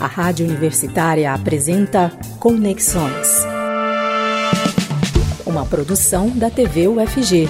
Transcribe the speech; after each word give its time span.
A 0.00 0.06
Rádio 0.06 0.46
Universitária 0.46 1.32
apresenta 1.32 2.10
Conexões. 2.40 3.44
Uma 5.46 5.64
produção 5.64 6.30
da 6.30 6.50
TV 6.50 6.88
UFG. 6.88 7.48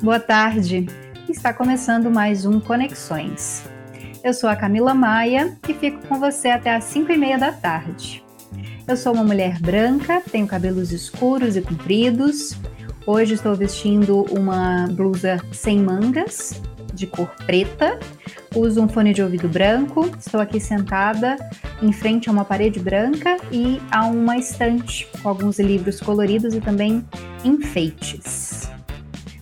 Boa 0.00 0.20
tarde. 0.20 0.86
Está 1.28 1.52
começando 1.52 2.10
mais 2.10 2.46
um 2.46 2.60
Conexões. 2.60 3.64
Eu 4.22 4.32
sou 4.32 4.48
a 4.48 4.56
Camila 4.56 4.94
Maia 4.94 5.58
e 5.68 5.74
fico 5.74 6.06
com 6.06 6.18
você 6.18 6.48
até 6.48 6.74
às 6.74 6.84
5 6.84 7.10
e 7.10 7.16
meia 7.16 7.38
da 7.38 7.52
tarde. 7.52 8.27
Eu 8.88 8.96
sou 8.96 9.12
uma 9.12 9.22
mulher 9.22 9.60
branca, 9.60 10.22
tenho 10.32 10.46
cabelos 10.46 10.92
escuros 10.92 11.56
e 11.56 11.60
compridos. 11.60 12.56
Hoje 13.06 13.34
estou 13.34 13.54
vestindo 13.54 14.22
uma 14.30 14.86
blusa 14.86 15.36
sem 15.52 15.78
mangas, 15.78 16.58
de 16.94 17.06
cor 17.06 17.28
preta. 17.44 18.00
Uso 18.56 18.80
um 18.80 18.88
fone 18.88 19.12
de 19.12 19.22
ouvido 19.22 19.46
branco. 19.46 20.10
Estou 20.18 20.40
aqui 20.40 20.58
sentada 20.58 21.36
em 21.82 21.92
frente 21.92 22.30
a 22.30 22.32
uma 22.32 22.46
parede 22.46 22.80
branca 22.80 23.36
e 23.52 23.78
a 23.90 24.06
uma 24.06 24.38
estante 24.38 25.06
com 25.20 25.28
alguns 25.28 25.58
livros 25.58 26.00
coloridos 26.00 26.54
e 26.54 26.60
também 26.60 27.04
enfeites. 27.44 28.70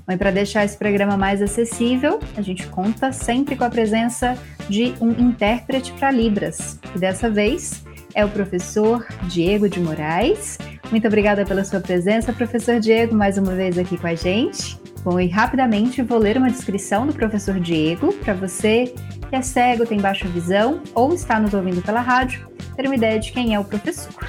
Mas 0.08 0.18
para 0.18 0.32
deixar 0.32 0.64
esse 0.64 0.76
programa 0.76 1.16
mais 1.16 1.40
acessível, 1.40 2.18
a 2.36 2.42
gente 2.42 2.66
conta 2.66 3.12
sempre 3.12 3.54
com 3.54 3.62
a 3.62 3.70
presença 3.70 4.36
de 4.68 4.92
um 5.00 5.10
intérprete 5.12 5.92
para 5.92 6.10
Libras, 6.10 6.80
que 6.92 6.98
dessa 6.98 7.30
vez 7.30 7.85
é 8.16 8.24
o 8.24 8.30
professor 8.30 9.06
Diego 9.24 9.68
de 9.68 9.78
Moraes. 9.78 10.58
Muito 10.90 11.06
obrigada 11.06 11.44
pela 11.44 11.62
sua 11.62 11.80
presença, 11.80 12.32
professor 12.32 12.80
Diego, 12.80 13.14
mais 13.14 13.36
uma 13.36 13.54
vez 13.54 13.76
aqui 13.76 13.98
com 13.98 14.06
a 14.06 14.14
gente. 14.14 14.80
Bom, 15.04 15.20
e 15.20 15.28
rapidamente 15.28 16.00
vou 16.00 16.16
ler 16.18 16.38
uma 16.38 16.50
descrição 16.50 17.06
do 17.06 17.12
professor 17.12 17.60
Diego 17.60 18.14
para 18.14 18.32
você 18.32 18.94
que 19.28 19.36
é 19.36 19.42
cego, 19.42 19.84
tem 19.84 20.00
baixa 20.00 20.26
visão 20.28 20.80
ou 20.94 21.12
está 21.12 21.38
nos 21.38 21.52
ouvindo 21.52 21.82
pela 21.82 22.00
rádio, 22.00 22.48
ter 22.74 22.86
uma 22.86 22.94
ideia 22.94 23.20
de 23.20 23.30
quem 23.32 23.54
é 23.54 23.60
o 23.60 23.64
professor. 23.64 24.26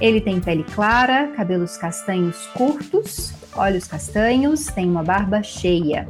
Ele 0.00 0.20
tem 0.20 0.40
pele 0.40 0.64
clara, 0.64 1.28
cabelos 1.36 1.76
castanhos 1.76 2.46
curtos, 2.54 3.34
olhos 3.54 3.86
castanhos, 3.86 4.66
tem 4.66 4.88
uma 4.88 5.02
barba 5.02 5.42
cheia. 5.42 6.08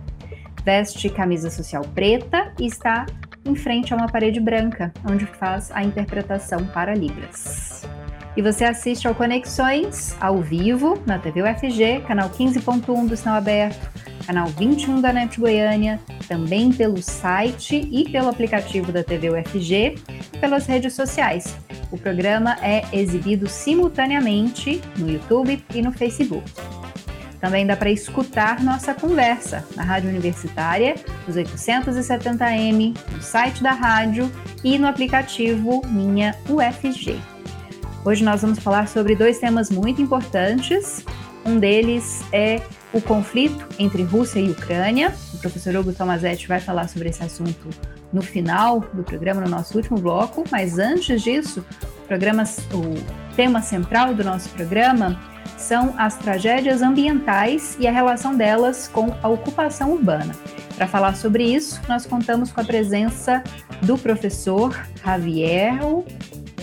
Veste 0.65 1.11
camisa 1.11 1.51
social 1.51 1.83
preta 1.95 2.53
e 2.61 2.67
está 2.67 3.07
em 3.45 3.55
frente 3.55 3.93
a 3.93 3.97
uma 3.97 4.09
parede 4.09 4.41
branca, 4.41 4.93
onde 5.09 5.27
faz 5.27 5.71
a 5.73 5.83
interpretação 5.83 6.65
para 6.67 6.95
Libras. 6.95 7.87
E 8.37 8.41
você 8.41 8.65
assiste 8.65 9.07
ao 9.07 9.15
Conexões 9.15 10.17
ao 10.21 10.39
vivo 10.39 11.03
na 11.07 11.19
TV 11.19 11.43
UFG, 11.43 12.03
canal 12.07 12.31
15.1 12.31 13.09
do 13.09 13.17
Sinal 13.17 13.37
Aberto, 13.37 13.91
canal 14.27 14.47
21 14.49 15.01
da 15.01 15.13
NET 15.13 15.39
Goiânia, 15.39 16.01
também 16.27 16.73
pelo 16.73 17.03
site 17.03 17.87
e 17.91 18.09
pelo 18.11 18.29
aplicativo 18.29 18.91
da 18.91 19.05
TV 19.05 19.31
UFG 19.31 19.97
e 20.33 20.39
pelas 20.39 20.67
redes 20.67 20.95
sociais. 20.95 21.55
O 21.91 21.99
programa 21.99 22.57
é 22.63 22.83
exibido 22.91 23.47
simultaneamente 23.47 24.81
no 24.97 25.11
YouTube 25.11 25.63
e 25.75 25.83
no 25.83 25.93
Facebook. 25.93 26.51
Também 27.43 27.67
dá 27.67 27.77
para 27.77 27.91
escutar 27.91 28.63
nossa 28.63 28.95
conversa 28.95 29.67
na 29.75 29.83
Rádio 29.83 30.09
Universitária, 30.09 30.95
nos 31.27 31.35
870M, 31.35 32.97
no 33.11 33.21
site 33.21 33.61
da 33.61 33.73
rádio 33.73 34.31
e 34.63 34.79
no 34.79 34.87
aplicativo 34.87 35.83
Minha 35.89 36.37
UFG. 36.49 37.21
Hoje 38.05 38.23
nós 38.23 38.43
vamos 38.43 38.61
falar 38.61 38.87
sobre 38.87 39.17
dois 39.17 39.41
temas 39.41 39.71
muito 39.71 40.01
importantes. 40.01 41.05
Um 41.45 41.59
deles 41.59 42.23
é 42.33 42.63
o 42.93 43.01
conflito 43.01 43.67
entre 43.77 44.05
Rússia 44.05 44.39
e 44.39 44.49
Ucrânia. 44.49 45.13
O 45.35 45.39
professor 45.39 45.75
Hugo 45.75 45.93
Tomazetti 45.93 46.47
vai 46.47 46.61
falar 46.61 46.89
sobre 46.89 47.09
esse 47.09 47.25
assunto 47.25 47.71
no 48.13 48.23
final 48.23 48.79
do 48.93 49.03
programa, 49.03 49.41
no 49.41 49.49
nosso 49.49 49.77
último 49.77 49.99
bloco. 49.99 50.45
Mas 50.49 50.79
antes 50.79 51.21
disso, 51.21 51.67
o, 52.05 52.07
programa, 52.07 52.45
o 52.73 53.35
tema 53.35 53.61
central 53.63 54.15
do 54.15 54.23
nosso 54.23 54.49
programa 54.51 55.32
são 55.63 55.95
as 55.97 56.17
tragédias 56.17 56.83
ambientais 56.83 57.77
e 57.79 57.87
a 57.87 57.93
relação 57.93 58.37
delas 58.37 58.89
com 58.89 59.15
a 59.23 59.29
ocupação 59.29 59.93
urbana. 59.93 60.35
Para 60.77 60.87
falar 60.87 61.15
sobre 61.15 61.45
isso, 61.45 61.81
nós 61.89 62.05
contamos 62.05 62.51
com 62.51 62.61
a 62.61 62.65
presença 62.65 63.43
do 63.83 63.97
professor 63.97 64.79
Javier 65.05 65.79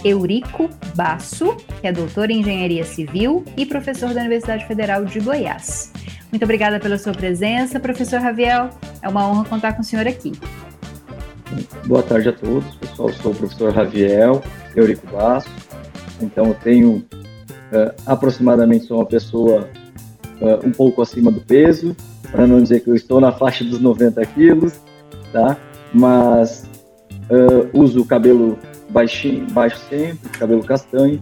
Eurico 0.04 0.70
Basso, 0.96 1.56
que 1.80 1.88
é 1.88 1.92
doutor 1.92 2.30
em 2.30 2.42
engenharia 2.42 2.84
civil 2.84 3.44
e 3.56 3.66
professor 3.66 4.14
da 4.14 4.22
Universidade 4.22 4.66
Federal 4.66 5.06
de 5.06 5.20
Goiás. 5.20 5.92
Muito 6.32 6.44
obrigada 6.44 6.80
pela 6.80 6.98
sua 6.98 7.14
presença, 7.14 7.80
professor 7.80 8.22
Javier. 8.22 8.70
É 9.02 9.10
uma 9.10 9.28
honra 9.28 9.46
contar 9.46 9.74
com 9.74 9.82
o 9.82 9.84
senhor 9.84 10.08
aqui. 10.08 10.34
Boa 11.86 12.04
tarde 12.04 12.30
a 12.30 12.34
todos, 12.34 12.76
pessoal. 12.76 13.10
Sou 13.14 13.32
o 13.32 13.36
professor 13.36 13.74
Javier 13.74 14.30
Eurico 14.76 15.08
Basso. 15.08 15.50
Então, 16.22 16.48
eu 16.48 16.54
tenho 16.56 17.06
Uh, 17.72 17.94
aproximadamente 18.06 18.86
sou 18.86 18.98
uma 18.98 19.06
pessoa 19.06 19.70
uh, 20.42 20.68
um 20.68 20.72
pouco 20.72 21.02
acima 21.02 21.32
do 21.32 21.42
peso, 21.42 21.96
para 22.32 22.48
não 22.48 22.62
dizer 22.62 22.80
que 22.82 22.90
eu 22.90 22.96
estou 22.96 23.22
na 23.22 23.32
faixa 23.32 23.64
dos 23.64 23.80
90 23.80 24.26
quilos, 24.28 24.74
tá? 25.32 25.58
Mas 25.94 26.68
uh, 27.30 27.70
uso 27.80 28.04
cabelo 28.06 28.58
baixinho, 28.90 29.46
baixo 29.52 29.80
sempre, 29.88 30.30
cabelo 30.38 30.64
castanho, 30.64 31.22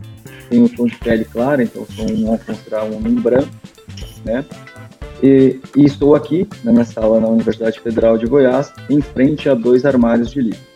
tenho 0.50 0.66
um 0.66 0.68
tom 0.68 0.86
de 0.86 0.96
pele 0.98 1.26
clara, 1.26 1.64
então 1.64 1.86
sou 1.86 2.06
um, 2.06 2.38
considerar 2.38 2.86
um 2.86 2.96
homem 2.96 3.16
branco, 3.16 3.50
né? 4.24 4.46
E, 5.22 5.60
e, 5.76 5.84
estou 5.84 6.16
aqui 6.16 6.48
na 6.64 6.72
minha 6.72 6.86
sala 6.86 7.20
na 7.20 7.28
Universidade 7.28 7.80
Federal 7.80 8.18
de 8.18 8.28
Goiás, 8.28 8.72
em 8.88 9.02
frente 9.02 9.50
a 9.50 9.56
dois 9.56 9.84
armários 9.84 10.30
de 10.30 10.42
livros. 10.42 10.68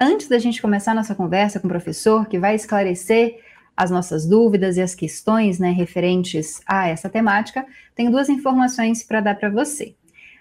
Antes 0.00 0.28
da 0.28 0.38
gente 0.38 0.62
começar 0.62 0.94
nossa 0.94 1.14
conversa 1.14 1.60
com 1.60 1.66
o 1.66 1.70
professor, 1.70 2.26
que 2.26 2.38
vai 2.38 2.54
esclarecer 2.54 3.36
as 3.76 3.90
nossas 3.90 4.26
dúvidas 4.26 4.76
e 4.76 4.82
as 4.82 4.94
questões 4.94 5.58
né, 5.58 5.70
referentes 5.70 6.60
a 6.66 6.88
essa 6.88 7.08
temática, 7.08 7.66
tenho 7.94 8.10
duas 8.10 8.28
informações 8.28 9.02
para 9.02 9.20
dar 9.20 9.34
para 9.34 9.50
você. 9.50 9.94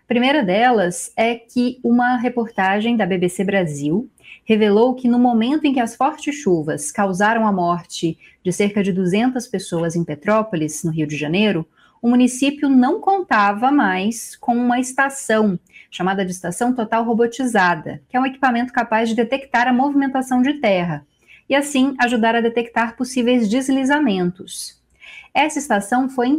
A 0.03 0.08
primeira 0.08 0.44
delas 0.44 1.12
é 1.16 1.36
que 1.36 1.80
uma 1.84 2.18
reportagem 2.18 2.97
da 2.97 3.06
BBC 3.06 3.44
Brasil 3.44 4.09
revelou 4.44 4.94
que 4.94 5.08
no 5.08 5.18
momento 5.18 5.66
em 5.66 5.74
que 5.74 5.80
as 5.80 5.96
fortes 5.96 6.36
chuvas 6.36 6.91
causaram 6.91 7.47
a 7.47 7.52
morte 7.52 8.18
de 8.44 8.52
cerca 8.52 8.84
de 8.84 8.91
200 8.91 9.47
pessoas 9.47 9.96
em 9.96 10.03
Petrópolis, 10.03 10.84
no 10.84 10.91
Rio 10.91 11.08
de 11.08 11.16
Janeiro, 11.16 11.66
o 12.02 12.09
município 12.09 12.68
não 12.68 13.00
contava 13.00 13.72
mais 13.72 14.36
com 14.36 14.56
uma 14.56 14.80
estação 14.80 15.58
chamada 15.90 16.25
de 16.25 16.31
estação 16.31 16.74
total 16.74 17.06
robotizada, 17.06 18.02
que 18.09 18.18
é 18.18 18.20
um 18.20 18.25
equipamento 18.25 18.74
capaz 18.74 19.08
de 19.08 19.16
detectar 19.16 19.68
a 19.68 19.74
movimentação 19.74 20.41
de 20.41 20.56
terra 20.56 21.06
e 21.52 21.56
assim 21.56 21.94
ajudar 22.00 22.34
a 22.34 22.40
detectar 22.40 22.96
possíveis 22.96 23.50
deslizamentos. 23.50 24.82
Essa 25.34 25.60
estação 25.60 26.08
foi 26.08 26.30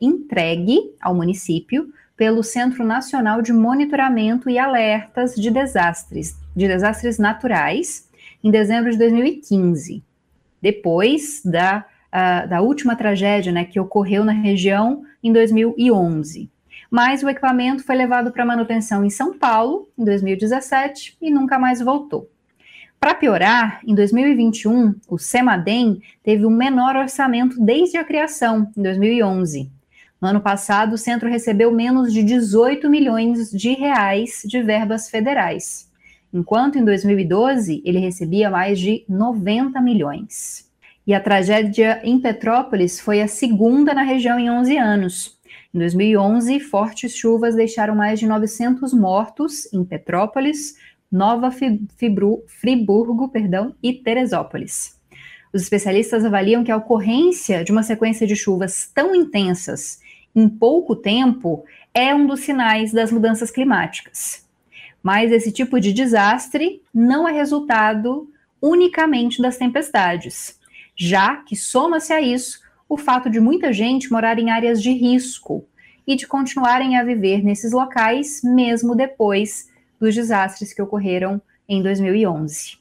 entregue 0.00 0.94
ao 0.98 1.14
município 1.14 1.92
pelo 2.16 2.42
Centro 2.42 2.82
Nacional 2.82 3.42
de 3.42 3.52
Monitoramento 3.52 4.48
e 4.48 4.58
Alertas 4.58 5.34
de 5.34 5.50
Desastres, 5.50 6.38
de 6.56 6.66
Desastres 6.66 7.18
Naturais, 7.18 8.08
em 8.42 8.50
dezembro 8.50 8.90
de 8.90 8.96
2015, 8.96 10.02
depois 10.62 11.42
da, 11.44 11.84
uh, 12.08 12.48
da 12.48 12.62
última 12.62 12.96
tragédia 12.96 13.52
né, 13.52 13.66
que 13.66 13.78
ocorreu 13.78 14.24
na 14.24 14.32
região 14.32 15.04
em 15.22 15.34
2011. 15.34 16.50
Mas 16.90 17.22
o 17.22 17.28
equipamento 17.28 17.84
foi 17.84 17.94
levado 17.94 18.32
para 18.32 18.46
manutenção 18.46 19.04
em 19.04 19.10
São 19.10 19.36
Paulo 19.36 19.90
em 19.98 20.04
2017 20.04 21.18
e 21.20 21.30
nunca 21.30 21.58
mais 21.58 21.82
voltou. 21.82 22.31
Para 23.02 23.16
piorar, 23.16 23.80
em 23.84 23.96
2021, 23.96 24.94
o 25.08 25.18
SEMADEM 25.18 26.00
teve 26.22 26.46
o 26.46 26.50
menor 26.50 26.94
orçamento 26.94 27.60
desde 27.60 27.96
a 27.96 28.04
criação, 28.04 28.70
em 28.76 28.80
2011. 28.80 29.68
No 30.20 30.28
ano 30.28 30.40
passado, 30.40 30.92
o 30.92 30.96
centro 30.96 31.28
recebeu 31.28 31.72
menos 31.72 32.12
de 32.12 32.22
18 32.22 32.88
milhões 32.88 33.50
de 33.50 33.72
reais 33.72 34.42
de 34.44 34.62
verbas 34.62 35.10
federais, 35.10 35.90
enquanto 36.32 36.78
em 36.78 36.84
2012 36.84 37.82
ele 37.84 37.98
recebia 37.98 38.48
mais 38.48 38.78
de 38.78 39.04
90 39.08 39.80
milhões. 39.80 40.70
E 41.04 41.12
a 41.12 41.18
tragédia 41.18 42.00
em 42.04 42.20
Petrópolis 42.20 43.00
foi 43.00 43.20
a 43.20 43.26
segunda 43.26 43.92
na 43.92 44.04
região 44.04 44.38
em 44.38 44.48
11 44.48 44.76
anos. 44.78 45.38
Em 45.74 45.78
2011, 45.80 46.60
fortes 46.60 47.16
chuvas 47.16 47.56
deixaram 47.56 47.96
mais 47.96 48.20
de 48.20 48.28
900 48.28 48.94
mortos 48.94 49.72
em 49.72 49.84
Petrópolis, 49.84 50.76
Nova 51.12 51.50
Fibru, 51.50 52.42
Friburgo 52.46 53.28
perdão, 53.28 53.74
e 53.82 53.92
Teresópolis. 53.92 54.98
Os 55.52 55.60
especialistas 55.60 56.24
avaliam 56.24 56.64
que 56.64 56.72
a 56.72 56.76
ocorrência 56.78 57.62
de 57.62 57.70
uma 57.70 57.82
sequência 57.82 58.26
de 58.26 58.34
chuvas 58.34 58.90
tão 58.94 59.14
intensas 59.14 60.00
em 60.34 60.48
pouco 60.48 60.96
tempo 60.96 61.66
é 61.92 62.14
um 62.14 62.26
dos 62.26 62.40
sinais 62.40 62.90
das 62.90 63.12
mudanças 63.12 63.50
climáticas. 63.50 64.48
Mas 65.02 65.30
esse 65.30 65.52
tipo 65.52 65.78
de 65.78 65.92
desastre 65.92 66.80
não 66.94 67.28
é 67.28 67.32
resultado 67.32 68.30
unicamente 68.62 69.42
das 69.42 69.58
tempestades, 69.58 70.58
já 70.96 71.36
que 71.36 71.54
soma-se 71.54 72.14
a 72.14 72.22
isso 72.22 72.60
o 72.88 72.96
fato 72.96 73.28
de 73.28 73.40
muita 73.40 73.72
gente 73.72 74.10
morar 74.10 74.38
em 74.38 74.50
áreas 74.50 74.82
de 74.82 74.92
risco 74.92 75.66
e 76.06 76.16
de 76.16 76.26
continuarem 76.26 76.96
a 76.96 77.04
viver 77.04 77.44
nesses 77.44 77.72
locais 77.72 78.40
mesmo 78.42 78.94
depois 78.94 79.70
dos 80.02 80.16
desastres 80.16 80.74
que 80.74 80.82
ocorreram 80.82 81.40
em 81.68 81.80
2011. 81.80 82.76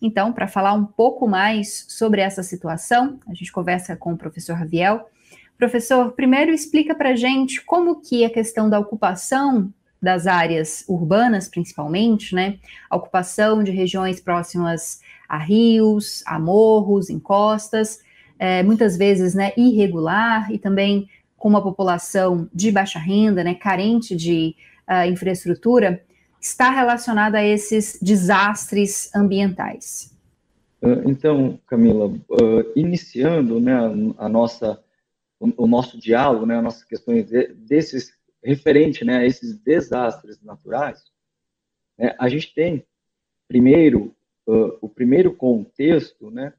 Então, 0.00 0.32
para 0.32 0.46
falar 0.46 0.72
um 0.72 0.84
pouco 0.84 1.26
mais 1.26 1.84
sobre 1.88 2.20
essa 2.20 2.44
situação, 2.44 3.18
a 3.26 3.34
gente 3.34 3.50
conversa 3.50 3.96
com 3.96 4.12
o 4.12 4.16
professor 4.16 4.54
Raviel. 4.54 5.10
Professor, 5.58 6.12
primeiro 6.12 6.52
explica 6.52 6.94
para 6.94 7.10
a 7.10 7.16
gente 7.16 7.60
como 7.64 8.00
que 8.00 8.24
a 8.24 8.30
questão 8.30 8.70
da 8.70 8.78
ocupação 8.78 9.74
das 10.00 10.28
áreas 10.28 10.84
urbanas, 10.86 11.48
principalmente, 11.48 12.36
né, 12.36 12.58
a 12.88 12.96
ocupação 12.96 13.64
de 13.64 13.72
regiões 13.72 14.20
próximas 14.20 15.00
a 15.28 15.38
rios, 15.38 16.22
a 16.24 16.38
morros, 16.38 17.10
encostas, 17.10 17.98
é, 18.38 18.62
muitas 18.62 18.96
vezes, 18.96 19.34
né, 19.34 19.52
irregular 19.56 20.52
e 20.52 20.58
também 20.58 21.08
com 21.36 21.48
uma 21.48 21.62
população 21.62 22.48
de 22.54 22.70
baixa 22.70 23.00
renda, 23.00 23.42
né, 23.42 23.54
carente 23.54 24.14
de 24.14 24.54
uh, 24.88 25.10
infraestrutura, 25.10 26.00
está 26.46 26.70
relacionada 26.70 27.38
a 27.38 27.44
esses 27.44 27.98
desastres 28.00 29.14
ambientais? 29.14 30.14
Ah, 30.82 31.02
então, 31.06 31.58
Camila, 31.66 32.06
uh, 32.06 32.72
iniciando 32.76 33.58
né, 33.58 33.74
a, 34.18 34.28
nossa, 34.28 34.82
o, 35.40 35.66
nosso 35.66 35.98
diálogo, 35.98 36.44
né, 36.44 36.58
as 36.58 36.62
nossas 36.62 36.84
questões 36.84 37.26
de, 37.26 37.48
desses 37.54 38.12
referente 38.42 39.04
né, 39.06 39.18
a 39.18 39.24
esses 39.24 39.56
desastres 39.56 40.42
naturais, 40.42 41.02
né, 41.98 42.14
a 42.18 42.28
gente 42.28 42.52
tem 42.54 42.84
primeiro 43.48 44.14
uh, 44.46 44.76
o 44.82 44.88
primeiro 44.88 45.34
contexto, 45.34 46.30
né, 46.30 46.52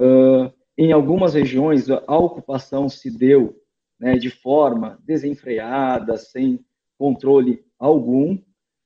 uh, 0.00 0.52
em 0.76 0.90
algumas 0.90 1.34
regiões 1.34 1.88
a 1.88 2.16
ocupação 2.16 2.88
se 2.88 3.08
deu 3.08 3.56
né, 4.00 4.16
de 4.16 4.30
forma 4.30 4.98
desenfreada, 5.04 6.16
sem 6.16 6.58
controle 6.98 7.64
algum, 7.78 8.36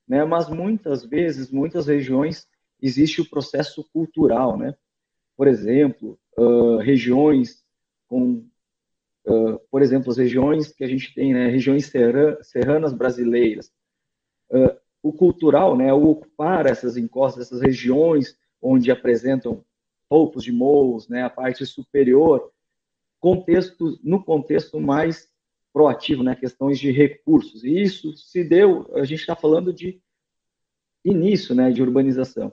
né? 0.07 0.25
Mas 0.25 0.49
muitas 0.49 1.05
vezes, 1.05 1.51
muitas 1.51 1.87
regiões, 1.87 2.47
existe 2.81 3.21
o 3.21 3.29
processo 3.29 3.85
cultural, 3.93 4.57
né? 4.57 4.75
Por 5.37 5.49
exemplo, 5.49 6.19
uh, 6.39 6.79
regiões 6.79 7.65
com, 8.09 8.47
uh, 9.27 9.59
por 9.71 9.83
exemplo, 9.83 10.11
as 10.11 10.17
regiões 10.17 10.73
que 10.73 10.85
a 10.85 10.89
gente 10.89 11.15
tem, 11.15 11.35
né? 11.35 11.49
Regiões 11.49 11.91
serranas 12.43 12.93
brasileiras. 12.93 13.73
Uh, 14.51 14.77
o 15.03 15.13
cultural, 15.13 15.77
né? 15.77 15.93
O 15.93 16.11
ocupar 16.11 16.67
essas 16.67 16.97
encostas, 16.97 17.47
essas 17.47 17.61
regiões 17.61 18.37
onde 18.61 18.91
apresentam 18.91 19.65
topos 20.09 20.45
de 20.45 20.53
morros, 20.53 21.09
né? 21.09 21.23
A 21.23 21.31
parte 21.31 21.67
superior, 21.67 22.51
contexto, 23.21 23.99
no 24.03 24.23
contexto 24.23 24.81
mais 24.81 25.29
proativo, 25.77 26.23
né, 26.23 26.35
questões 26.35 26.79
de 26.79 26.91
recursos. 26.91 27.63
E 27.63 27.83
isso 27.83 28.17
se 28.17 28.43
deu, 28.43 28.91
a 28.95 29.05
gente 29.05 29.21
está 29.21 29.37
falando 29.37 29.75
de 29.75 30.01
início, 31.05 31.55
né, 31.55 31.71
de 31.71 31.83
urbanização. 31.83 32.51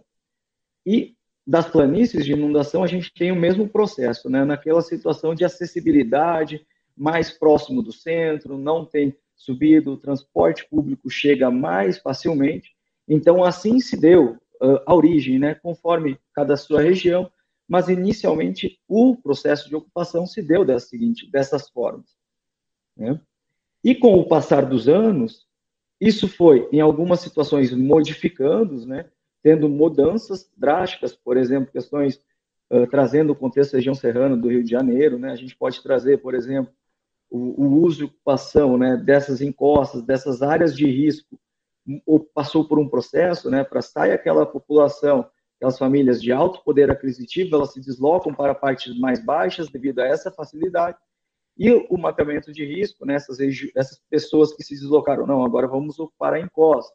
E 0.86 1.16
das 1.48 1.66
planícies 1.66 2.26
de 2.26 2.34
inundação, 2.34 2.84
a 2.84 2.88
gente 2.88 3.14
tem 3.14 3.32
o 3.32 3.36
mesmo 3.38 3.66
processo, 3.66 4.30
né, 4.30 4.44
naquela 4.44 4.82
situação 4.82 5.34
de 5.34 5.46
acessibilidade, 5.46 6.68
mais 6.98 7.32
próximo 7.32 7.82
do 7.82 7.94
centro, 7.94 8.58
não 8.58 8.84
tem 8.84 9.16
subido, 9.38 9.94
o 9.94 9.98
transporte 9.98 10.68
público 10.70 11.10
chega 11.10 11.50
mais 11.50 11.98
facilmente. 11.98 12.76
Então, 13.08 13.42
assim 13.42 13.80
se 13.80 13.96
deu 13.96 14.32
uh, 14.62 14.82
a 14.86 14.94
origem, 14.94 15.40
né, 15.40 15.56
conforme 15.56 16.20
cada 16.34 16.58
sua 16.58 16.82
região, 16.82 17.32
mas 17.70 17.88
inicialmente 17.88 18.82
o 18.86 19.16
processo 19.16 19.70
de 19.70 19.78
ocupação 19.78 20.26
se 20.26 20.42
deu 20.42 20.66
dessa 20.66 20.88
seguinte, 20.88 21.32
dessas 21.32 21.70
formas. 21.70 22.22
Né? 22.96 23.20
E 23.84 23.94
com 23.94 24.16
o 24.16 24.28
passar 24.28 24.66
dos 24.66 24.88
anos, 24.88 25.46
isso 26.00 26.28
foi, 26.28 26.68
em 26.72 26.80
algumas 26.80 27.20
situações, 27.20 27.72
modificando, 27.74 28.86
né? 28.86 29.10
tendo 29.42 29.68
mudanças 29.68 30.50
drásticas, 30.56 31.16
por 31.16 31.38
exemplo, 31.38 31.72
questões 31.72 32.22
uh, 32.72 32.88
trazendo 32.88 33.32
o 33.32 33.36
contexto 33.36 33.74
da 33.74 33.78
região 33.78 33.94
serrana 33.94 34.38
do 34.38 34.50
Rio 34.50 34.64
de 34.64 34.72
Janeiro, 34.72 35.20
né? 35.20 35.32
a 35.32 35.36
gente 35.36 35.56
pode 35.56 35.82
trazer, 35.84 36.22
por 36.22 36.34
exemplo, 36.34 36.74
o, 37.30 37.64
o 37.64 37.82
uso 37.82 38.02
e 38.02 38.06
ocupação 38.06 38.78
né, 38.78 38.96
dessas 38.96 39.42
encostas, 39.42 40.04
dessas 40.04 40.44
áreas 40.44 40.76
de 40.76 40.86
risco, 40.86 41.40
ou 42.06 42.20
passou 42.20 42.68
por 42.68 42.80
um 42.80 42.88
processo 42.88 43.50
né, 43.50 43.64
para 43.64 43.82
sair 43.82 44.12
aquela 44.12 44.46
população, 44.46 45.28
aquelas 45.58 45.78
famílias 45.78 46.22
de 46.22 46.32
alto 46.32 46.64
poder 46.64 46.92
aquisitivo, 46.92 47.56
elas 47.56 47.74
se 47.74 47.82
deslocam 47.82 48.34
para 48.34 48.54
partes 48.54 48.98
mais 49.00 49.24
baixas 49.24 49.68
devido 49.68 50.00
a 50.00 50.08
essa 50.08 50.32
facilidade, 50.32 50.98
e 51.58 51.72
o 51.90 51.98
mapeamento 51.98 52.52
de 52.52 52.66
risco, 52.66 53.06
né, 53.06 53.16
essas, 53.16 53.38
essas 53.76 54.02
pessoas 54.10 54.54
que 54.54 54.64
se 54.64 54.74
deslocaram, 54.74 55.28
não, 55.28 55.46
agora 55.46 55.68
vamos 55.68 56.00
ocupar 56.00 56.34
a 56.34 56.40
encosta. 56.40 56.94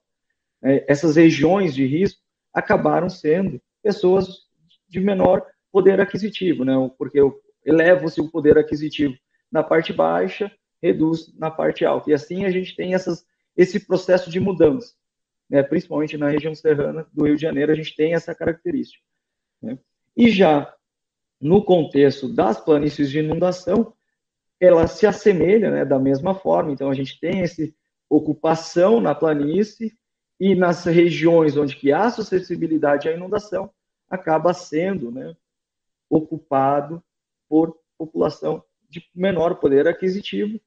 É, 0.62 0.84
essas 0.88 1.16
regiões 1.16 1.74
de 1.74 1.86
risco 1.86 2.20
acabaram 2.52 3.08
sendo 3.08 3.60
pessoas 3.82 4.48
de 4.88 4.98
menor 4.98 5.46
poder 5.70 6.00
aquisitivo, 6.00 6.64
né, 6.64 6.74
porque 6.98 7.20
eleva-se 7.64 8.20
o 8.20 8.30
poder 8.30 8.58
aquisitivo 8.58 9.14
na 9.50 9.62
parte 9.62 9.92
baixa, 9.92 10.50
reduz 10.82 11.32
na 11.36 11.50
parte 11.50 11.84
alta. 11.84 12.10
E 12.10 12.14
assim 12.14 12.44
a 12.44 12.50
gente 12.50 12.74
tem 12.74 12.94
essas, 12.94 13.24
esse 13.56 13.86
processo 13.86 14.28
de 14.28 14.40
mudança, 14.40 14.94
né, 15.48 15.62
principalmente 15.62 16.16
na 16.16 16.28
região 16.28 16.54
serrana 16.54 17.06
do 17.12 17.24
Rio 17.24 17.36
de 17.36 17.42
Janeiro, 17.42 17.70
a 17.70 17.74
gente 17.74 17.94
tem 17.94 18.14
essa 18.14 18.34
característica. 18.34 19.04
Né. 19.62 19.78
E 20.16 20.30
já 20.30 20.74
no 21.40 21.64
contexto 21.64 22.28
das 22.28 22.60
planícies 22.60 23.08
de 23.08 23.20
inundação, 23.20 23.94
ela 24.60 24.86
se 24.86 25.06
assemelha 25.06 25.70
né, 25.70 25.84
da 25.84 25.98
mesma 25.98 26.34
forma. 26.34 26.72
Então, 26.72 26.90
a 26.90 26.94
gente 26.94 27.18
tem 27.20 27.42
essa 27.42 27.62
ocupação 28.08 29.00
na 29.00 29.14
planície 29.14 29.96
e 30.40 30.54
nas 30.54 30.84
regiões 30.84 31.56
onde 31.56 31.76
que 31.76 31.92
há 31.92 32.10
suscetibilidade 32.10 33.08
à 33.08 33.12
inundação, 33.12 33.70
acaba 34.08 34.54
sendo 34.54 35.10
né, 35.10 35.34
ocupado 36.08 37.02
por 37.48 37.76
população 37.96 38.62
de 38.88 39.04
menor 39.14 39.56
poder 39.56 39.86
aquisitivo 39.86 40.60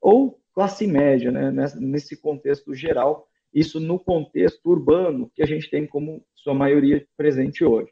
ou 0.00 0.40
classe 0.54 0.86
média, 0.86 1.30
né, 1.30 1.50
nesse 1.76 2.16
contexto 2.16 2.74
geral, 2.74 3.28
isso 3.52 3.78
no 3.78 3.98
contexto 3.98 4.70
urbano 4.70 5.30
que 5.34 5.42
a 5.42 5.46
gente 5.46 5.68
tem 5.68 5.86
como 5.86 6.24
sua 6.34 6.54
maioria 6.54 7.06
presente 7.16 7.64
hoje. 7.64 7.90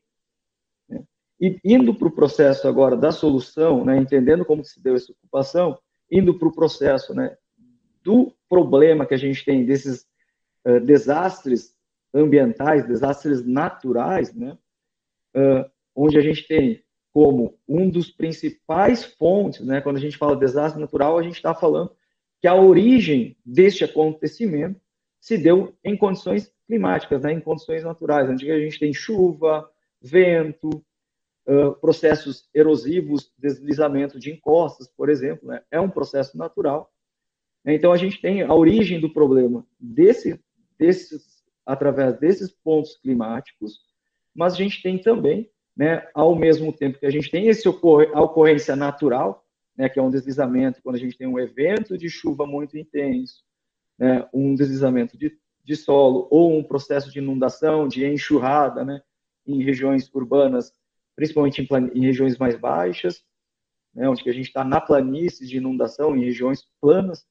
E 1.41 1.59
indo 1.65 1.95
para 1.95 2.09
o 2.09 2.15
processo 2.15 2.69
agora 2.69 2.97
da 2.97 3.11
solução, 3.11 3.85
né, 3.85 3.97
entendendo 3.97 4.45
como 4.45 4.65
se 4.65 4.83
deu 4.83 4.95
essa 4.95 5.13
ocupação, 5.13 5.79
indo 6.11 6.39
para 6.39 6.49
o 6.49 6.55
processo 6.55 7.15
né, 7.15 7.37
do 8.03 8.33
problema 8.49 9.07
que 9.07 9.15
a 9.15 9.19
gente 9.19 9.45
tem 9.45 9.65
desses 9.65 10.07
uh, 10.65 10.81
desastres 10.81 11.75
ambientais, 12.15 12.87
desastres 12.87 13.45
naturais, 13.45 14.33
né, 14.35 14.57
uh, 15.37 15.71
onde 15.95 16.19
a 16.19 16.21
gente 16.21 16.47
tem 16.47 16.83
como 17.13 17.57
um 17.69 17.89
dos 17.89 18.11
principais 18.11 19.05
fontes, 19.05 19.65
né, 19.65 19.81
quando 19.81 19.97
a 19.97 20.01
gente 20.01 20.17
fala 20.17 20.37
desastre 20.37 20.81
natural, 20.81 21.19
a 21.19 21.23
gente 21.23 21.37
está 21.37 21.55
falando 21.55 21.91
que 22.41 22.47
a 22.47 22.55
origem 22.55 23.37
deste 23.45 23.85
acontecimento 23.85 24.81
se 25.21 25.39
deu 25.39 25.75
em 25.83 25.97
condições 25.97 26.53
climáticas, 26.67 27.23
né, 27.23 27.33
em 27.33 27.41
condições 27.41 27.83
naturais, 27.83 28.29
onde 28.29 28.51
a 28.51 28.59
gente 28.59 28.79
tem 28.79 28.93
chuva, 28.93 29.69
vento, 30.03 30.85
processos 31.81 32.49
erosivos, 32.55 33.31
deslizamento 33.39 34.19
de 34.19 34.33
encostas, 34.33 34.89
por 34.89 35.11
exemplo, 35.11 35.49
né? 35.49 35.63
é 35.71 35.79
um 35.81 35.91
processo 35.91 36.39
natural. 36.39 36.91
Então, 37.67 37.93
a 37.93 37.97
gente 37.97 38.21
tem 38.21 38.43
a 38.43 38.55
origem 38.55 39.01
do 39.01 39.13
problema 39.13 39.67
desse, 39.79 40.41
desses, 40.79 41.43
através 41.65 42.19
desses 42.19 42.51
pontos 42.51 42.97
climáticos, 42.97 43.81
mas 44.35 44.55
a 44.55 44.57
gente 44.57 44.83
tem 44.83 44.99
também, 44.99 45.51
né, 45.77 46.07
ao 46.15 46.37
mesmo 46.37 46.73
tempo 46.73 46.99
que 46.99 47.07
a 47.07 47.11
gente 47.11 47.31
tem 47.31 47.49
esse 47.49 47.69
ocor 47.69 48.11
a 48.13 48.23
ocorrência 48.23 48.77
natural, 48.77 49.45
né, 49.77 49.89
que 49.89 49.99
é 49.99 50.03
um 50.03 50.11
deslizamento, 50.11 50.81
quando 50.83 50.97
a 50.97 50.99
gente 50.99 51.17
tem 51.17 51.27
um 51.27 51.39
evento 51.39 51.97
de 51.97 52.09
chuva 52.09 52.47
muito 52.47 52.77
intenso, 52.77 53.43
né, 53.99 54.27
um 54.33 54.55
deslizamento 54.55 55.17
de, 55.17 55.37
de 55.65 55.77
solo, 55.77 56.29
ou 56.31 56.57
um 56.57 56.63
processo 56.63 57.11
de 57.11 57.19
inundação, 57.19 57.89
de 57.89 58.07
enxurrada, 58.07 58.85
né, 58.85 59.01
em 59.47 59.63
regiões 59.63 60.11
urbanas 60.13 60.73
principalmente 61.17 61.61
em, 61.61 61.67
em 61.95 62.05
regiões 62.05 62.37
mais 62.39 62.57
baixas, 62.57 63.23
né, 63.95 64.09
onde 64.09 64.29
a 64.29 64.33
gente 64.33 64.47
está 64.47 64.65
na 64.65 64.81
planície 64.81 65.47
de 65.47 65.57
inundação, 65.57 66.17
em 66.17 66.25
regiões 66.25 66.67
planas, 66.81 67.25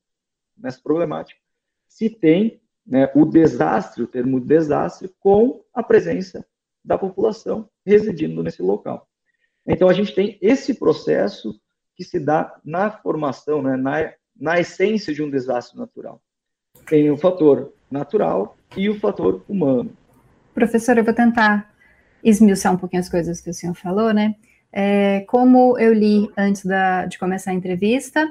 nessa 0.58 0.80
problemática, 0.82 1.40
se 1.88 2.10
tem 2.10 2.62
né, 2.86 3.12
o 3.16 3.26
desastre, 3.26 4.04
o 4.04 4.08
termo 4.08 4.40
desastre, 4.40 5.14
com 5.20 5.64
a 5.74 5.82
presença 5.82 6.46
da 6.84 6.98
população 6.98 7.70
residindo 7.86 8.44
nesse 8.44 8.62
local. 8.62 9.08
Então, 9.66 9.88
a 9.88 9.94
gente 9.94 10.14
tem 10.14 10.38
esse 10.42 10.74
processo 10.74 11.60
que 11.96 12.04
se 12.04 12.20
dá 12.20 12.60
na 12.64 12.92
formação, 12.92 13.62
né, 13.62 13.78
na, 13.78 14.14
na 14.36 14.60
essência 14.60 15.14
de 15.14 15.24
um 15.24 15.30
desastre 15.30 15.78
natural. 15.78 16.22
Tem 16.88 17.10
o 17.10 17.18
fator 17.18 17.72
natural 17.90 18.58
e 18.76 18.90
o 18.90 19.00
fator 19.00 19.44
humano. 19.48 19.96
Professor, 20.54 20.98
eu 20.98 21.04
vou 21.04 21.14
tentar 21.14 21.73
esmiuçar 22.24 22.74
um 22.74 22.78
pouquinho 22.78 23.02
as 23.02 23.10
coisas 23.10 23.42
que 23.42 23.50
o 23.50 23.54
senhor 23.54 23.76
falou, 23.76 24.14
né? 24.14 24.36
É, 24.72 25.22
como 25.28 25.78
eu 25.78 25.94
li 25.94 26.30
antes 26.36 26.66
da, 26.66 27.06
de 27.06 27.20
começar 27.20 27.52
a 27.52 27.54
entrevista, 27.54 28.28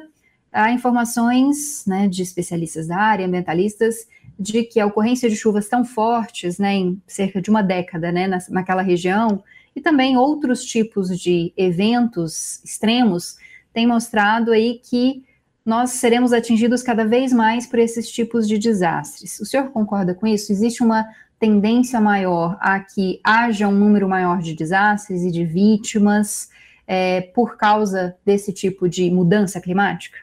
há 0.53 0.73
informações 0.73 1.85
né, 1.87 2.09
de 2.09 2.23
especialistas 2.23 2.89
da 2.89 2.97
área, 2.97 3.27
ambientalistas, 3.27 4.09
de 4.39 4.65
que 4.65 4.81
a 4.81 4.87
ocorrência 4.87 5.31
de 5.31 5.37
chuvas 5.37 5.69
tão 5.69 5.85
fortes, 5.85 6.59
né, 6.59 6.75
em 6.75 7.01
cerca 7.07 7.41
de 7.41 7.49
uma 7.49 7.63
década, 7.63 8.11
né, 8.11 8.27
na, 8.27 8.39
naquela 8.51 8.83
região, 8.83 9.43
e 9.75 9.81
também 9.81 10.17
outros 10.17 10.65
tipos 10.65 11.19
de 11.19 11.53
eventos 11.57 12.63
extremos, 12.65 13.37
têm 13.73 13.87
mostrado 13.87 14.51
aí 14.51 14.81
que 14.83 15.25
nós 15.65 15.91
seremos 15.91 16.33
atingidos 16.33 16.83
cada 16.83 17.05
vez 17.05 17.33
mais 17.33 17.67
por 17.67 17.79
esses 17.79 18.11
tipos 18.11 18.49
de 18.49 18.59
desastres. 18.59 19.39
O 19.39 19.47
senhor 19.47 19.71
concorda 19.71 20.13
com 20.13 20.27
isso? 20.27 20.51
Existe 20.51 20.83
uma 20.83 21.07
tendência 21.43 22.01
maior 22.01 22.57
a 22.61 22.79
que 22.79 23.21
haja 23.25 23.67
um 23.67 23.73
número 23.73 24.09
maior 24.09 24.39
de 24.39 24.55
desastres 24.55 25.25
e 25.25 25.31
de 25.33 25.45
vítimas 25.45 26.49
é, 26.87 27.21
por 27.21 27.57
causa 27.57 28.17
desse 28.25 28.53
tipo 28.53 28.89
de 28.89 29.11
mudança 29.11 29.61
climática? 29.61 30.19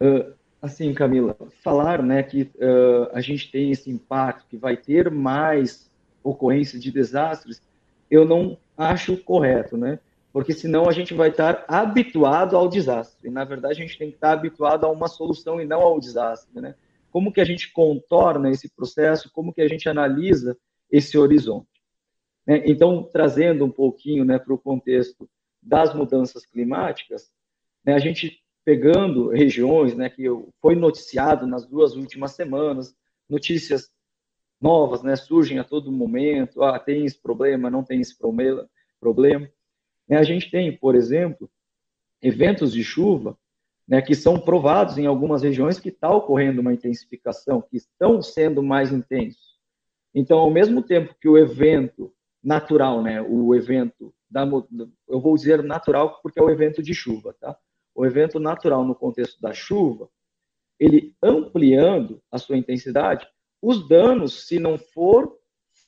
Uh, 0.00 0.32
assim, 0.62 0.94
Camila, 0.94 1.36
falar 1.62 2.02
né, 2.02 2.22
que 2.22 2.44
uh, 2.54 3.10
a 3.12 3.20
gente 3.20 3.52
tem 3.52 3.70
esse 3.70 3.90
impacto, 3.90 4.46
que 4.48 4.56
vai 4.56 4.78
ter 4.78 5.10
mais 5.10 5.90
ocorrência 6.22 6.78
de 6.78 6.90
desastres, 6.90 7.60
eu 8.10 8.24
não 8.24 8.56
acho 8.78 9.18
correto, 9.18 9.76
né? 9.76 9.98
Porque 10.32 10.54
senão 10.54 10.88
a 10.88 10.92
gente 10.92 11.12
vai 11.12 11.28
estar 11.28 11.66
habituado 11.68 12.56
ao 12.56 12.66
desastre. 12.66 13.28
E, 13.28 13.30
na 13.30 13.44
verdade, 13.44 13.74
a 13.74 13.86
gente 13.86 13.98
tem 13.98 14.08
que 14.08 14.16
estar 14.16 14.32
habituado 14.32 14.86
a 14.86 14.90
uma 14.90 15.06
solução 15.06 15.60
e 15.60 15.66
não 15.66 15.82
ao 15.82 16.00
desastre, 16.00 16.62
né? 16.62 16.74
Como 17.14 17.32
que 17.32 17.40
a 17.40 17.44
gente 17.44 17.70
contorna 17.70 18.50
esse 18.50 18.68
processo, 18.68 19.30
como 19.32 19.54
que 19.54 19.62
a 19.62 19.68
gente 19.68 19.88
analisa 19.88 20.58
esse 20.90 21.16
horizonte. 21.16 21.80
Né? 22.44 22.64
Então, 22.66 23.04
trazendo 23.04 23.64
um 23.64 23.70
pouquinho 23.70 24.24
né, 24.24 24.36
para 24.36 24.52
o 24.52 24.58
contexto 24.58 25.30
das 25.62 25.94
mudanças 25.94 26.44
climáticas, 26.44 27.32
né, 27.84 27.94
a 27.94 28.00
gente 28.00 28.42
pegando 28.64 29.28
regiões 29.28 29.94
né, 29.94 30.10
que 30.10 30.24
foi 30.60 30.74
noticiado 30.74 31.46
nas 31.46 31.64
duas 31.64 31.94
últimas 31.94 32.32
semanas, 32.32 32.92
notícias 33.28 33.92
novas 34.60 35.04
né, 35.04 35.14
surgem 35.14 35.60
a 35.60 35.64
todo 35.64 35.92
momento, 35.92 36.64
ah, 36.64 36.80
tem 36.80 37.04
esse 37.04 37.22
problema, 37.22 37.70
não 37.70 37.84
tem 37.84 38.00
esse 38.00 38.18
problema. 38.18 38.68
problema. 38.98 39.48
Né, 40.08 40.16
a 40.16 40.24
gente 40.24 40.50
tem, 40.50 40.76
por 40.76 40.96
exemplo, 40.96 41.48
eventos 42.20 42.72
de 42.72 42.82
chuva 42.82 43.38
né, 43.86 44.00
que 44.00 44.14
são 44.14 44.40
provados 44.40 44.96
em 44.98 45.06
algumas 45.06 45.42
regiões 45.42 45.78
que 45.78 45.90
está 45.90 46.10
ocorrendo 46.10 46.60
uma 46.60 46.72
intensificação, 46.72 47.60
que 47.60 47.76
estão 47.76 48.22
sendo 48.22 48.62
mais 48.62 48.92
intensos. 48.92 49.54
Então, 50.14 50.38
ao 50.38 50.50
mesmo 50.50 50.82
tempo 50.82 51.14
que 51.20 51.28
o 51.28 51.36
evento 51.36 52.12
natural, 52.42 53.02
né, 53.02 53.20
o 53.22 53.54
evento 53.54 54.14
da, 54.30 54.44
eu 55.08 55.20
vou 55.20 55.34
dizer 55.34 55.62
natural 55.62 56.20
porque 56.22 56.38
é 56.38 56.42
o 56.42 56.50
evento 56.50 56.82
de 56.82 56.94
chuva, 56.94 57.34
tá? 57.38 57.56
O 57.94 58.04
evento 58.04 58.40
natural 58.40 58.84
no 58.84 58.94
contexto 58.94 59.40
da 59.40 59.52
chuva, 59.52 60.08
ele 60.78 61.14
ampliando 61.22 62.20
a 62.30 62.38
sua 62.38 62.56
intensidade, 62.56 63.26
os 63.62 63.88
danos, 63.88 64.46
se 64.46 64.58
não 64.58 64.76
for 64.76 65.38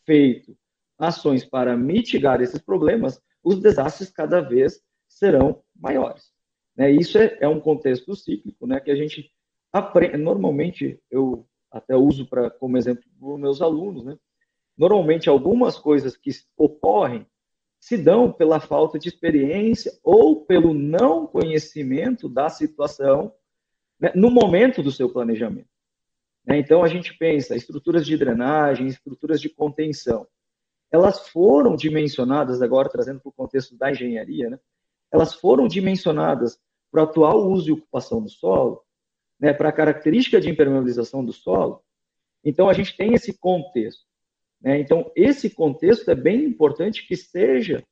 feito 0.04 0.56
ações 0.98 1.44
para 1.44 1.76
mitigar 1.76 2.40
esses 2.40 2.60
problemas, 2.60 3.20
os 3.42 3.60
desastres 3.60 4.10
cada 4.10 4.40
vez 4.40 4.80
serão 5.08 5.62
maiores. 5.74 6.35
Né? 6.76 6.90
Isso 6.90 7.18
é, 7.18 7.38
é, 7.40 7.48
um 7.48 7.60
contexto 7.60 8.14
cíclico, 8.14 8.66
né? 8.66 8.78
Que 8.80 8.90
a 8.90 8.96
gente 8.96 9.32
aprende. 9.72 10.16
Normalmente, 10.18 11.00
eu 11.10 11.46
até 11.70 11.96
uso 11.96 12.28
para 12.28 12.50
como 12.50 12.76
exemplo 12.76 13.04
para 13.18 13.28
os 13.28 13.40
meus 13.40 13.62
alunos, 13.62 14.04
né? 14.04 14.18
Normalmente, 14.76 15.28
algumas 15.28 15.78
coisas 15.78 16.16
que 16.16 16.30
ocorrem 16.56 17.26
se 17.80 17.96
dão 17.96 18.32
pela 18.32 18.60
falta 18.60 18.98
de 18.98 19.08
experiência 19.08 19.92
ou 20.02 20.44
pelo 20.44 20.74
não 20.74 21.26
conhecimento 21.26 22.28
da 22.28 22.48
situação 22.48 23.32
né, 23.98 24.12
no 24.14 24.30
momento 24.30 24.82
do 24.82 24.92
seu 24.92 25.08
planejamento. 25.08 25.68
Né? 26.44 26.58
Então, 26.58 26.82
a 26.82 26.88
gente 26.88 27.16
pensa 27.16 27.56
estruturas 27.56 28.04
de 28.04 28.16
drenagem, 28.16 28.86
estruturas 28.86 29.40
de 29.40 29.48
contenção. 29.48 30.26
Elas 30.90 31.28
foram 31.28 31.74
dimensionadas, 31.74 32.60
agora 32.60 32.88
trazendo 32.88 33.20
para 33.20 33.30
o 33.30 33.32
contexto 33.32 33.76
da 33.76 33.90
engenharia, 33.90 34.50
né? 34.50 34.58
elas 35.10 35.34
foram 35.34 35.66
dimensionadas 35.66 36.58
para 36.96 37.02
o 37.02 37.04
atual 37.04 37.50
uso 37.50 37.68
e 37.68 37.72
ocupação 37.72 38.22
do 38.22 38.30
solo, 38.30 38.82
né, 39.38 39.52
para 39.52 39.68
a 39.68 39.72
característica 39.72 40.40
de 40.40 40.48
impermeabilização 40.48 41.22
do 41.22 41.32
solo. 41.32 41.82
Então, 42.42 42.70
a 42.70 42.72
gente 42.72 42.96
tem 42.96 43.12
esse 43.12 43.38
contexto. 43.38 44.06
Né? 44.62 44.80
Então, 44.80 45.12
esse 45.14 45.50
contexto 45.50 46.10
é 46.10 46.14
bem 46.14 46.44
importante 46.44 47.06
que 47.06 47.14
seja 47.14 47.84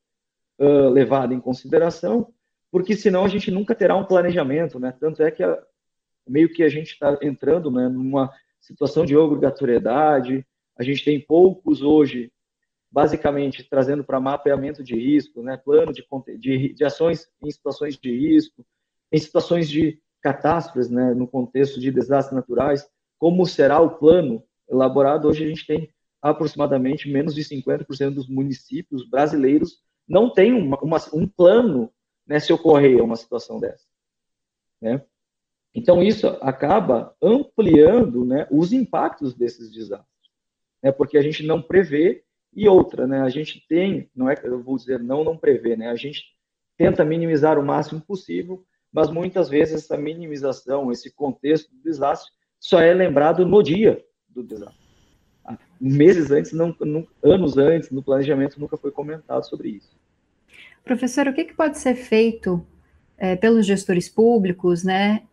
uh, 0.59 0.89
levado 0.89 1.35
em 1.35 1.41
consideração, 1.41 2.33
porque 2.71 2.97
senão 2.97 3.27
a 3.27 3.29
gente 3.29 3.51
nunca 3.51 3.75
terá 3.75 3.95
um 3.95 4.07
planejamento. 4.07 4.79
Né? 4.79 4.97
Tanto 4.99 5.23
é 5.23 5.31
que 5.31 5.43
a, 5.43 5.63
meio 6.27 6.51
que 6.51 6.63
a 6.63 6.69
gente 6.71 6.93
está 6.93 7.19
entrando 7.21 7.71
né, 7.71 7.89
numa 7.89 8.33
situação 8.59 9.05
de 9.05 9.15
obrigatoriedade, 9.15 10.47
a 10.79 10.83
gente 10.83 11.05
tem 11.05 11.21
poucos 11.21 11.83
hoje 11.83 12.33
basicamente 12.91 13.69
trazendo 13.69 14.03
para 14.03 14.21
mapeamento 14.21 14.83
de 14.83 14.95
risco, 14.95 15.43
né, 15.43 15.59
plano 15.59 15.93
de, 15.93 16.07
de, 16.39 16.73
de, 16.73 16.85
ações 16.85 17.29
em 17.43 17.51
situações 17.51 17.99
de 17.99 18.17
risco, 18.17 18.65
em 19.15 19.19
situações 19.19 19.69
de 19.69 20.01
catástrofes, 20.21 20.91
né, 20.91 21.15
no 21.15 21.29
contexto 21.29 21.79
de 21.79 21.93
desastres 21.93 22.35
naturais, 22.35 22.85
como 23.17 23.47
será 23.47 23.81
o 23.81 23.97
plano 23.97 24.43
elaborado? 24.69 25.29
Hoje 25.29 25.45
a 25.45 25.49
gente 25.49 25.65
tem 25.65 25.89
aproximadamente 26.21 27.09
menos 27.09 27.33
de 27.33 27.45
50% 27.45 28.11
dos 28.11 28.29
municípios 28.29 29.09
brasileiros 29.09 29.79
não 30.09 30.29
tem 30.33 30.53
uma, 30.53 30.77
uma, 30.83 30.99
um 31.13 31.29
plano 31.29 31.93
né, 32.27 32.41
se 32.41 32.53
ocorrer 32.53 33.03
uma 33.05 33.15
situação 33.15 33.61
dessa. 33.61 33.85
Né? 34.83 35.01
Então, 35.73 36.03
isso 36.03 36.27
acaba 36.43 37.15
ampliando 37.23 38.25
né, 38.25 38.49
os 38.51 38.73
impactos 38.73 39.33
desses 39.33 39.71
desastres, 39.71 40.09
né, 40.83 40.91
porque 40.91 41.17
a 41.17 41.23
gente 41.23 41.47
não 41.47 41.63
prevê 41.63 42.25
e 42.53 42.69
outra, 42.69 43.07
né, 43.07 43.23
a 43.23 43.29
gente 43.29 43.65
tem, 43.69 44.11
não 44.13 44.29
é, 44.29 44.35
eu 44.43 44.61
vou 44.61 44.77
dizer 44.77 44.99
não, 44.99 45.23
não 45.23 45.39
prevê, 45.39 45.77
né, 45.77 45.89
a 45.89 45.97
gente 45.97 46.35
tenta 46.77 47.05
minimizar 47.05 47.61
o 47.61 47.65
máximo 47.65 48.01
possível, 48.01 48.65
mas 48.95 49.11
muitas 49.11 49.49
vezes 49.49 49.75
essa 49.75 49.97
minimização, 49.97 50.93
esse 50.93 51.11
contexto 51.11 51.69
do 51.75 51.83
desastre, 51.83 52.31
só 52.61 52.81
é 52.81 52.95
lembrado 52.95 53.45
no 53.45 53.61
dia 53.61 54.01
do 54.29 54.45
desastre. 54.45 54.85
Meses 55.81 56.31
antes, 56.31 56.53
não, 56.53 56.75
não, 56.81 57.07
anos 57.23 57.59
antes, 57.59 57.91
no 57.91 58.03
planejamento, 58.03 58.59
nunca 58.61 58.77
foi 58.77 58.93
comentado 58.93 59.43
sobre 59.43 59.71
isso. 59.71 59.91
Professor, 60.85 61.27
o 61.27 61.35
que, 61.35 61.45
que 61.45 61.55
pode 61.55 61.77
ser 61.79 61.97
feito 61.97 62.65
é, 63.19 63.35
pelos 63.35 63.67
gestores 63.67 64.09
públicos, 64.09 64.85
né, 64.85 65.25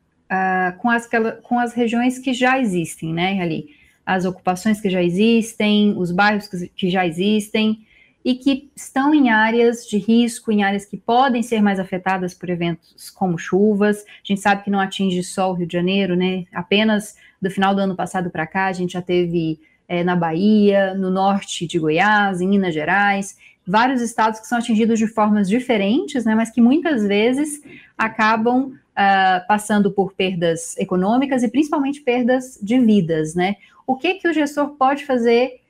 com, 0.79 0.89
as, 0.89 1.07
com 1.43 1.59
as 1.59 1.73
regiões 1.73 2.17
que 2.17 2.33
já 2.33 2.59
existem, 2.59 3.13
né, 3.13 3.39
ali? 3.39 3.79
as 4.03 4.25
ocupações 4.25 4.81
que 4.81 4.89
já 4.89 5.01
existem, 5.01 5.95
os 5.95 6.11
bairros 6.11 6.47
que 6.75 6.89
já 6.89 7.05
existem 7.05 7.85
e 8.23 8.35
que 8.35 8.69
estão 8.75 9.13
em 9.13 9.29
áreas 9.29 9.87
de 9.87 9.97
risco, 9.97 10.51
em 10.51 10.63
áreas 10.63 10.85
que 10.85 10.97
podem 10.97 11.41
ser 11.41 11.61
mais 11.61 11.79
afetadas 11.79 12.33
por 12.33 12.49
eventos 12.49 13.09
como 13.09 13.37
chuvas. 13.37 14.03
A 14.03 14.23
gente 14.23 14.41
sabe 14.41 14.63
que 14.63 14.69
não 14.69 14.79
atinge 14.79 15.23
só 15.23 15.51
o 15.51 15.53
Rio 15.53 15.67
de 15.67 15.73
Janeiro, 15.73 16.15
né? 16.15 16.45
Apenas 16.53 17.15
do 17.41 17.49
final 17.49 17.73
do 17.73 17.81
ano 17.81 17.95
passado 17.95 18.29
para 18.29 18.45
cá, 18.45 18.67
a 18.67 18.73
gente 18.73 18.93
já 18.93 19.01
teve 19.01 19.59
é, 19.87 20.03
na 20.03 20.15
Bahia, 20.15 20.93
no 20.93 21.09
norte 21.09 21.65
de 21.65 21.79
Goiás, 21.79 22.39
em 22.41 22.47
Minas 22.47 22.73
Gerais, 22.73 23.37
vários 23.65 24.01
estados 24.01 24.39
que 24.39 24.47
são 24.47 24.57
atingidos 24.57 24.99
de 24.99 25.07
formas 25.07 25.49
diferentes, 25.49 26.23
né? 26.23 26.35
Mas 26.35 26.51
que 26.51 26.61
muitas 26.61 27.05
vezes 27.05 27.61
acabam 27.97 28.73
uh, 28.91 29.47
passando 29.47 29.91
por 29.91 30.13
perdas 30.13 30.77
econômicas 30.77 31.43
e 31.43 31.47
principalmente 31.47 32.01
perdas 32.01 32.59
de 32.61 32.79
vidas, 32.79 33.35
né? 33.35 33.55
O 33.87 33.95
que 33.95 34.15
que 34.15 34.27
o 34.27 34.33
gestor 34.33 34.69
pode 34.77 35.05
fazer 35.05 35.60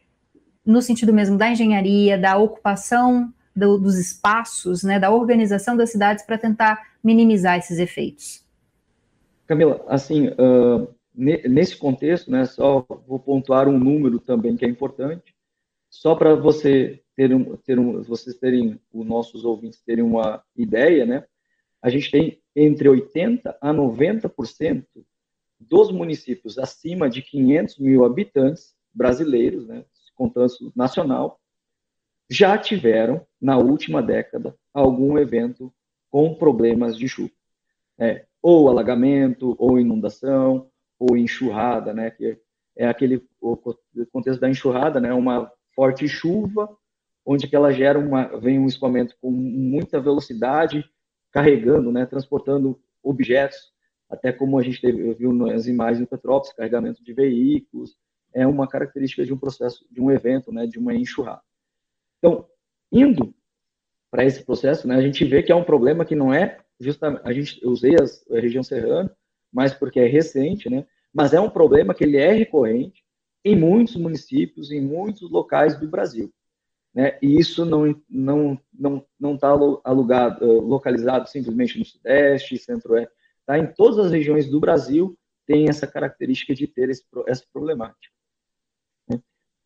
no 0.66 0.82
sentido 0.82 1.14
mesmo 1.14 1.38
da 1.38 1.50
engenharia, 1.50 2.18
da 2.18 2.38
ocupação 2.38 3.34
do, 3.56 3.78
dos 3.78 3.98
espaços, 3.98 4.84
né, 4.84 5.00
da 5.00 5.12
organização 5.12 5.76
das 5.76 5.92
cidades 5.92 6.26
para 6.26 6.38
tentar 6.38 6.82
minimizar 7.04 7.58
esses 7.58 7.80
efeitos? 7.80 8.44
Camila, 9.46 9.84
assim, 9.88 10.28
uh, 10.30 10.88
nesse 11.14 11.76
contexto, 11.76 12.32
né, 12.32 12.46
só 12.46 12.86
vou 13.08 13.20
pontuar 13.20 13.68
um 13.68 13.78
número 13.78 14.20
também 14.20 14.56
que 14.56 14.66
é 14.66 14.70
importante, 14.70 15.36
só 15.90 16.16
para 16.16 16.36
você 16.36 17.02
ter 17.16 17.34
um, 17.34 17.58
ter 17.58 17.78
um, 17.78 18.02
vocês 18.04 18.38
terem, 18.38 18.80
os 18.94 19.06
nossos 19.06 19.44
ouvintes 19.44 19.82
terem 19.82 20.04
uma 20.04 20.42
ideia, 20.56 21.06
né, 21.06 21.26
a 21.82 21.90
gente 21.90 22.10
tem 22.10 22.42
entre 22.56 22.88
80% 22.88 23.42
a 23.60 23.74
90% 23.74 24.86
dos 25.60 25.92
municípios 25.92 26.58
acima 26.58 27.10
de 27.10 27.22
500 27.22 27.78
mil 27.80 28.06
habitantes 28.06 28.74
brasileiros, 28.94 29.68
né, 29.68 29.84
contando 30.22 30.72
nacional, 30.76 31.40
já 32.30 32.56
tiveram, 32.58 33.26
na 33.42 33.58
última 33.58 34.04
década, 34.04 34.56
algum 34.72 35.18
evento 35.18 35.74
com 36.12 36.36
problemas 36.36 36.96
de 36.96 37.08
chuva. 37.08 37.32
É, 38.00 38.26
ou 38.42 38.70
alagamento, 38.70 39.56
ou 39.58 39.80
inundação, 39.80 40.70
ou 41.00 41.18
enxurrada, 41.18 41.94
né, 41.94 42.12
que 42.12 42.38
é 42.78 42.88
aquele 42.88 43.28
o 43.40 43.58
contexto 44.12 44.40
da 44.40 44.50
enxurrada, 44.50 45.00
né, 45.00 45.12
uma 45.12 45.52
forte 45.76 46.08
chuva, 46.08 46.70
onde 47.26 47.48
que 47.48 47.56
ela 47.56 47.74
gera 47.74 47.98
uma, 47.98 48.40
vem 48.40 48.60
um 48.60 48.68
escoamento 48.68 49.16
com 49.20 49.32
muita 49.32 50.00
velocidade, 50.00 50.86
carregando, 51.32 51.92
né, 51.92 52.06
transportando 52.06 52.80
objetos 53.04 53.72
até 54.08 54.32
como 54.32 54.60
a 54.60 54.62
gente 54.62 54.82
teve, 54.82 55.14
viu 55.14 55.32
nas 55.32 55.68
imagens 55.68 56.02
do 56.02 56.08
Petrópolis, 56.08 56.54
carregamento 56.54 57.02
de 57.04 57.14
veículos, 57.14 57.96
é 58.34 58.46
uma 58.46 58.68
característica 58.68 59.26
de 59.26 59.34
um 59.34 59.38
processo, 59.38 59.86
de 59.92 60.02
um 60.02 60.12
evento, 60.12 60.52
né, 60.52 60.66
de 60.66 60.80
uma 60.80 60.94
enxurrada. 60.94 61.42
Então, 62.18 62.48
indo 62.92 63.34
para 64.10 64.26
esse 64.26 64.44
processo, 64.44 64.88
né, 64.88 64.96
a 64.96 65.02
gente 65.02 65.24
vê 65.26 65.42
que 65.42 65.52
é 65.52 65.56
um 65.56 65.64
problema 65.64 66.06
que 66.06 66.16
não 66.16 66.34
é 66.34 66.60
justamente, 66.80 67.22
a 67.24 67.32
gente, 67.32 67.64
eu 67.64 67.72
usei 67.72 67.96
as, 67.96 68.26
a 68.32 68.40
região 68.40 68.64
serrana, 68.64 69.16
mas 69.52 69.74
porque 69.74 70.00
é 70.00 70.08
recente, 70.08 70.70
né, 70.70 70.86
mas 71.14 71.34
é 71.34 71.40
um 71.40 71.50
problema 71.50 71.94
que 71.94 72.04
ele 72.04 72.18
é 72.18 72.32
recorrente 72.32 73.04
em 73.44 73.56
muitos 73.56 73.96
municípios, 73.96 74.72
em 74.72 74.82
muitos 74.82 75.30
locais 75.30 75.80
do 75.80 75.88
Brasil. 75.88 76.32
Né, 76.94 77.18
e 77.22 77.40
isso 77.40 77.66
não 77.66 77.96
não 78.10 78.60
não 78.74 79.06
não 79.18 79.36
está 79.36 79.48
alugado, 79.84 80.46
localizado 80.60 81.30
simplesmente 81.30 81.80
no 81.80 81.86
Sudeste, 81.86 82.58
Centro-Oeste, 82.58 83.14
tá? 83.46 83.58
Em 83.58 83.66
todas 83.66 83.98
as 84.08 84.12
regiões 84.12 84.50
do 84.50 84.60
Brasil 84.60 85.18
tem 85.48 85.70
essa 85.70 85.88
característica 85.88 86.54
de 86.54 86.68
ter 86.68 86.90
esse, 86.90 87.04
essa 87.28 87.46
problemática. 87.52 88.11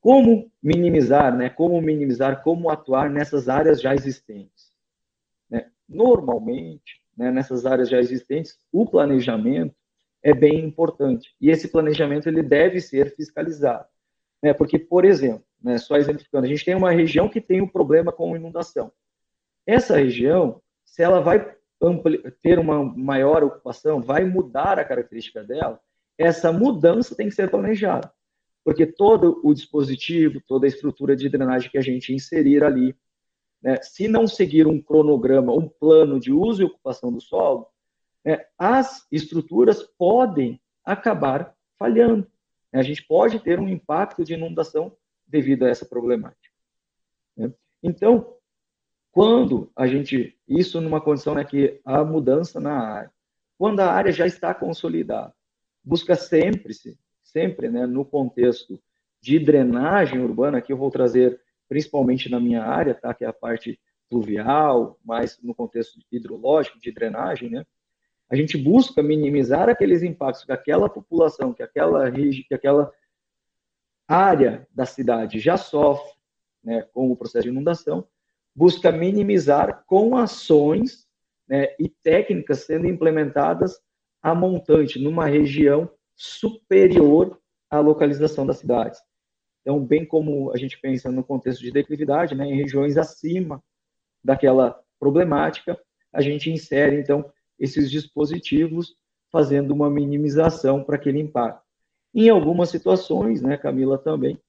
Como 0.06 0.52
minimizar, 0.62 1.36
né? 1.36 1.50
Como 1.50 1.82
minimizar, 1.82 2.44
como 2.44 2.70
atuar 2.70 3.10
nessas 3.10 3.50
áreas 3.50 3.82
já 3.82 3.96
existentes? 3.96 4.72
Né? 5.50 5.72
Normalmente, 5.90 7.02
né, 7.18 7.32
nessas 7.32 7.66
áreas 7.66 7.90
já 7.90 7.98
existentes, 7.98 8.60
o 8.72 8.86
planejamento 8.86 9.74
é 10.22 10.32
bem 10.32 10.64
importante. 10.64 11.36
E 11.42 11.50
esse 11.50 11.70
planejamento 11.70 12.30
ele 12.30 12.44
deve 12.44 12.80
ser 12.82 13.16
fiscalizado. 13.16 13.88
Né? 14.44 14.54
Porque, 14.54 14.78
por 14.78 15.06
exemplo, 15.06 15.44
né, 15.60 15.80
só 15.80 15.98
exemplificando, 15.98 16.46
a 16.46 16.50
gente 16.50 16.64
tem 16.64 16.76
uma 16.76 16.92
região 16.92 17.28
que 17.28 17.42
tem 17.42 17.60
um 17.60 17.68
problema 17.68 18.12
com 18.12 18.36
inundação. 18.36 18.92
Essa 19.66 19.98
região, 19.98 20.62
se 20.86 21.02
ela 21.02 21.20
vai 21.20 21.52
ter 22.44 22.60
uma 22.60 22.84
maior 22.96 23.44
ocupação, 23.44 24.04
vai 24.04 24.24
mudar 24.24 24.78
a 24.78 24.86
característica 24.86 25.44
dela, 25.44 25.82
essa 26.16 26.54
mudança 26.54 27.16
tem 27.16 27.28
que 27.28 27.34
ser 27.34 27.50
planejada. 27.50 28.14
Porque 28.66 28.88
todo 28.88 29.40
o 29.44 29.54
dispositivo, 29.54 30.42
toda 30.42 30.66
a 30.66 30.68
estrutura 30.68 31.16
de 31.16 31.30
drenagem 31.30 31.70
que 31.70 31.78
a 31.78 31.82
gente 31.82 32.12
inserir 32.12 32.64
ali, 32.64 32.96
né, 33.62 33.80
se 33.80 34.08
não 34.08 34.26
seguir 34.26 34.66
um 34.66 34.82
cronograma, 34.82 35.54
um 35.54 35.70
plano 35.70 36.20
de 36.20 36.32
uso 36.32 36.64
e 36.64 36.66
ocupação 36.66 37.14
do 37.14 37.22
solo, 37.22 37.68
né, 38.26 38.44
as 38.58 39.06
estruturas 39.12 39.84
podem 39.84 40.60
acabar 40.84 41.56
falhando. 41.78 42.28
A 42.74 42.82
gente 42.82 43.06
pode 43.06 43.40
ter 43.40 43.60
um 43.60 43.70
impacto 43.70 44.24
de 44.26 44.34
inundação 44.34 44.98
devido 45.28 45.64
a 45.64 45.70
essa 45.70 45.86
problemática. 45.86 46.54
Né? 47.38 47.54
Então, 47.84 48.36
quando 49.12 49.72
a 49.76 49.86
gente, 49.86 50.36
isso 50.48 50.82
numa 50.82 51.00
condição 51.00 51.36
né, 51.36 51.46
que 51.46 51.80
a 51.86 52.04
mudança 52.04 52.60
na 52.60 52.80
área, 52.80 53.12
quando 53.60 53.80
a 53.82 53.92
área 53.92 54.12
já 54.12 54.26
está 54.26 54.56
consolidada, 54.56 55.34
busca 55.84 56.16
sempre, 56.16 56.74
sempre 57.36 57.68
né, 57.68 57.86
no 57.86 58.06
contexto 58.06 58.82
de 59.22 59.38
drenagem 59.38 60.22
urbana, 60.22 60.62
que 60.62 60.72
eu 60.72 60.78
vou 60.78 60.90
trazer 60.90 61.42
principalmente 61.68 62.30
na 62.30 62.40
minha 62.40 62.64
área, 62.64 62.96
tá, 62.96 63.14
que 63.14 63.26
é 63.26 63.28
a 63.28 63.34
parte 63.34 63.78
pluvial, 64.10 64.98
mais 65.04 65.38
no 65.42 65.54
contexto 65.54 66.00
hidrológico, 66.10 66.80
de 66.80 66.94
drenagem, 66.94 67.50
né, 67.50 67.66
a 68.30 68.36
gente 68.38 68.58
busca 68.58 69.04
minimizar 69.04 69.68
aqueles 69.68 70.02
impactos 70.02 70.46
que 70.46 70.52
aquela 70.52 70.88
população, 70.88 71.54
que 71.54 71.62
aquela, 71.62 72.10
que 72.10 72.54
aquela 72.54 72.90
área 74.08 74.66
da 74.74 74.86
cidade 74.86 75.38
já 75.40 75.58
sofre 75.58 76.14
né, 76.64 76.84
com 76.94 77.12
o 77.12 77.18
processo 77.18 77.44
de 77.44 77.50
inundação, 77.50 78.08
busca 78.56 78.92
minimizar 78.92 79.84
com 79.86 80.16
ações 80.16 81.06
né, 81.48 81.76
e 81.78 81.90
técnicas 81.90 82.60
sendo 82.60 82.88
implementadas 82.88 83.80
a 84.22 84.34
montante, 84.34 85.00
numa 85.00 85.26
região 85.26 85.90
superior 86.16 87.40
à 87.70 87.80
localização 87.80 88.46
das 88.46 88.58
cidades. 88.58 89.00
Então, 89.62 89.84
bem 89.84 90.06
como 90.06 90.52
a 90.52 90.58
gente 90.58 90.80
pensa 90.80 91.12
no 91.12 91.24
contexto 91.24 91.62
de 91.62 91.72
declividade, 91.72 92.36
né, 92.36 92.46
em 92.46 92.56
regiões 92.56 92.98
acima 92.98 93.64
daquela 94.24 94.80
problemática, 95.00 95.80
a 96.14 96.22
gente 96.22 96.52
insere, 96.52 97.00
então, 97.00 97.32
esses 97.60 97.90
dispositivos 97.90 98.96
fazendo 99.32 99.72
uma 99.72 99.90
minimização 99.90 100.84
para 100.84 100.96
aquele 100.96 101.20
impacto. 101.20 101.64
Em 102.14 102.30
algumas 102.30 102.70
situações, 102.70 103.42
né, 103.42 103.58
Camila, 103.58 103.98
também, 103.98 104.40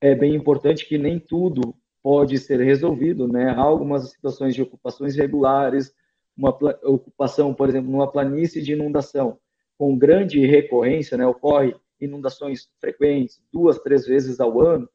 é 0.00 0.14
bem 0.14 0.34
importante 0.34 0.86
que 0.86 0.96
nem 0.96 1.18
tudo 1.18 1.74
pode 2.02 2.38
ser 2.38 2.60
resolvido, 2.60 3.26
né? 3.26 3.50
Há 3.50 3.60
algumas 3.60 4.10
situações 4.10 4.54
de 4.54 4.62
ocupações 4.62 5.16
regulares, 5.16 5.92
uma 6.36 6.50
ocupação, 6.84 7.52
por 7.52 7.68
exemplo, 7.68 7.90
numa 7.90 8.10
planície 8.10 8.62
de 8.62 8.72
inundação 8.72 9.38
com 9.78 9.96
grande 9.96 10.44
recorrência, 10.46 11.16
né? 11.16 11.26
Ocorre 11.26 11.74
inundações 12.00 12.68
frequentes, 12.80 13.42
duas, 13.52 13.78
três 13.78 14.06
vezes 14.06 14.40
ao 14.40 14.60
ano, 14.60 14.88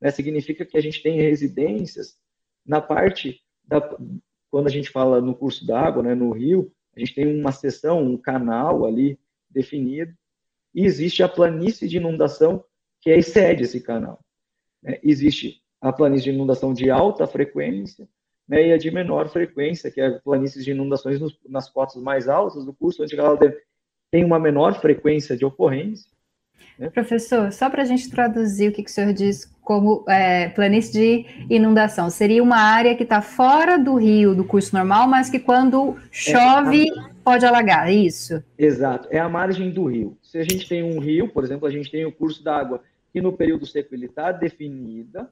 né? 0.00 0.10
Significa 0.10 0.64
que 0.64 0.76
a 0.76 0.80
gente 0.80 1.02
tem 1.02 1.20
residências 1.20 2.18
na 2.64 2.80
parte 2.80 3.40
da 3.64 3.80
quando 4.50 4.68
a 4.68 4.70
gente 4.70 4.90
fala 4.90 5.20
no 5.20 5.34
curso 5.34 5.66
d'água, 5.66 6.02
né, 6.02 6.14
no 6.14 6.30
rio, 6.30 6.72
a 6.96 7.00
gente 7.00 7.14
tem 7.14 7.38
uma 7.38 7.52
seção, 7.52 8.02
um 8.02 8.16
canal 8.16 8.86
ali 8.86 9.18
definido, 9.50 10.14
e 10.74 10.84
existe 10.84 11.22
a 11.22 11.28
planície 11.28 11.88
de 11.88 11.98
inundação 11.98 12.64
que 13.00 13.10
excede 13.10 13.64
esse 13.64 13.80
canal. 13.80 14.24
Né? 14.82 14.98
Existe 15.02 15.62
a 15.80 15.92
planície 15.92 16.24
de 16.24 16.30
inundação 16.30 16.72
de 16.72 16.90
alta 16.90 17.26
frequência 17.26 18.08
né, 18.48 18.68
e 18.68 18.72
a 18.72 18.78
de 18.78 18.90
menor 18.90 19.28
frequência, 19.28 19.90
que 19.90 20.00
é 20.00 20.06
a 20.06 20.20
planície 20.20 20.62
de 20.62 20.70
inundações 20.70 21.20
nos, 21.20 21.38
nas 21.46 21.68
cotas 21.68 22.00
mais 22.02 22.28
altas 22.28 22.64
do 22.64 22.72
curso, 22.72 23.02
onde 23.02 23.18
ela 23.18 23.38
tem 24.16 24.24
uma 24.24 24.38
menor 24.38 24.80
frequência 24.80 25.36
de 25.36 25.44
ocorrência. 25.44 26.10
Né? 26.78 26.88
Professor, 26.88 27.52
só 27.52 27.68
para 27.68 27.82
a 27.82 27.84
gente 27.84 28.08
traduzir 28.08 28.70
o 28.70 28.72
que, 28.72 28.82
que 28.82 28.90
o 28.90 28.92
senhor 28.92 29.12
diz 29.12 29.44
como 29.60 30.06
é, 30.08 30.48
planície 30.48 30.90
de 30.90 31.54
inundação, 31.54 32.08
seria 32.08 32.42
uma 32.42 32.56
área 32.56 32.96
que 32.96 33.02
está 33.02 33.20
fora 33.20 33.78
do 33.78 33.94
rio 33.96 34.34
do 34.34 34.42
curso 34.42 34.74
normal, 34.74 35.06
mas 35.06 35.28
que 35.28 35.38
quando 35.38 35.98
chove 36.10 36.88
é, 36.88 36.98
a... 36.98 37.10
pode 37.22 37.44
alagar, 37.44 37.88
é 37.88 37.92
isso? 37.92 38.42
Exato, 38.56 39.06
é 39.10 39.18
a 39.18 39.28
margem 39.28 39.70
do 39.70 39.84
rio. 39.84 40.16
Se 40.22 40.38
a 40.38 40.44
gente 40.44 40.66
tem 40.66 40.82
um 40.82 40.98
rio, 40.98 41.28
por 41.28 41.44
exemplo, 41.44 41.68
a 41.68 41.70
gente 41.70 41.90
tem 41.90 42.06
o 42.06 42.12
curso 42.12 42.42
d'água 42.42 42.80
que 43.12 43.20
no 43.20 43.34
período 43.34 43.66
seco 43.66 43.94
ele 43.94 44.06
está 44.06 44.32
definida, 44.32 45.30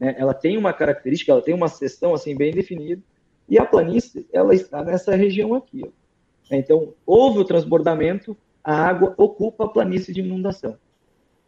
né? 0.00 0.14
Ela 0.16 0.32
tem 0.32 0.56
uma 0.56 0.72
característica, 0.72 1.32
ela 1.32 1.42
tem 1.42 1.54
uma 1.54 1.68
seção 1.68 2.14
assim 2.14 2.34
bem 2.34 2.50
definida, 2.54 3.02
e 3.46 3.58
a 3.58 3.66
planície 3.66 4.26
ela 4.32 4.54
está 4.54 4.82
nessa 4.82 5.14
região 5.14 5.54
aqui. 5.54 5.82
Ó. 5.84 6.05
Então, 6.50 6.94
houve 7.04 7.38
o 7.40 7.44
transbordamento, 7.44 8.36
a 8.62 8.74
água 8.74 9.14
ocupa 9.16 9.64
a 9.64 9.68
planície 9.68 10.12
de 10.12 10.20
inundação. 10.20 10.78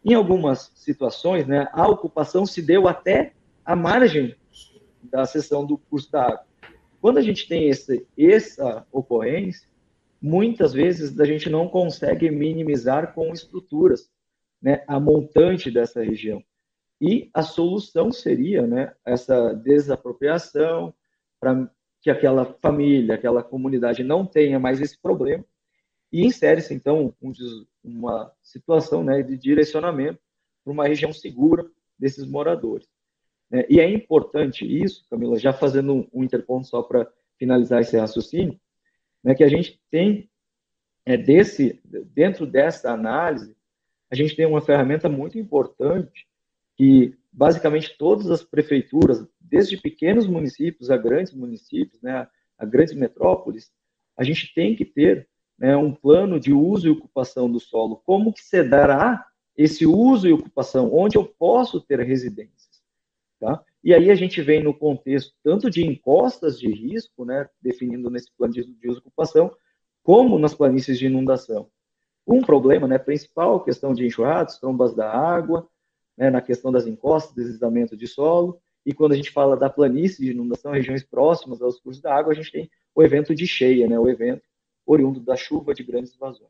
Em 0.03 0.13
algumas 0.13 0.71
situações, 0.75 1.45
né, 1.47 1.67
a 1.73 1.87
ocupação 1.87 2.45
se 2.45 2.61
deu 2.61 2.87
até 2.87 3.33
a 3.65 3.75
margem 3.75 4.35
da 5.03 5.25
seção 5.25 5.65
do 5.65 5.77
curso 5.77 6.11
da 6.11 6.23
água. 6.23 6.45
Quando 7.01 7.17
a 7.17 7.21
gente 7.21 7.47
tem 7.47 7.69
esse, 7.69 8.05
essa 8.17 8.85
ocorrência, 8.91 9.67
muitas 10.21 10.73
vezes 10.73 11.17
a 11.19 11.25
gente 11.25 11.49
não 11.49 11.67
consegue 11.67 12.29
minimizar 12.29 13.13
com 13.13 13.31
estruturas 13.31 14.09
né, 14.61 14.83
a 14.87 14.99
montante 14.99 15.71
dessa 15.71 16.03
região. 16.03 16.43
E 17.01 17.29
a 17.33 17.41
solução 17.41 18.11
seria 18.11 18.67
né, 18.67 18.93
essa 19.05 19.53
desapropriação, 19.53 20.93
para 21.39 21.69
que 22.01 22.09
aquela 22.09 22.45
família, 22.45 23.15
aquela 23.15 23.43
comunidade 23.43 24.03
não 24.03 24.25
tenha 24.25 24.59
mais 24.59 24.81
esse 24.81 24.97
problema, 24.97 25.43
e 26.11 26.25
insere-se, 26.25 26.73
então, 26.73 27.13
um, 27.21 27.33
uma 27.83 28.31
situação 28.41 29.03
né, 29.03 29.21
de 29.21 29.37
direcionamento 29.37 30.19
para 30.63 30.73
uma 30.73 30.87
região 30.87 31.13
segura 31.13 31.69
desses 31.97 32.25
moradores. 32.25 32.87
É, 33.51 33.65
e 33.69 33.79
é 33.79 33.89
importante 33.89 34.65
isso, 34.65 35.05
Camila, 35.09 35.37
já 35.37 35.53
fazendo 35.53 35.93
um, 35.93 36.07
um 36.13 36.23
interponto 36.23 36.67
só 36.67 36.81
para 36.81 37.11
finalizar 37.37 37.81
esse 37.81 37.97
raciocínio, 37.97 38.59
né, 39.23 39.35
que 39.35 39.43
a 39.43 39.49
gente 39.49 39.79
tem, 39.91 40.29
é, 41.05 41.17
desse, 41.17 41.79
dentro 41.83 42.45
dessa 42.45 42.91
análise, 42.91 43.55
a 44.09 44.15
gente 44.15 44.35
tem 44.35 44.45
uma 44.45 44.61
ferramenta 44.61 45.07
muito 45.07 45.37
importante 45.37 46.27
que 46.75 47.15
basicamente 47.31 47.95
todas 47.97 48.31
as 48.31 48.43
prefeituras, 48.43 49.25
desde 49.49 49.77
pequenos 49.77 50.27
municípios 50.27 50.89
a 50.91 50.97
grandes 50.97 51.33
municípios, 51.33 52.01
né, 52.01 52.27
a 52.57 52.65
grandes 52.65 52.93
metrópoles, 52.93 53.71
a 54.15 54.23
gente 54.23 54.53
tem 54.53 54.75
que 54.75 54.85
ter 54.85 55.27
né, 55.57 55.75
um 55.75 55.93
plano 55.93 56.39
de 56.39 56.53
uso 56.53 56.87
e 56.87 56.91
ocupação 56.91 57.51
do 57.51 57.59
solo. 57.59 58.01
Como 58.05 58.33
que 58.33 58.43
se 58.43 58.63
dará 58.63 59.25
esse 59.57 59.85
uso 59.85 60.27
e 60.27 60.33
ocupação? 60.33 60.93
Onde 60.93 61.17
eu 61.17 61.25
posso 61.25 61.81
ter 61.81 61.99
residências? 61.99 62.81
Tá? 63.39 63.63
E 63.83 63.93
aí 63.93 64.11
a 64.11 64.15
gente 64.15 64.41
vem 64.41 64.61
no 64.61 64.73
contexto 64.73 65.33
tanto 65.41 65.69
de 65.69 65.85
encostas 65.85 66.59
de 66.59 66.69
risco, 66.69 67.23
né, 67.25 67.47
definindo 67.61 68.09
nesse 68.09 68.31
plano 68.37 68.53
de, 68.53 68.63
de 68.63 68.89
uso 68.89 68.99
e 68.99 69.01
ocupação, 69.01 69.51
como 70.03 70.37
nas 70.37 70.53
planícies 70.53 70.99
de 70.99 71.05
inundação. 71.05 71.69
Um 72.27 72.41
problema 72.41 72.87
né, 72.87 72.97
principal, 72.97 73.63
questão 73.63 73.93
de 73.93 74.05
enxurradas, 74.05 74.59
trombas 74.59 74.93
da 74.93 75.09
água, 75.09 75.67
né, 76.17 76.29
na 76.29 76.41
questão 76.41 76.71
das 76.71 76.85
encostas, 76.85 77.33
deslizamento 77.33 77.95
de 77.95 78.05
solo, 78.07 78.61
e 78.85 78.93
quando 78.93 79.13
a 79.13 79.15
gente 79.15 79.31
fala 79.31 79.57
da 79.57 79.69
planície 79.69 80.25
de 80.25 80.31
inundação, 80.31 80.71
regiões 80.71 81.03
próximas 81.03 81.61
aos 81.61 81.79
cursos 81.79 82.01
da 82.01 82.15
água, 82.15 82.33
a 82.33 82.35
gente 82.35 82.51
tem 82.51 82.69
o 82.95 83.03
evento 83.03 83.35
de 83.35 83.45
cheia, 83.45 83.87
né, 83.87 83.99
o 83.99 84.09
evento 84.09 84.43
oriundo 84.85 85.19
da 85.19 85.35
chuva 85.35 85.73
de 85.73 85.83
grandes 85.83 86.15
vazões. 86.15 86.49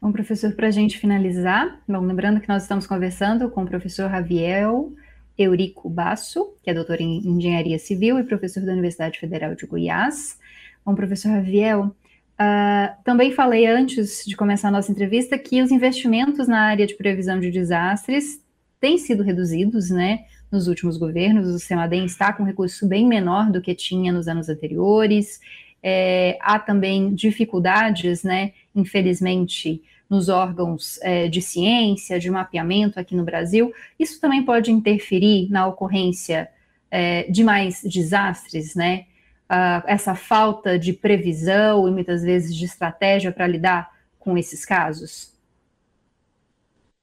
Bom, 0.00 0.10
professor, 0.10 0.52
para 0.54 0.66
a 0.66 0.70
gente 0.70 0.98
finalizar, 0.98 1.80
bom, 1.86 2.00
lembrando 2.00 2.40
que 2.40 2.48
nós 2.48 2.62
estamos 2.62 2.86
conversando 2.86 3.48
com 3.50 3.62
o 3.62 3.66
professor 3.66 4.10
Raviel 4.10 4.92
Eurico 5.38 5.88
Basso, 5.88 6.54
que 6.62 6.70
é 6.70 6.74
doutor 6.74 7.00
em 7.00 7.18
Engenharia 7.26 7.78
Civil 7.78 8.18
e 8.18 8.24
professor 8.24 8.64
da 8.64 8.72
Universidade 8.72 9.18
Federal 9.18 9.54
de 9.54 9.66
Goiás. 9.66 10.38
Bom, 10.84 10.94
professor 10.94 11.30
Raviel, 11.30 11.84
uh, 11.84 13.04
também 13.04 13.32
falei 13.32 13.66
antes 13.66 14.24
de 14.26 14.36
começar 14.36 14.68
a 14.68 14.72
nossa 14.72 14.90
entrevista 14.90 15.38
que 15.38 15.62
os 15.62 15.70
investimentos 15.70 16.48
na 16.48 16.62
área 16.62 16.86
de 16.86 16.96
previsão 16.96 17.38
de 17.38 17.50
desastres 17.50 18.42
têm 18.80 18.98
sido 18.98 19.22
reduzidos, 19.22 19.90
né, 19.90 20.24
nos 20.52 20.68
últimos 20.68 20.98
governos. 20.98 21.48
O 21.48 21.58
CEMADEM 21.58 22.04
está 22.04 22.32
com 22.32 22.42
um 22.42 22.46
recurso 22.46 22.86
bem 22.86 23.06
menor 23.06 23.50
do 23.50 23.62
que 23.62 23.74
tinha 23.74 24.12
nos 24.12 24.28
anos 24.28 24.50
anteriores. 24.50 25.40
É, 25.82 26.38
há 26.40 26.58
também 26.58 27.14
dificuldades, 27.14 28.22
né, 28.22 28.52
infelizmente, 28.74 29.82
nos 30.08 30.28
órgãos 30.28 31.00
é, 31.02 31.26
de 31.26 31.40
ciência, 31.40 32.20
de 32.20 32.30
mapeamento 32.30 33.00
aqui 33.00 33.16
no 33.16 33.24
Brasil. 33.24 33.72
Isso 33.98 34.20
também 34.20 34.44
pode 34.44 34.70
interferir 34.70 35.50
na 35.50 35.66
ocorrência 35.66 36.50
é, 36.90 37.22
de 37.30 37.42
mais 37.42 37.82
desastres, 37.82 38.74
né? 38.74 39.06
Uh, 39.50 39.84
essa 39.86 40.14
falta 40.14 40.78
de 40.78 40.94
previsão 40.94 41.86
e 41.86 41.90
muitas 41.90 42.22
vezes 42.22 42.56
de 42.56 42.64
estratégia 42.64 43.30
para 43.30 43.46
lidar 43.46 43.90
com 44.18 44.38
esses 44.38 44.64
casos? 44.64 45.32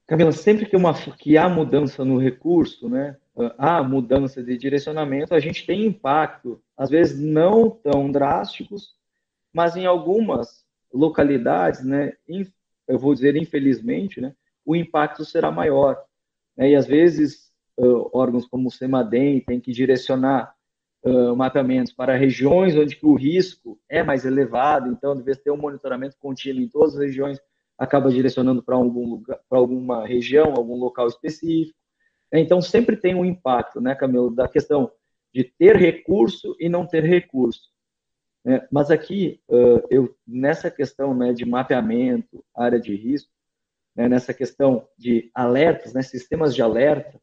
Camila, 0.07 0.31
sempre 0.31 0.65
que, 0.65 0.75
uma, 0.75 0.91
que 0.93 1.37
há 1.37 1.47
mudança 1.47 2.03
no 2.03 2.17
recurso, 2.17 2.89
né, 2.89 3.15
há 3.57 3.83
mudança 3.83 4.43
de 4.43 4.57
direcionamento, 4.57 5.33
a 5.33 5.39
gente 5.39 5.65
tem 5.65 5.85
impacto, 5.85 6.61
às 6.77 6.89
vezes 6.89 7.19
não 7.19 7.69
tão 7.69 8.11
drásticos, 8.11 8.95
mas 9.53 9.75
em 9.75 9.85
algumas 9.85 10.65
localidades, 10.93 11.83
né, 11.83 12.13
eu 12.87 12.97
vou 12.97 13.13
dizer 13.13 13.35
infelizmente, 13.35 14.19
né, 14.19 14.33
o 14.65 14.75
impacto 14.75 15.23
será 15.23 15.51
maior. 15.51 16.01
Né, 16.57 16.71
e 16.71 16.75
às 16.75 16.85
vezes 16.85 17.49
órgãos 18.13 18.45
como 18.45 18.67
o 18.67 18.71
CEMADEM 18.71 19.41
têm 19.41 19.59
que 19.59 19.71
direcionar 19.71 20.53
uh, 21.03 21.35
mapeamentos 21.35 21.93
para 21.93 22.15
regiões 22.15 22.75
onde 22.75 22.97
o 23.01 23.15
risco 23.15 23.79
é 23.87 24.03
mais 24.03 24.25
elevado, 24.25 24.89
então, 24.89 25.15
de 25.15 25.23
vez 25.23 25.37
ter 25.37 25.51
um 25.51 25.57
monitoramento 25.57 26.17
contínuo 26.19 26.61
em 26.61 26.67
todas 26.67 26.95
as 26.95 26.99
regiões, 26.99 27.39
acaba 27.77 28.11
direcionando 28.11 28.61
para 28.61 28.75
algum 28.75 29.07
lugar, 29.09 29.39
para 29.49 29.57
alguma 29.57 30.05
região, 30.05 30.53
algum 30.53 30.75
local 30.75 31.07
específico. 31.07 31.78
Então, 32.31 32.61
sempre 32.61 32.95
tem 32.95 33.15
um 33.15 33.25
impacto, 33.25 33.81
né, 33.81 33.95
Camilo, 33.95 34.33
da 34.33 34.47
questão 34.47 34.91
de 35.33 35.43
ter 35.43 35.75
recurso 35.75 36.55
e 36.59 36.69
não 36.69 36.85
ter 36.85 37.03
recurso. 37.03 37.69
É, 38.45 38.67
mas 38.71 38.89
aqui, 38.89 39.41
uh, 39.49 39.81
eu, 39.89 40.15
nessa 40.25 40.71
questão 40.71 41.13
né, 41.13 41.33
de 41.33 41.45
mapeamento, 41.45 42.43
área 42.55 42.79
de 42.79 42.95
risco, 42.95 43.31
né, 43.95 44.07
nessa 44.07 44.33
questão 44.33 44.87
de 44.97 45.29
alertas, 45.33 45.93
né, 45.93 46.01
sistemas 46.01 46.55
de 46.55 46.61
alerta, 46.61 47.19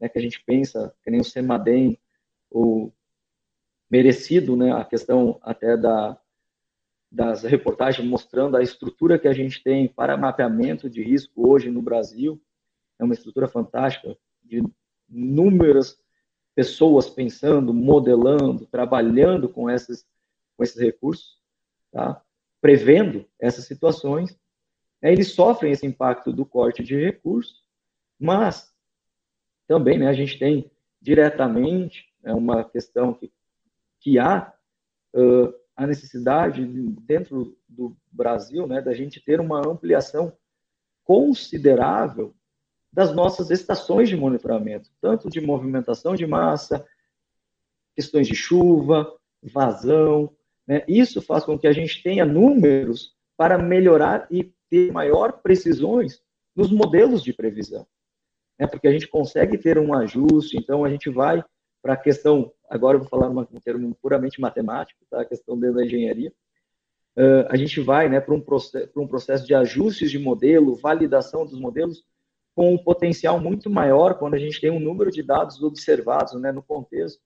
né, 0.00 0.08
que 0.08 0.18
a 0.18 0.22
gente 0.22 0.42
pensa, 0.44 0.94
que 1.04 1.10
nem 1.10 1.20
o 1.20 1.24
CEMADEM, 1.24 1.98
o 2.50 2.90
merecido, 3.88 4.56
né, 4.56 4.72
a 4.72 4.84
questão 4.84 5.38
até 5.42 5.76
da, 5.76 6.18
das 7.10 7.42
reportagens 7.42 8.06
mostrando 8.06 8.56
a 8.56 8.62
estrutura 8.62 9.18
que 9.18 9.28
a 9.28 9.32
gente 9.32 9.62
tem 9.62 9.88
para 9.88 10.16
mapeamento 10.16 10.90
de 10.90 11.02
risco 11.02 11.48
hoje 11.48 11.70
no 11.70 11.82
Brasil, 11.82 12.40
é 12.98 13.04
uma 13.04 13.14
estrutura 13.14 13.48
fantástica, 13.48 14.16
de 14.50 14.62
inúmeras 15.08 15.98
pessoas 16.54 17.08
pensando, 17.08 17.72
modelando, 17.72 18.66
trabalhando 18.66 19.48
com 19.48 19.62
com 19.64 20.64
esses 20.64 20.78
recursos, 20.78 21.38
tá? 21.90 22.22
prevendo 22.60 23.24
essas 23.38 23.64
situações. 23.64 24.38
Né? 25.00 25.12
Eles 25.12 25.32
sofrem 25.32 25.72
esse 25.72 25.86
impacto 25.86 26.32
do 26.32 26.44
corte 26.44 26.82
de 26.82 26.96
recursos, 26.96 27.64
mas 28.18 28.70
também 29.66 29.98
né, 29.98 30.08
a 30.08 30.12
gente 30.12 30.38
tem 30.38 30.70
diretamente 31.00 32.12
né, 32.22 32.34
uma 32.34 32.62
questão 32.62 33.14
que, 33.14 33.32
que 34.00 34.18
há 34.18 34.52
uh, 35.14 35.54
a 35.74 35.86
necessidade 35.86 36.66
dentro 36.66 37.56
do 37.66 37.96
Brasil 38.12 38.66
né, 38.66 38.82
da 38.82 38.92
gente 38.92 39.18
ter 39.24 39.40
uma 39.40 39.66
ampliação 39.66 40.36
considerável 41.04 42.34
das 42.92 43.14
nossas 43.14 43.50
estações 43.50 44.08
de 44.08 44.16
monitoramento, 44.16 44.90
tanto 45.00 45.30
de 45.30 45.40
movimentação 45.40 46.14
de 46.14 46.26
massa, 46.26 46.84
questões 47.94 48.26
de 48.26 48.34
chuva, 48.34 49.14
vazão, 49.42 50.34
né? 50.66 50.84
Isso 50.86 51.20
faz 51.20 51.44
com 51.44 51.58
que 51.58 51.66
a 51.66 51.72
gente 51.72 52.00
tenha 52.02 52.24
números 52.24 53.12
para 53.36 53.58
melhorar 53.58 54.28
e 54.30 54.52
ter 54.68 54.92
maior 54.92 55.40
precisões 55.42 56.22
nos 56.54 56.70
modelos 56.70 57.24
de 57.24 57.32
previsão. 57.32 57.84
Né? 58.56 58.66
Porque 58.68 58.86
a 58.86 58.92
gente 58.92 59.08
consegue 59.08 59.58
ter 59.58 59.78
um 59.78 59.92
ajuste, 59.92 60.56
então 60.56 60.84
a 60.84 60.88
gente 60.88 61.10
vai 61.10 61.42
para 61.82 61.94
a 61.94 61.96
questão, 61.96 62.52
agora 62.68 62.96
eu 62.96 63.00
vou 63.00 63.08
falar 63.08 63.30
um 63.30 63.44
termo 63.60 63.96
puramente 64.00 64.40
matemático, 64.40 65.00
tá? 65.10 65.22
a 65.22 65.24
questão 65.24 65.58
dentro 65.58 65.76
da 65.76 65.84
engenharia, 65.84 66.32
uh, 67.16 67.48
a 67.48 67.56
gente 67.56 67.80
vai 67.80 68.08
né, 68.08 68.20
para 68.20 68.34
um, 68.34 68.40
processo, 68.40 68.90
um 68.94 69.08
processo 69.08 69.46
de 69.46 69.54
ajustes 69.54 70.10
de 70.10 70.18
modelo, 70.18 70.76
validação 70.76 71.44
dos 71.44 71.58
modelos, 71.58 72.04
com 72.60 72.74
um 72.74 72.76
potencial 72.76 73.40
muito 73.40 73.70
maior 73.70 74.18
quando 74.18 74.34
a 74.34 74.38
gente 74.38 74.60
tem 74.60 74.70
um 74.70 74.78
número 74.78 75.10
de 75.10 75.22
dados 75.22 75.62
observados 75.62 76.38
né, 76.38 76.52
no 76.52 76.62
contexto, 76.62 77.18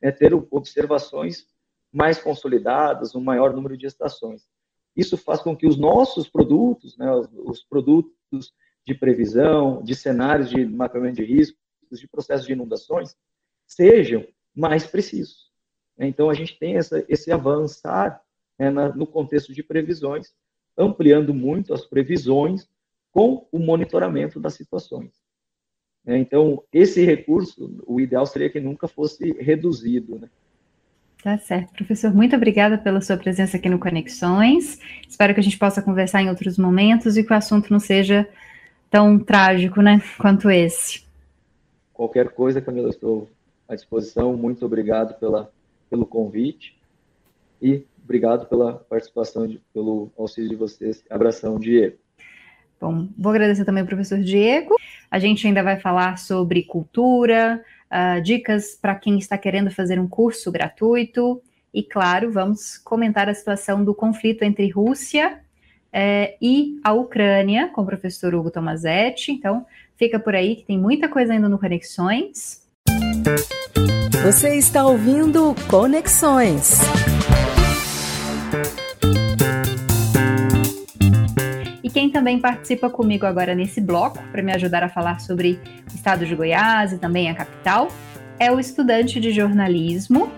né, 0.00 0.10
ter 0.10 0.32
observações 0.50 1.46
mais 1.92 2.18
consolidadas, 2.18 3.14
um 3.14 3.20
maior 3.20 3.52
número 3.52 3.76
de 3.76 3.84
estações. 3.84 4.48
Isso 4.96 5.18
faz 5.18 5.42
com 5.42 5.54
que 5.54 5.66
os 5.66 5.76
nossos 5.76 6.26
produtos, 6.26 6.96
né, 6.96 7.12
os, 7.12 7.28
os 7.34 7.62
produtos 7.62 8.54
de 8.86 8.94
previsão, 8.94 9.82
de 9.82 9.94
cenários 9.94 10.48
de 10.48 10.64
mapeamento 10.64 11.16
de 11.16 11.24
riscos, 11.24 11.60
de 11.92 12.08
processos 12.08 12.46
de 12.46 12.54
inundações, 12.54 13.14
sejam 13.66 14.26
mais 14.56 14.86
precisos. 14.86 15.52
Então, 15.98 16.30
a 16.30 16.34
gente 16.34 16.58
tem 16.58 16.78
essa, 16.78 17.04
esse 17.10 17.30
avançar 17.30 18.22
né, 18.58 18.70
na, 18.70 18.88
no 18.88 19.06
contexto 19.06 19.52
de 19.52 19.62
previsões, 19.62 20.32
ampliando 20.78 21.34
muito 21.34 21.74
as 21.74 21.84
previsões 21.84 22.66
com 23.12 23.46
o 23.50 23.58
monitoramento 23.58 24.38
das 24.38 24.54
situações. 24.54 25.12
Então, 26.06 26.62
esse 26.72 27.04
recurso, 27.04 27.82
o 27.86 28.00
ideal 28.00 28.24
seria 28.24 28.48
que 28.48 28.60
nunca 28.60 28.88
fosse 28.88 29.32
reduzido. 29.32 30.18
Né? 30.18 30.28
Tá 31.22 31.36
certo. 31.36 31.72
Professor, 31.74 32.14
muito 32.14 32.34
obrigada 32.34 32.78
pela 32.78 33.00
sua 33.00 33.16
presença 33.16 33.56
aqui 33.56 33.68
no 33.68 33.78
Conexões. 33.78 34.78
Espero 35.06 35.34
que 35.34 35.40
a 35.40 35.42
gente 35.42 35.58
possa 35.58 35.82
conversar 35.82 36.22
em 36.22 36.30
outros 36.30 36.56
momentos 36.56 37.16
e 37.16 37.24
que 37.24 37.32
o 37.32 37.36
assunto 37.36 37.70
não 37.70 37.80
seja 37.80 38.26
tão 38.90 39.18
trágico, 39.18 39.82
né, 39.82 40.00
quanto 40.16 40.50
esse. 40.50 41.02
Qualquer 41.92 42.30
coisa, 42.30 42.60
Camila, 42.62 42.88
estou 42.88 43.28
à 43.68 43.74
disposição. 43.74 44.34
Muito 44.34 44.64
obrigado 44.64 45.18
pela, 45.18 45.52
pelo 45.90 46.06
convite 46.06 46.78
e 47.60 47.84
obrigado 48.02 48.46
pela 48.46 48.74
participação, 48.74 49.46
de, 49.46 49.60
pelo 49.74 50.10
auxílio 50.16 50.48
de 50.48 50.56
vocês. 50.56 51.04
Abração, 51.10 51.58
Diego. 51.58 51.98
Bom, 52.80 53.08
vou 53.16 53.30
agradecer 53.30 53.64
também 53.64 53.80
ao 53.80 53.86
professor 53.86 54.18
Diego. 54.18 54.76
A 55.10 55.18
gente 55.18 55.46
ainda 55.46 55.62
vai 55.62 55.78
falar 55.78 56.18
sobre 56.18 56.62
cultura, 56.62 57.62
uh, 57.90 58.20
dicas 58.22 58.78
para 58.80 58.94
quem 58.94 59.18
está 59.18 59.36
querendo 59.36 59.70
fazer 59.70 59.98
um 59.98 60.08
curso 60.08 60.52
gratuito. 60.52 61.42
E, 61.72 61.82
claro, 61.82 62.30
vamos 62.30 62.78
comentar 62.78 63.28
a 63.28 63.34
situação 63.34 63.84
do 63.84 63.94
conflito 63.94 64.42
entre 64.42 64.68
Rússia 64.70 65.38
eh, 65.92 66.36
e 66.40 66.80
a 66.82 66.92
Ucrânia 66.92 67.68
com 67.68 67.82
o 67.82 67.86
professor 67.86 68.34
Hugo 68.34 68.50
Tomazetti. 68.50 69.32
Então, 69.32 69.66
fica 69.96 70.18
por 70.18 70.34
aí 70.34 70.56
que 70.56 70.64
tem 70.64 70.78
muita 70.78 71.08
coisa 71.08 71.34
ainda 71.34 71.48
no 71.48 71.58
Conexões. 71.58 72.62
Você 74.24 74.56
está 74.56 74.86
ouvindo 74.86 75.54
Conexões. 75.68 76.80
Quem 81.98 82.08
também 82.08 82.38
participa 82.38 82.88
comigo 82.88 83.26
agora 83.26 83.56
nesse 83.56 83.80
bloco, 83.80 84.22
para 84.30 84.40
me 84.40 84.52
ajudar 84.52 84.84
a 84.84 84.88
falar 84.88 85.18
sobre 85.18 85.58
o 85.92 85.96
estado 85.96 86.24
de 86.24 86.32
Goiás 86.32 86.92
e 86.92 86.96
também 86.96 87.28
a 87.28 87.34
capital, 87.34 87.88
é 88.38 88.52
o 88.52 88.60
estudante 88.60 89.18
de 89.18 89.32
jornalismo, 89.32 90.30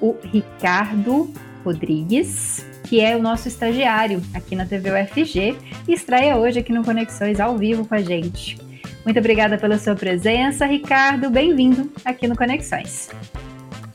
o 0.00 0.14
Ricardo 0.22 1.28
Rodrigues, 1.64 2.64
que 2.84 3.00
é 3.00 3.16
o 3.16 3.20
nosso 3.20 3.48
estagiário 3.48 4.22
aqui 4.32 4.54
na 4.54 4.64
TV 4.64 4.92
UFG 4.92 5.56
e 5.88 5.92
estreia 5.92 6.36
hoje 6.36 6.60
aqui 6.60 6.72
no 6.72 6.84
Conexões 6.84 7.40
ao 7.40 7.58
vivo 7.58 7.84
com 7.84 7.96
a 7.96 8.00
gente. 8.00 8.56
Muito 9.04 9.18
obrigada 9.18 9.58
pela 9.58 9.76
sua 9.76 9.96
presença, 9.96 10.66
Ricardo. 10.66 11.28
Bem-vindo 11.30 11.90
aqui 12.04 12.28
no 12.28 12.36
Conexões. 12.36 13.08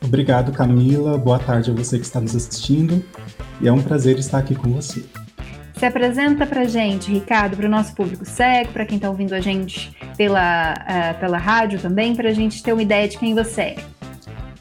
Obrigado, 0.03 0.51
Camila. 0.51 1.17
Boa 1.17 1.39
tarde 1.39 1.71
a 1.71 1.73
você 1.73 1.97
que 1.97 2.03
está 2.03 2.19
nos 2.19 2.35
assistindo. 2.35 3.01
E 3.61 3.67
é 3.69 3.71
um 3.71 3.81
prazer 3.81 4.19
estar 4.19 4.39
aqui 4.39 4.55
com 4.55 4.73
você. 4.73 5.05
Se 5.83 5.87
apresenta 5.87 6.47
para 6.47 6.63
gente, 6.63 7.11
Ricardo, 7.11 7.57
para 7.57 7.65
o 7.65 7.69
nosso 7.69 7.93
público 7.93 8.23
cego, 8.23 8.71
para 8.71 8.85
quem 8.85 8.95
está 8.95 9.09
ouvindo 9.09 9.33
a 9.33 9.41
gente 9.41 9.93
pela, 10.15 10.75
uh, 10.75 11.19
pela 11.19 11.37
rádio 11.37 11.77
também, 11.77 12.15
para 12.15 12.29
a 12.29 12.31
gente 12.31 12.63
ter 12.63 12.71
uma 12.71 12.81
ideia 12.81 13.05
de 13.05 13.17
quem 13.17 13.35
você 13.35 13.61
é. 13.61 13.75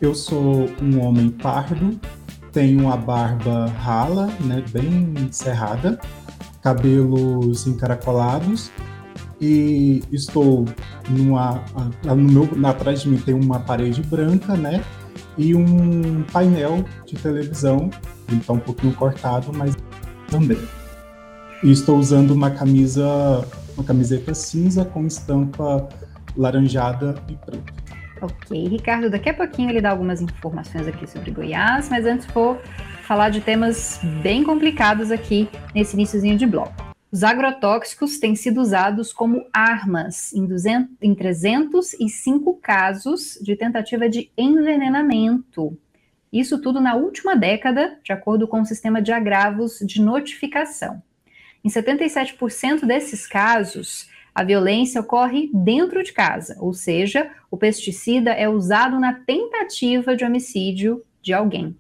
Eu 0.01 0.17
sou 0.17 0.69
um 0.83 1.01
homem 1.01 1.31
pardo, 1.31 1.97
tenho 2.51 2.93
a 2.93 2.97
barba 2.97 3.67
rala, 3.67 4.33
né, 4.41 4.65
bem 4.73 5.29
cerrada, 5.31 5.97
cabelos 6.61 7.69
encaracolados 7.69 8.73
e 9.41 10.03
estou 10.11 10.65
numa 11.09 11.63
no 12.03 12.17
meu, 12.17 12.49
atrás 12.69 13.03
de 13.03 13.09
mim 13.09 13.19
tem 13.19 13.35
uma 13.35 13.61
parede 13.61 14.03
branca, 14.03 14.57
né, 14.57 14.83
e 15.39 15.55
um 15.55 16.25
painel 16.33 16.85
de 17.07 17.15
televisão, 17.15 17.91
ele 18.29 18.41
está 18.41 18.55
um 18.55 18.59
pouquinho 18.59 18.93
cortado, 18.93 19.53
mas 19.57 19.77
também. 20.29 20.59
E 21.63 21.71
estou 21.71 21.97
usando 21.97 22.33
uma 22.33 22.51
camisa, 22.51 23.47
uma 23.77 23.85
camiseta 23.85 24.35
cinza 24.35 24.85
com 24.85 25.07
estampa 25.07 25.89
laranjada 26.37 27.15
e 27.29 27.37
preta. 27.37 27.73
Ok, 28.21 28.69
Ricardo, 28.69 29.09
daqui 29.09 29.29
a 29.29 29.35
pouquinho 29.35 29.71
ele 29.71 29.81
dá 29.81 29.91
algumas 29.91 30.21
informações 30.21 30.89
aqui 30.89 31.09
sobre 31.09 31.31
Goiás, 31.31 31.89
mas 31.89 32.05
antes 32.05 32.27
vou 32.27 32.61
falar 33.03 33.31
de 33.31 33.41
temas 33.41 34.01
bem 34.23 34.43
complicados 34.43 35.13
aqui 35.13 35.49
nesse 35.73 35.95
iníciozinho 35.95 36.37
de 36.37 36.47
bloco. 36.47 36.75
Os 37.13 37.23
agrotóxicos 37.23 38.19
têm 38.19 38.35
sido 38.35 38.61
usados 38.61 39.13
como 39.13 39.47
armas 39.53 40.33
em, 40.33 40.47
200, 40.47 40.97
em 41.01 41.15
305 41.15 42.55
casos 42.55 43.39
de 43.41 43.55
tentativa 43.55 44.09
de 44.09 44.31
envenenamento. 44.37 45.79
Isso 46.33 46.61
tudo 46.61 46.81
na 46.81 46.97
última 46.97 47.37
década, 47.37 47.99
de 48.03 48.13
acordo 48.13 48.49
com 48.49 48.63
o 48.63 48.67
sistema 48.67 49.01
de 49.01 49.13
agravos 49.13 49.79
de 49.81 50.01
notificação. 50.01 51.03
Em 51.65 51.69
77% 51.69 52.85
desses 52.85 53.27
casos, 53.27 54.09
a 54.35 54.43
violência 54.43 55.01
ocorre 55.01 55.51
dentro 55.53 56.03
de 56.03 56.13
casa, 56.13 56.57
ou 56.59 56.73
seja, 56.73 57.31
o 57.51 57.57
pesticida 57.57 58.31
é 58.31 58.49
usado 58.49 58.99
na 58.99 59.13
tentativa 59.13 60.17
de 60.17 60.25
homicídio 60.25 61.05
de 61.21 61.33
alguém. 61.33 61.77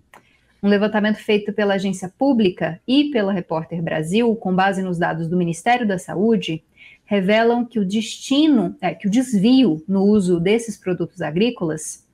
Um 0.63 0.69
levantamento 0.69 1.17
feito 1.17 1.53
pela 1.53 1.75
agência 1.75 2.13
pública 2.17 2.81
e 2.87 3.11
pela 3.11 3.33
Repórter 3.33 3.83
Brasil, 3.83 4.37
com 4.37 4.55
base 4.55 4.83
nos 4.83 4.99
dados 4.99 5.27
do 5.27 5.37
Ministério 5.37 5.89
da 5.89 5.99
Saúde, 5.99 6.63
revelam 7.05 7.65
que 7.65 7.81
o 7.81 7.85
destino, 7.85 8.77
é, 8.81 8.95
que 8.95 9.09
o 9.09 9.11
desvio 9.11 9.83
no 9.89 10.05
uso 10.05 10.39
desses 10.39 10.77
produtos 10.77 11.21
agrícolas 11.21 12.07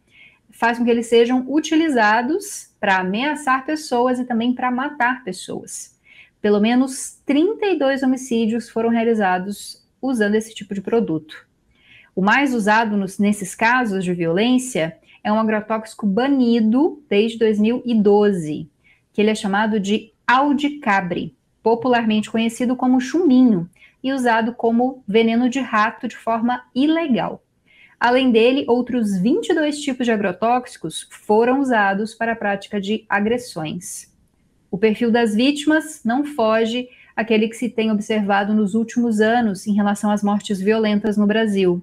faz 0.50 0.78
com 0.78 0.84
que 0.84 0.90
eles 0.90 1.06
sejam 1.06 1.44
utilizados 1.48 2.70
para 2.80 2.98
ameaçar 2.98 3.66
pessoas 3.66 4.18
e 4.18 4.24
também 4.24 4.54
para 4.54 4.70
matar 4.70 5.22
pessoas. 5.22 5.97
Pelo 6.48 6.60
menos 6.62 7.20
32 7.26 8.02
homicídios 8.02 8.70
foram 8.70 8.88
realizados 8.88 9.86
usando 10.00 10.34
esse 10.34 10.54
tipo 10.54 10.72
de 10.74 10.80
produto. 10.80 11.46
O 12.16 12.22
mais 12.22 12.54
usado 12.54 12.96
nos, 12.96 13.18
nesses 13.18 13.54
casos 13.54 14.02
de 14.02 14.14
violência 14.14 14.96
é 15.22 15.30
um 15.30 15.38
agrotóxico 15.38 16.06
banido 16.06 17.04
desde 17.06 17.38
2012, 17.38 18.66
que 19.12 19.20
ele 19.20 19.28
é 19.28 19.34
chamado 19.34 19.78
de 19.78 20.10
aldicabre, 20.26 21.36
popularmente 21.62 22.30
conhecido 22.30 22.74
como 22.74 22.98
chumbinho, 22.98 23.68
e 24.02 24.10
usado 24.10 24.54
como 24.54 25.04
veneno 25.06 25.50
de 25.50 25.60
rato 25.60 26.08
de 26.08 26.16
forma 26.16 26.64
ilegal. 26.74 27.42
Além 28.00 28.32
dele, 28.32 28.64
outros 28.66 29.18
22 29.18 29.82
tipos 29.82 30.06
de 30.06 30.12
agrotóxicos 30.12 31.06
foram 31.10 31.60
usados 31.60 32.14
para 32.14 32.32
a 32.32 32.36
prática 32.36 32.80
de 32.80 33.04
agressões. 33.06 34.16
O 34.70 34.78
perfil 34.78 35.10
das 35.10 35.34
vítimas 35.34 36.02
não 36.04 36.24
foge 36.24 36.88
aquele 37.16 37.48
que 37.48 37.56
se 37.56 37.68
tem 37.68 37.90
observado 37.90 38.54
nos 38.54 38.74
últimos 38.74 39.20
anos 39.20 39.66
em 39.66 39.74
relação 39.74 40.10
às 40.10 40.22
mortes 40.22 40.60
violentas 40.60 41.16
no 41.16 41.26
Brasil. 41.26 41.82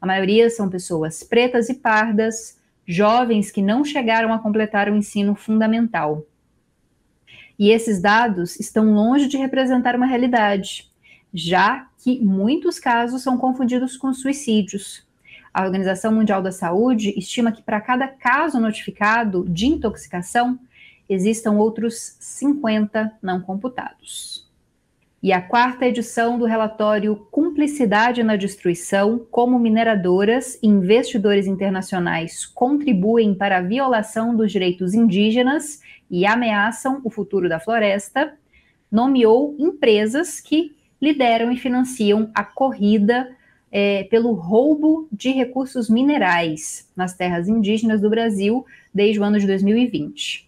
A 0.00 0.06
maioria 0.06 0.48
são 0.50 0.68
pessoas 0.68 1.22
pretas 1.22 1.68
e 1.68 1.74
pardas, 1.74 2.58
jovens 2.86 3.50
que 3.50 3.62
não 3.62 3.84
chegaram 3.84 4.32
a 4.32 4.38
completar 4.38 4.88
o 4.88 4.94
ensino 4.94 5.34
fundamental. 5.34 6.24
E 7.58 7.70
esses 7.70 8.00
dados 8.00 8.60
estão 8.60 8.92
longe 8.92 9.28
de 9.28 9.38
representar 9.38 9.96
uma 9.96 10.06
realidade, 10.06 10.90
já 11.32 11.88
que 11.98 12.20
muitos 12.20 12.78
casos 12.78 13.22
são 13.22 13.38
confundidos 13.38 13.96
com 13.96 14.12
suicídios. 14.12 15.06
A 15.52 15.64
Organização 15.64 16.12
Mundial 16.12 16.42
da 16.42 16.52
Saúde 16.52 17.14
estima 17.16 17.50
que 17.50 17.62
para 17.62 17.80
cada 17.80 18.06
caso 18.06 18.60
notificado 18.60 19.44
de 19.48 19.66
intoxicação, 19.66 20.58
existam 21.08 21.52
outros 21.52 22.16
50 22.20 23.18
não 23.22 23.40
computados 23.40 24.46
e 25.26 25.32
a 25.32 25.40
quarta 25.40 25.86
edição 25.86 26.38
do 26.38 26.44
relatório 26.44 27.16
Cumplicidade 27.32 28.22
na 28.22 28.36
Destruição: 28.36 29.26
Como 29.30 29.58
mineradoras 29.58 30.56
e 30.62 30.68
investidores 30.68 31.48
internacionais 31.48 32.46
contribuem 32.46 33.34
para 33.34 33.58
a 33.58 33.60
violação 33.60 34.36
dos 34.36 34.52
direitos 34.52 34.94
indígenas 34.94 35.80
e 36.08 36.24
ameaçam 36.24 37.00
o 37.02 37.10
futuro 37.10 37.48
da 37.48 37.58
floresta, 37.58 38.34
nomeou 38.88 39.56
empresas 39.58 40.40
que 40.40 40.76
lideram 41.02 41.50
e 41.50 41.56
financiam 41.56 42.30
a 42.32 42.44
corrida 42.44 43.28
é, 43.72 44.04
pelo 44.04 44.32
roubo 44.32 45.08
de 45.10 45.32
recursos 45.32 45.90
minerais 45.90 46.88
nas 46.94 47.14
terras 47.14 47.48
indígenas 47.48 48.00
do 48.00 48.08
Brasil 48.08 48.64
desde 48.94 49.18
o 49.18 49.24
ano 49.24 49.40
de 49.40 49.46
2020. 49.48 50.45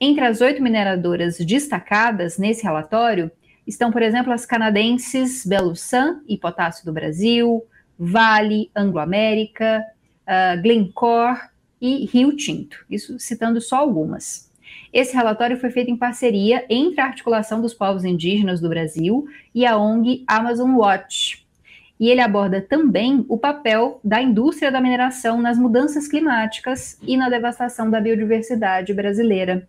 Entre 0.00 0.24
as 0.24 0.40
oito 0.40 0.62
mineradoras 0.62 1.38
destacadas 1.38 2.38
nesse 2.38 2.62
relatório, 2.62 3.30
Estão, 3.70 3.92
por 3.92 4.02
exemplo, 4.02 4.32
as 4.32 4.44
canadenses 4.44 5.46
Belusan 5.46 6.22
e 6.26 6.36
Potássio 6.36 6.84
do 6.84 6.92
Brasil, 6.92 7.64
Vale, 7.96 8.68
Anglo-América, 8.74 9.84
uh, 10.26 10.60
Glencore 10.60 11.38
e 11.80 12.04
Rio 12.06 12.36
Tinto, 12.36 12.84
isso 12.90 13.16
citando 13.20 13.60
só 13.60 13.76
algumas. 13.76 14.50
Esse 14.92 15.14
relatório 15.14 15.56
foi 15.56 15.70
feito 15.70 15.88
em 15.88 15.96
parceria 15.96 16.64
entre 16.68 17.00
a 17.00 17.04
Articulação 17.04 17.60
dos 17.60 17.72
Povos 17.72 18.04
Indígenas 18.04 18.60
do 18.60 18.68
Brasil 18.68 19.28
e 19.54 19.64
a 19.64 19.76
ONG 19.76 20.24
Amazon 20.26 20.74
Watch. 20.74 21.46
E 21.98 22.08
ele 22.08 22.20
aborda 22.20 22.60
também 22.60 23.24
o 23.28 23.38
papel 23.38 24.00
da 24.02 24.20
indústria 24.20 24.72
da 24.72 24.80
mineração 24.80 25.40
nas 25.40 25.56
mudanças 25.56 26.08
climáticas 26.08 26.98
e 27.02 27.16
na 27.16 27.28
devastação 27.28 27.88
da 27.88 28.00
biodiversidade 28.00 28.92
brasileira. 28.92 29.68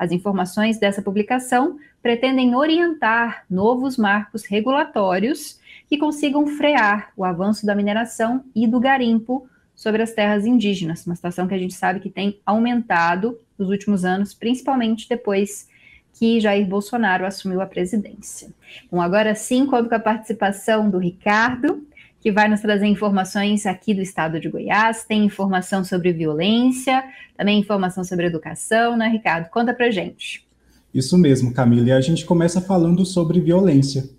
As 0.00 0.12
informações 0.12 0.78
dessa 0.78 1.02
publicação 1.02 1.76
pretendem 2.02 2.54
orientar 2.54 3.44
novos 3.50 3.98
marcos 3.98 4.46
regulatórios 4.46 5.60
que 5.90 5.98
consigam 5.98 6.46
frear 6.46 7.12
o 7.14 7.22
avanço 7.22 7.66
da 7.66 7.74
mineração 7.74 8.42
e 8.56 8.66
do 8.66 8.80
garimpo 8.80 9.46
sobre 9.76 10.02
as 10.02 10.14
terras 10.14 10.46
indígenas, 10.46 11.04
uma 11.04 11.14
situação 11.14 11.46
que 11.46 11.52
a 11.52 11.58
gente 11.58 11.74
sabe 11.74 12.00
que 12.00 12.08
tem 12.08 12.40
aumentado 12.46 13.38
nos 13.58 13.68
últimos 13.68 14.02
anos, 14.02 14.32
principalmente 14.32 15.06
depois 15.06 15.68
que 16.14 16.40
Jair 16.40 16.66
Bolsonaro 16.66 17.26
assumiu 17.26 17.60
a 17.60 17.66
presidência. 17.66 18.48
Bom, 18.90 19.02
agora 19.02 19.34
sim, 19.34 19.66
conto 19.66 19.90
com 19.90 19.94
a 19.96 20.00
participação 20.00 20.88
do 20.88 20.96
Ricardo, 20.96 21.86
que 22.20 22.30
vai 22.30 22.48
nos 22.48 22.60
trazer 22.60 22.86
informações 22.86 23.64
aqui 23.64 23.94
do 23.94 24.02
estado 24.02 24.38
de 24.38 24.48
Goiás. 24.48 25.04
Tem 25.04 25.24
informação 25.24 25.82
sobre 25.82 26.12
violência, 26.12 27.02
também 27.36 27.58
informação 27.58 28.04
sobre 28.04 28.26
educação, 28.26 28.96
né, 28.96 29.08
Ricardo? 29.08 29.48
Conta 29.48 29.72
pra 29.72 29.90
gente. 29.90 30.46
Isso 30.92 31.16
mesmo, 31.16 31.54
Camila. 31.54 31.88
E 31.88 31.92
a 31.92 32.00
gente 32.00 32.24
começa 32.24 32.60
falando 32.60 33.06
sobre 33.06 33.40
violência. 33.40 34.10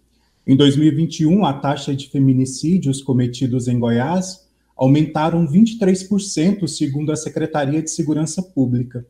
Em 0.48 0.56
2021, 0.56 1.46
a 1.46 1.54
taxa 1.54 1.96
de 1.96 2.10
feminicídios 2.10 3.02
cometidos 3.02 3.68
em 3.68 3.78
Goiás 3.78 4.50
aumentaram 4.76 5.46
23%, 5.46 6.68
segundo 6.68 7.12
a 7.12 7.16
Secretaria 7.16 7.84
de 7.84 7.92
Segurança 7.92 8.42
Pública. 8.42 9.06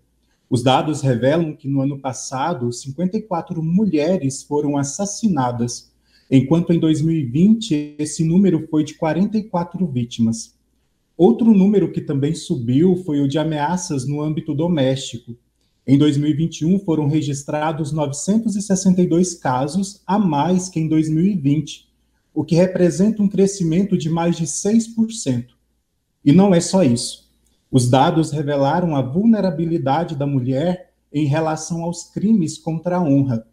Os 0.50 0.62
dados 0.62 1.02
revelam 1.02 1.56
que 1.56 1.70
no 1.70 1.82
ano 1.82 1.98
passado, 1.98 2.70
54 2.74 3.64
mulheres 3.64 4.44
foram 4.44 4.76
assassinadas 4.76 5.91
enquanto 6.32 6.72
em 6.72 6.80
2020 6.80 7.96
esse 8.00 8.24
número 8.24 8.66
foi 8.70 8.86
de 8.86 8.94
44 8.94 9.86
vítimas. 9.86 10.56
Outro 11.18 11.54
número 11.54 11.92
que 11.92 12.00
também 12.00 12.34
subiu 12.34 12.96
foi 13.06 13.20
o 13.20 13.28
de 13.28 13.38
ameaças 13.38 14.08
no 14.08 14.22
âmbito 14.22 14.56
doméstico. 14.56 15.36
Em 15.86 15.98
2021 15.98 16.80
foram 16.80 17.08
registrados 17.08 17.92
962 17.92 19.34
casos 19.34 20.02
a 20.08 20.18
mais 20.18 20.70
que 20.70 20.80
em 20.80 20.88
2020, 20.88 21.90
o 22.34 22.46
que 22.46 22.56
representa 22.56 23.22
um 23.22 23.28
crescimento 23.28 23.98
de 23.98 24.10
mais 24.10 24.38
de 24.38 24.46
6%. 24.46 25.48
E 26.24 26.32
não 26.32 26.56
é 26.56 26.62
só 26.62 26.82
isso. 26.82 27.30
Os 27.70 27.90
dados 27.90 28.32
revelaram 28.32 28.96
a 28.96 29.02
vulnerabilidade 29.02 30.16
da 30.16 30.26
mulher 30.26 30.94
em 31.12 31.26
relação 31.26 31.84
aos 31.84 32.06
crimes 32.06 32.58
contra 32.58 32.98
a 32.98 33.04
honra 33.04 33.51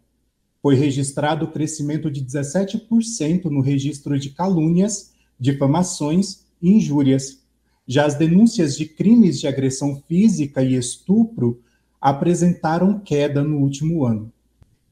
foi 0.61 0.75
registrado 0.75 1.45
o 1.45 1.51
crescimento 1.51 2.11
de 2.11 2.23
17% 2.23 3.45
no 3.45 3.61
registro 3.61 4.19
de 4.19 4.29
calúnias, 4.31 5.13
difamações 5.39 6.45
e 6.61 6.71
injúrias. 6.71 7.39
Já 7.87 8.05
as 8.05 8.15
denúncias 8.15 8.77
de 8.77 8.85
crimes 8.85 9.39
de 9.39 9.47
agressão 9.47 10.01
física 10.07 10.61
e 10.61 10.75
estupro 10.75 11.61
apresentaram 11.99 12.99
queda 12.99 13.43
no 13.43 13.57
último 13.57 14.05
ano. 14.05 14.31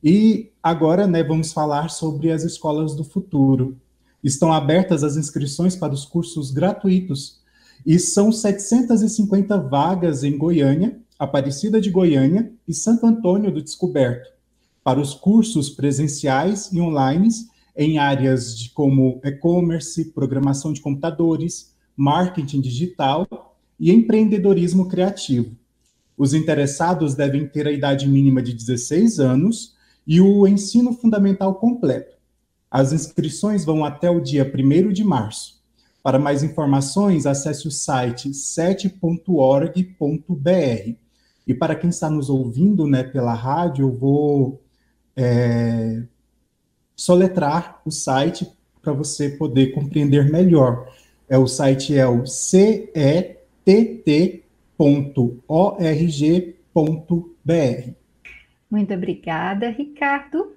E 0.03 0.51
agora, 0.61 1.07
né, 1.07 1.23
vamos 1.23 1.51
falar 1.51 1.89
sobre 1.89 2.31
as 2.31 2.43
escolas 2.43 2.95
do 2.95 3.03
futuro. 3.03 3.77
Estão 4.23 4.51
abertas 4.51 5.03
as 5.03 5.17
inscrições 5.17 5.75
para 5.75 5.93
os 5.93 6.05
cursos 6.05 6.51
gratuitos 6.51 7.39
e 7.85 7.99
são 7.99 8.31
750 8.31 9.57
vagas 9.57 10.23
em 10.23 10.37
Goiânia, 10.37 10.99
Aparecida 11.19 11.81
de 11.81 11.89
Goiânia 11.89 12.51
e 12.67 12.73
Santo 12.73 13.05
Antônio 13.05 13.51
do 13.51 13.61
Descoberto, 13.61 14.29
para 14.87 15.01
os 15.01 15.13
cursos 15.13 15.69
presenciais 15.69 16.71
e 16.71 16.79
online 16.79 17.27
em 17.75 17.97
áreas 17.97 18.57
de 18.57 18.69
como 18.69 19.19
e-commerce, 19.21 20.13
programação 20.13 20.71
de 20.71 20.79
computadores, 20.79 21.75
marketing 21.93 22.61
digital 22.61 23.57
e 23.77 23.91
empreendedorismo 23.91 24.87
criativo. 24.87 25.51
Os 26.17 26.33
interessados 26.33 27.15
devem 27.15 27.45
ter 27.45 27.67
a 27.67 27.71
idade 27.73 28.07
mínima 28.07 28.41
de 28.41 28.53
16 28.53 29.19
anos 29.19 29.75
e 30.07 30.21
o 30.21 30.47
ensino 30.47 30.93
fundamental 30.93 31.55
completo. 31.55 32.15
As 32.71 32.93
inscrições 32.93 33.65
vão 33.65 33.83
até 33.83 34.09
o 34.09 34.21
dia 34.21 34.49
1 34.49 34.93
de 34.93 35.03
março. 35.03 35.61
Para 36.01 36.17
mais 36.17 36.43
informações, 36.43 37.25
acesse 37.25 37.67
o 37.67 37.71
site 37.71 38.33
sete.org.br. 38.33 39.75
E 41.45 41.53
para 41.53 41.75
quem 41.75 41.89
está 41.89 42.09
nos 42.09 42.29
ouvindo 42.29 42.87
né, 42.87 43.03
pela 43.03 43.33
rádio, 43.33 43.87
eu 43.87 43.91
vou 43.91 44.63
é, 45.17 46.03
soletrar 46.95 47.81
o 47.83 47.91
site 47.91 48.47
para 48.81 48.93
você 48.93 49.29
poder 49.29 49.71
compreender 49.71 50.31
melhor. 50.31 50.87
É, 51.27 51.37
o 51.37 51.47
site 51.47 51.97
é 51.97 52.07
o 52.07 52.25
cet.org.br. 52.25 53.97
Muito 58.69 58.93
obrigada, 58.93 59.69
Ricardo. 59.69 60.53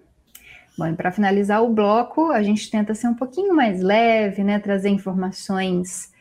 Bom, 0.76 0.86
e 0.86 0.94
para 0.94 1.10
finalizar 1.10 1.62
o 1.62 1.70
bloco, 1.70 2.30
a 2.30 2.42
gente 2.42 2.70
tenta 2.70 2.94
ser 2.94 3.08
um 3.08 3.14
pouquinho 3.14 3.54
mais 3.54 3.82
leve, 3.82 4.44
né? 4.44 4.58
Trazer 4.58 4.88
informações 4.88 6.12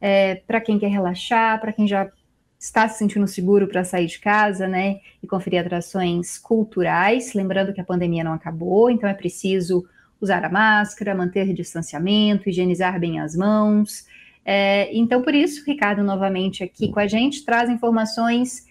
é, 0.00 0.36
para 0.36 0.60
quem 0.60 0.78
quer 0.78 0.88
relaxar, 0.88 1.60
para 1.60 1.72
quem 1.72 1.86
já 1.86 2.10
está 2.58 2.88
se 2.88 2.98
sentindo 2.98 3.26
seguro 3.26 3.68
para 3.68 3.84
sair 3.84 4.06
de 4.06 4.18
casa, 4.18 4.66
né? 4.66 5.00
E 5.22 5.26
conferir 5.26 5.60
atrações 5.60 6.38
culturais. 6.38 7.34
Lembrando 7.34 7.72
que 7.72 7.80
a 7.80 7.84
pandemia 7.84 8.24
não 8.24 8.32
acabou, 8.32 8.90
então 8.90 9.08
é 9.08 9.14
preciso 9.14 9.86
usar 10.20 10.44
a 10.44 10.48
máscara, 10.48 11.14
manter 11.14 11.52
distanciamento, 11.54 12.48
higienizar 12.48 12.98
bem 12.98 13.20
as 13.20 13.36
mãos. 13.36 14.04
É, 14.44 14.88
então, 14.96 15.22
por 15.22 15.34
isso, 15.34 15.64
Ricardo, 15.64 16.02
novamente 16.02 16.64
aqui 16.64 16.90
com 16.90 16.98
a 16.98 17.06
gente, 17.06 17.44
traz 17.44 17.70
informações 17.70 18.66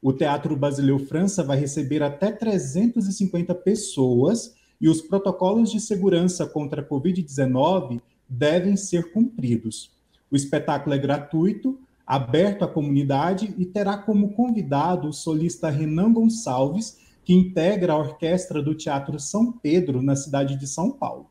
O 0.00 0.12
Teatro 0.12 0.56
Basileu 0.56 0.98
França 0.98 1.42
vai 1.42 1.58
receber 1.58 2.02
até 2.02 2.32
350 2.32 3.54
pessoas 3.56 4.54
e 4.80 4.88
os 4.88 5.02
protocolos 5.02 5.70
de 5.70 5.80
segurança 5.80 6.46
contra 6.46 6.80
a 6.80 6.84
Covid-19 6.84 8.00
devem 8.28 8.76
ser 8.76 9.12
cumpridos. 9.12 9.90
O 10.30 10.36
espetáculo 10.36 10.94
é 10.94 10.98
gratuito, 10.98 11.78
aberto 12.06 12.64
à 12.64 12.68
comunidade 12.68 13.54
e 13.58 13.66
terá 13.66 13.98
como 13.98 14.32
convidado 14.32 15.08
o 15.08 15.12
solista 15.12 15.68
Renan 15.68 16.12
Gonçalves, 16.12 16.98
que 17.28 17.34
integra 17.34 17.92
a 17.92 17.98
orquestra 17.98 18.62
do 18.62 18.74
Teatro 18.74 19.20
São 19.20 19.52
Pedro, 19.52 20.00
na 20.00 20.16
cidade 20.16 20.56
de 20.56 20.66
São 20.66 20.90
Paulo. 20.90 21.28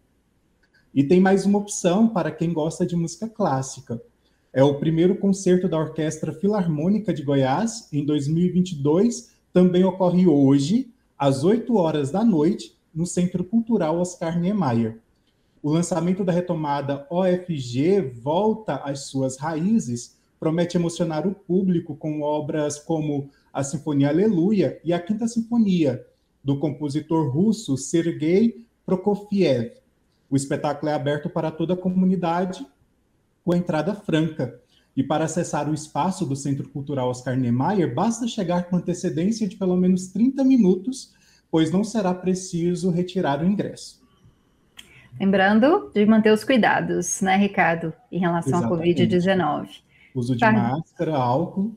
E 0.94 1.04
tem 1.04 1.20
mais 1.20 1.44
uma 1.44 1.58
opção 1.58 2.08
para 2.08 2.30
quem 2.30 2.54
gosta 2.54 2.86
de 2.86 2.96
música 2.96 3.28
clássica. 3.28 4.00
É 4.54 4.64
o 4.64 4.76
primeiro 4.76 5.18
concerto 5.18 5.68
da 5.68 5.80
Orquestra 5.80 6.32
Filarmônica 6.32 7.12
de 7.12 7.24
Goiás, 7.24 7.92
em 7.92 8.06
2022, 8.06 9.32
também 9.52 9.86
ocorre 9.86 10.28
hoje, 10.28 10.94
às 11.18 11.44
8 11.44 11.76
horas 11.76 12.12
da 12.12 12.24
noite, 12.24 12.78
no 12.94 13.08
Centro 13.08 13.44
Cultural 13.44 13.98
Oscar 13.98 14.40
Niemeyer. 14.40 15.00
O 15.64 15.72
lançamento 15.72 16.24
da 16.24 16.32
retomada 16.32 17.08
OFG 17.10 18.02
volta 18.22 18.76
às 18.76 19.08
suas 19.08 19.36
raízes, 19.38 20.16
promete 20.40 20.78
emocionar 20.78 21.26
o 21.26 21.34
público 21.34 21.96
com 21.96 22.22
obras 22.22 22.78
como 22.78 23.32
a 23.58 23.64
Sinfonia 23.64 24.10
Aleluia 24.10 24.80
e 24.84 24.94
a 24.94 25.00
Quinta 25.00 25.28
Sinfonia, 25.28 26.06
do 26.44 26.60
compositor 26.60 27.28
russo 27.32 27.76
Sergei 27.76 28.64
Prokofiev. 28.86 29.72
O 30.30 30.36
espetáculo 30.36 30.92
é 30.92 30.94
aberto 30.94 31.28
para 31.28 31.50
toda 31.50 31.74
a 31.74 31.78
comunidade, 31.78 32.64
com 33.44 33.56
entrada 33.56 33.96
franca. 33.96 34.62
E 34.96 35.02
para 35.02 35.26
acessar 35.26 35.68
o 35.68 35.74
espaço 35.74 36.24
do 36.24 36.36
Centro 36.36 36.70
Cultural 36.70 37.10
Oscar 37.10 37.36
Niemeyer, 37.36 37.96
basta 37.96 38.28
chegar 38.28 38.70
com 38.70 38.76
antecedência 38.76 39.48
de 39.48 39.56
pelo 39.56 39.76
menos 39.76 40.10
30 40.10 40.44
minutos, 40.44 41.16
pois 41.50 41.72
não 41.72 41.84
será 41.84 42.14
preciso 42.14 42.92
retirar 42.92 43.42
o 43.42 43.46
ingresso. 43.48 44.06
Lembrando 45.20 45.90
de 45.96 46.06
manter 46.06 46.32
os 46.32 46.44
cuidados, 46.44 47.22
né, 47.22 47.36
Ricardo, 47.38 47.92
em 48.12 48.20
relação 48.20 48.60
Exatamente. 48.60 49.02
à 49.02 49.08
Covid-19. 49.08 49.70
Uso 50.14 50.34
de 50.36 50.42
tá. 50.42 50.52
máscara, 50.52 51.16
álcool. 51.16 51.76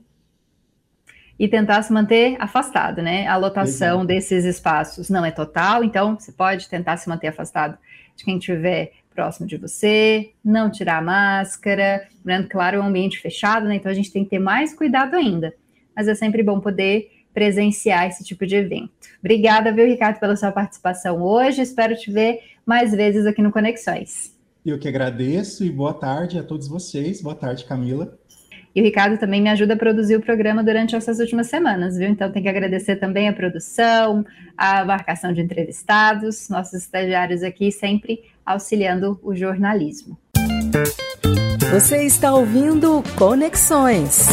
E 1.41 1.49
tentar 1.49 1.81
se 1.81 1.91
manter 1.91 2.37
afastado, 2.39 3.01
né? 3.01 3.27
A 3.27 3.35
lotação 3.39 4.01
Exato. 4.01 4.07
desses 4.07 4.45
espaços 4.45 5.09
não 5.09 5.25
é 5.25 5.31
total, 5.31 5.83
então 5.83 6.19
você 6.19 6.31
pode 6.31 6.69
tentar 6.69 6.99
se 6.99 7.09
manter 7.09 7.29
afastado 7.29 7.79
de 8.15 8.27
quem 8.27 8.37
estiver 8.37 8.93
próximo 9.15 9.47
de 9.47 9.57
você, 9.57 10.33
não 10.45 10.71
tirar 10.71 10.99
a 10.99 11.03
máscara, 11.03 12.07
lembrando, 12.19 12.47
claro, 12.47 12.77
é 12.77 12.81
um 12.81 12.85
ambiente 12.85 13.19
fechado, 13.19 13.67
né? 13.67 13.77
Então 13.77 13.91
a 13.91 13.95
gente 13.95 14.13
tem 14.13 14.23
que 14.23 14.29
ter 14.29 14.39
mais 14.39 14.75
cuidado 14.75 15.17
ainda. 15.17 15.55
Mas 15.97 16.09
é 16.09 16.15
sempre 16.15 16.43
bom 16.43 16.61
poder 16.61 17.11
presenciar 17.33 18.07
esse 18.07 18.23
tipo 18.23 18.47
de 18.47 18.57
evento. 18.57 18.91
Obrigada, 19.19 19.73
viu, 19.73 19.87
Ricardo, 19.87 20.21
pela 20.21 20.37
sua 20.37 20.53
participação 20.53 21.23
hoje. 21.23 21.63
Espero 21.63 21.97
te 21.97 22.13
ver 22.13 22.41
mais 22.67 22.93
vezes 22.93 23.25
aqui 23.25 23.41
no 23.41 23.51
Conexões. 23.51 24.39
Eu 24.65 24.79
que 24.79 24.87
agradeço 24.87 25.65
e 25.65 25.71
boa 25.71 25.95
tarde 25.95 26.39
a 26.39 26.43
todos 26.43 26.69
vocês. 26.69 27.23
Boa 27.23 27.35
tarde, 27.35 27.65
Camila. 27.65 28.20
E 28.75 28.81
o 28.81 28.85
Ricardo 28.85 29.19
também 29.19 29.43
me 29.43 29.49
ajuda 29.49 29.75
a 29.75 29.77
produzir 29.77 30.15
o 30.15 30.21
programa 30.21 30.63
durante 30.63 30.95
essas 30.95 31.19
últimas 31.19 31.49
semanas, 31.49 31.97
viu? 31.97 32.09
Então 32.09 32.31
tem 32.31 32.43
que 32.43 32.49
agradecer 32.49 32.97
também 32.97 33.29
a 33.29 33.33
produção, 33.33 34.25
a 34.57 34.85
marcação 34.85 35.33
de 35.33 35.41
entrevistados, 35.41 36.49
nossos 36.49 36.75
estagiários 36.75 37.43
aqui 37.43 37.73
sempre 37.73 38.23
auxiliando 38.47 39.19
o 39.23 39.35
jornalismo. 39.35 40.17
Você 41.73 42.05
está 42.05 42.33
ouvindo 42.33 43.03
Conexões. 43.17 44.27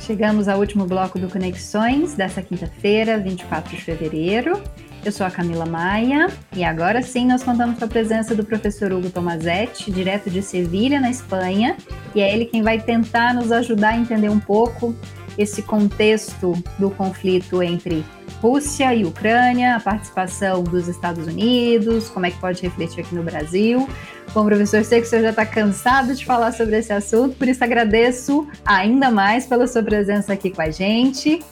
Chegamos 0.00 0.48
ao 0.48 0.60
último 0.60 0.86
bloco 0.86 1.18
do 1.18 1.28
Conexões 1.28 2.14
dessa 2.14 2.40
quinta-feira, 2.40 3.18
24 3.18 3.76
de 3.76 3.82
fevereiro. 3.82 4.62
Eu 5.06 5.12
sou 5.12 5.24
a 5.24 5.30
Camila 5.30 5.64
Maia 5.64 6.26
e 6.52 6.64
agora 6.64 7.00
sim 7.00 7.28
nós 7.28 7.40
contamos 7.40 7.78
com 7.78 7.84
a 7.84 7.86
presença 7.88 8.34
do 8.34 8.44
professor 8.44 8.92
Hugo 8.92 9.08
Tomazetti, 9.08 9.88
direto 9.88 10.28
de 10.28 10.42
Sevilha, 10.42 10.98
na 10.98 11.08
Espanha, 11.08 11.76
e 12.12 12.20
é 12.20 12.34
ele 12.34 12.44
quem 12.44 12.60
vai 12.60 12.80
tentar 12.80 13.32
nos 13.32 13.52
ajudar 13.52 13.90
a 13.90 13.96
entender 13.96 14.28
um 14.28 14.40
pouco 14.40 14.96
esse 15.38 15.62
contexto 15.62 16.60
do 16.76 16.90
conflito 16.90 17.62
entre 17.62 18.04
Rússia 18.42 18.92
e 18.96 19.04
Ucrânia, 19.04 19.76
a 19.76 19.80
participação 19.80 20.64
dos 20.64 20.88
Estados 20.88 21.24
Unidos, 21.28 22.08
como 22.08 22.26
é 22.26 22.32
que 22.32 22.40
pode 22.40 22.60
refletir 22.60 23.04
aqui 23.04 23.14
no 23.14 23.22
Brasil. 23.22 23.88
Bom, 24.34 24.44
professor, 24.44 24.82
sei 24.82 25.00
que 25.00 25.06
o 25.06 25.08
senhor 25.08 25.22
já 25.22 25.30
está 25.30 25.46
cansado 25.46 26.16
de 26.16 26.26
falar 26.26 26.50
sobre 26.50 26.78
esse 26.78 26.92
assunto, 26.92 27.36
por 27.36 27.46
isso 27.46 27.62
agradeço 27.62 28.44
ainda 28.64 29.08
mais 29.08 29.46
pela 29.46 29.68
sua 29.68 29.84
presença 29.84 30.32
aqui 30.32 30.50
com 30.50 30.62
a 30.62 30.70
gente. 30.70 31.44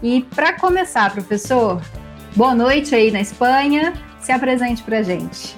E 0.00 0.22
para 0.32 0.52
começar, 0.52 1.10
professor, 1.12 1.82
boa 2.36 2.54
noite 2.54 2.94
aí 2.94 3.10
na 3.10 3.20
Espanha, 3.20 3.92
se 4.20 4.32
apresente 4.32 4.82
para 4.82 5.02
gente. 5.02 5.54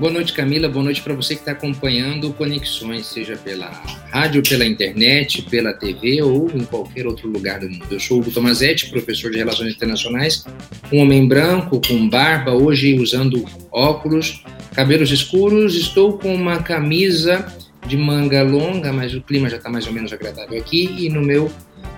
Boa 0.00 0.10
noite, 0.10 0.32
Camila. 0.32 0.66
Boa 0.66 0.82
noite 0.82 1.02
para 1.02 1.12
você 1.12 1.34
que 1.34 1.42
está 1.42 1.52
acompanhando 1.52 2.32
Conexões, 2.32 3.04
seja 3.04 3.36
pela 3.36 3.70
rádio, 4.10 4.42
pela 4.42 4.64
internet, 4.64 5.42
pela 5.42 5.74
TV 5.74 6.22
ou 6.22 6.50
em 6.54 6.64
qualquer 6.64 7.06
outro 7.06 7.28
lugar 7.28 7.60
do 7.60 7.68
mundo. 7.68 7.84
Eu 7.90 8.00
sou 8.00 8.18
Hugo 8.18 8.30
Tomazetti, 8.30 8.88
professor 8.88 9.30
de 9.30 9.36
Relações 9.36 9.74
Internacionais, 9.74 10.46
um 10.90 11.00
homem 11.00 11.28
branco, 11.28 11.82
com 11.86 12.08
barba, 12.08 12.52
hoje 12.52 12.98
usando 12.98 13.44
óculos, 13.70 14.42
cabelos 14.74 15.10
escuros. 15.10 15.76
Estou 15.76 16.16
com 16.16 16.34
uma 16.34 16.62
camisa 16.62 17.44
de 17.86 17.98
manga 17.98 18.42
longa, 18.42 18.94
mas 18.94 19.14
o 19.14 19.20
clima 19.20 19.50
já 19.50 19.58
está 19.58 19.68
mais 19.68 19.86
ou 19.86 19.92
menos 19.92 20.14
agradável 20.14 20.58
aqui 20.58 20.96
e 20.98 21.10
no 21.10 21.20
meu 21.20 21.52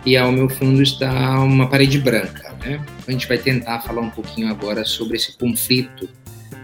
e 0.04 0.16
ao 0.16 0.32
meu 0.32 0.48
fundo 0.48 0.82
está 0.82 1.38
uma 1.38 1.68
parede 1.68 1.98
branca. 1.98 2.51
Né? 2.64 2.80
A 3.06 3.10
gente 3.10 3.26
vai 3.26 3.38
tentar 3.38 3.80
falar 3.80 4.00
um 4.00 4.10
pouquinho 4.10 4.48
agora 4.48 4.84
sobre 4.84 5.16
esse 5.16 5.36
conflito 5.36 6.08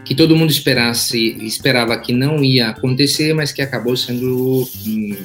que 0.04 0.14
todo 0.14 0.34
mundo 0.34 0.50
esperasse, 0.50 1.36
esperava 1.44 1.98
que 1.98 2.12
não 2.12 2.42
ia 2.42 2.70
acontecer, 2.70 3.34
mas 3.34 3.52
que 3.52 3.60
acabou 3.60 3.94
sendo 3.94 4.66
hum, 4.86 5.16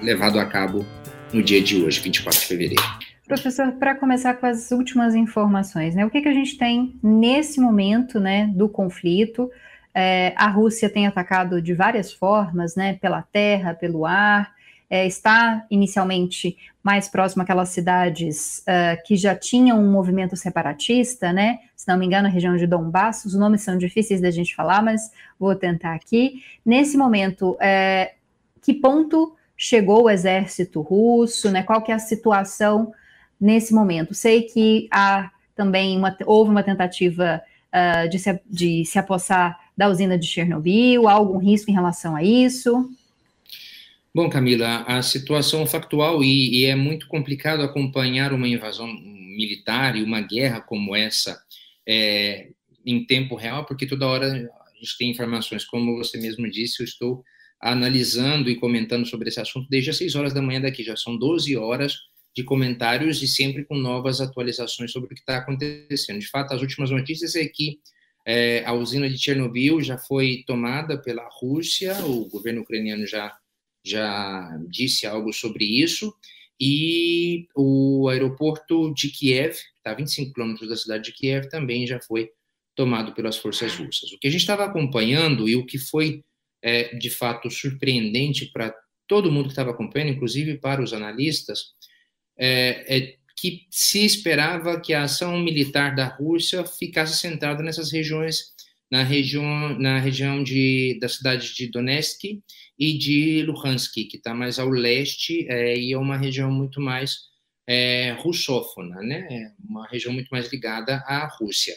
levado 0.00 0.40
a 0.40 0.46
cabo 0.46 0.86
no 1.32 1.42
dia 1.42 1.60
de 1.60 1.76
hoje, 1.82 2.00
24 2.00 2.40
de 2.40 2.46
fevereiro. 2.46 2.82
Professor, 3.28 3.72
para 3.72 3.94
começar 3.94 4.34
com 4.34 4.46
as 4.46 4.70
últimas 4.70 5.14
informações, 5.14 5.94
né? 5.94 6.04
O 6.04 6.10
que, 6.10 6.20
que 6.20 6.28
a 6.28 6.32
gente 6.32 6.56
tem 6.56 6.98
nesse 7.02 7.60
momento, 7.60 8.18
né, 8.18 8.50
do 8.54 8.68
conflito? 8.68 9.50
É, 9.94 10.32
a 10.36 10.48
Rússia 10.48 10.88
tem 10.88 11.06
atacado 11.06 11.60
de 11.60 11.74
várias 11.74 12.12
formas, 12.12 12.74
né? 12.74 12.94
Pela 12.94 13.22
terra, 13.22 13.74
pelo 13.74 14.06
ar 14.06 14.50
é, 14.90 15.06
está 15.06 15.64
inicialmente 15.70 16.56
mais 16.82 17.08
próximo 17.08 17.42
àquelas 17.42 17.68
cidades 17.68 18.58
uh, 18.60 19.00
que 19.06 19.16
já 19.16 19.36
tinham 19.36 19.78
um 19.78 19.90
movimento 19.90 20.36
separatista, 20.36 21.32
né? 21.32 21.60
Se 21.76 21.86
não 21.86 21.96
me 21.96 22.04
engano, 22.04 22.26
a 22.26 22.30
região 22.30 22.56
de 22.56 22.66
Donbass, 22.66 23.24
os 23.24 23.34
nomes 23.34 23.62
são 23.62 23.78
difíceis 23.78 24.20
da 24.20 24.30
gente 24.30 24.54
falar, 24.54 24.82
mas 24.82 25.12
vou 25.38 25.54
tentar 25.54 25.94
aqui. 25.94 26.42
Nesse 26.66 26.96
momento, 26.96 27.56
é, 27.60 28.14
que 28.60 28.74
ponto 28.74 29.36
chegou 29.56 30.04
o 30.04 30.10
exército 30.10 30.80
russo, 30.80 31.50
né? 31.50 31.62
Qual 31.62 31.80
que 31.82 31.92
é 31.92 31.94
a 31.94 31.98
situação 32.00 32.92
nesse 33.40 33.72
momento? 33.72 34.12
Sei 34.12 34.42
que 34.42 34.88
há 34.90 35.30
também 35.54 35.96
uma, 35.96 36.16
houve 36.26 36.50
uma 36.50 36.62
tentativa 36.62 37.40
uh, 37.72 38.08
de, 38.08 38.18
se, 38.18 38.40
de 38.48 38.84
se 38.84 38.98
apossar 38.98 39.56
da 39.76 39.88
usina 39.88 40.18
de 40.18 40.26
Chernobyl, 40.26 41.06
há 41.06 41.12
algum 41.12 41.38
risco 41.38 41.70
em 41.70 41.74
relação 41.74 42.16
a 42.16 42.22
isso? 42.22 42.90
Bom, 44.12 44.28
Camila, 44.28 44.82
a 44.88 45.02
situação 45.02 45.64
factual 45.64 46.24
e, 46.24 46.62
e, 46.62 46.64
é 46.66 46.74
muito 46.74 47.06
complicado 47.06 47.62
acompanhar 47.62 48.32
uma 48.32 48.48
invasão 48.48 48.88
militar 48.88 49.94
e 49.94 50.02
uma 50.02 50.20
guerra 50.20 50.60
como 50.60 50.96
essa 50.96 51.40
é, 51.88 52.48
em 52.84 53.06
tempo 53.06 53.36
real, 53.36 53.64
porque 53.64 53.86
toda 53.86 54.08
hora 54.08 54.26
a 54.26 54.76
gente 54.76 54.98
tem 54.98 55.10
informações, 55.10 55.64
como 55.64 55.96
você 55.96 56.18
mesmo 56.18 56.50
disse, 56.50 56.82
eu 56.82 56.84
estou 56.84 57.22
analisando 57.60 58.50
e 58.50 58.56
comentando 58.56 59.06
sobre 59.06 59.28
esse 59.28 59.40
assunto 59.40 59.68
desde 59.70 59.90
as 59.90 59.96
6 59.98 60.16
horas 60.16 60.34
da 60.34 60.42
manhã 60.42 60.60
daqui, 60.60 60.82
já 60.82 60.96
são 60.96 61.16
12 61.16 61.56
horas 61.56 61.94
de 62.34 62.42
comentários 62.42 63.22
e 63.22 63.28
sempre 63.28 63.64
com 63.64 63.76
novas 63.76 64.20
atualizações 64.20 64.90
sobre 64.90 65.06
o 65.06 65.14
que 65.14 65.20
está 65.20 65.36
acontecendo. 65.36 66.18
De 66.18 66.28
fato, 66.28 66.52
as 66.52 66.60
últimas 66.60 66.90
notícias 66.90 67.36
é 67.36 67.46
que 67.46 67.78
é, 68.26 68.64
a 68.64 68.72
usina 68.72 69.08
de 69.08 69.18
Chernobyl 69.18 69.80
já 69.80 69.98
foi 69.98 70.42
tomada 70.46 71.00
pela 71.00 71.28
Rússia, 71.40 72.04
o 72.04 72.28
governo 72.28 72.62
ucraniano 72.62 73.06
já 73.06 73.32
já 73.84 74.58
disse 74.68 75.06
algo 75.06 75.32
sobre 75.32 75.64
isso, 75.64 76.14
e 76.60 77.48
o 77.56 78.08
aeroporto 78.08 78.92
de 78.92 79.08
Kiev, 79.08 79.54
que 79.54 79.78
está 79.78 79.92
a 79.92 79.94
25 79.94 80.34
quilômetros 80.34 80.68
da 80.68 80.76
cidade 80.76 81.04
de 81.04 81.12
Kiev, 81.12 81.48
também 81.48 81.86
já 81.86 81.98
foi 82.00 82.30
tomado 82.74 83.14
pelas 83.14 83.38
forças 83.38 83.74
russas. 83.74 84.12
O 84.12 84.18
que 84.18 84.28
a 84.28 84.30
gente 84.30 84.42
estava 84.42 84.64
acompanhando 84.64 85.48
e 85.48 85.56
o 85.56 85.64
que 85.64 85.78
foi, 85.78 86.22
é, 86.62 86.94
de 86.96 87.08
fato, 87.08 87.50
surpreendente 87.50 88.50
para 88.52 88.74
todo 89.06 89.32
mundo 89.32 89.46
que 89.46 89.52
estava 89.52 89.70
acompanhando, 89.70 90.12
inclusive 90.12 90.58
para 90.58 90.82
os 90.82 90.92
analistas, 90.92 91.74
é, 92.38 92.96
é 92.98 93.16
que 93.36 93.66
se 93.70 94.04
esperava 94.04 94.78
que 94.80 94.92
a 94.92 95.04
ação 95.04 95.38
militar 95.38 95.94
da 95.94 96.06
Rússia 96.06 96.64
ficasse 96.64 97.18
centrada 97.18 97.62
nessas 97.62 97.90
regiões, 97.90 98.52
na 98.90 99.04
região, 99.04 99.78
na 99.78 99.98
região 99.98 100.42
de, 100.42 100.98
da 101.00 101.08
cidade 101.08 101.54
de 101.54 101.70
Donetsk 101.70 102.42
e 102.78 102.98
de 102.98 103.42
Luhansk, 103.44 103.94
que 103.94 104.16
está 104.16 104.34
mais 104.34 104.58
ao 104.58 104.68
leste 104.68 105.46
é, 105.48 105.78
e 105.78 105.92
é 105.92 105.98
uma 105.98 106.16
região 106.16 106.50
muito 106.50 106.80
mais 106.80 107.30
é, 107.66 108.12
russófona, 108.18 108.96
né? 109.00 109.28
É 109.30 109.52
uma 109.64 109.86
região 109.86 110.12
muito 110.12 110.28
mais 110.28 110.50
ligada 110.50 110.96
à 111.06 111.26
Rússia. 111.38 111.74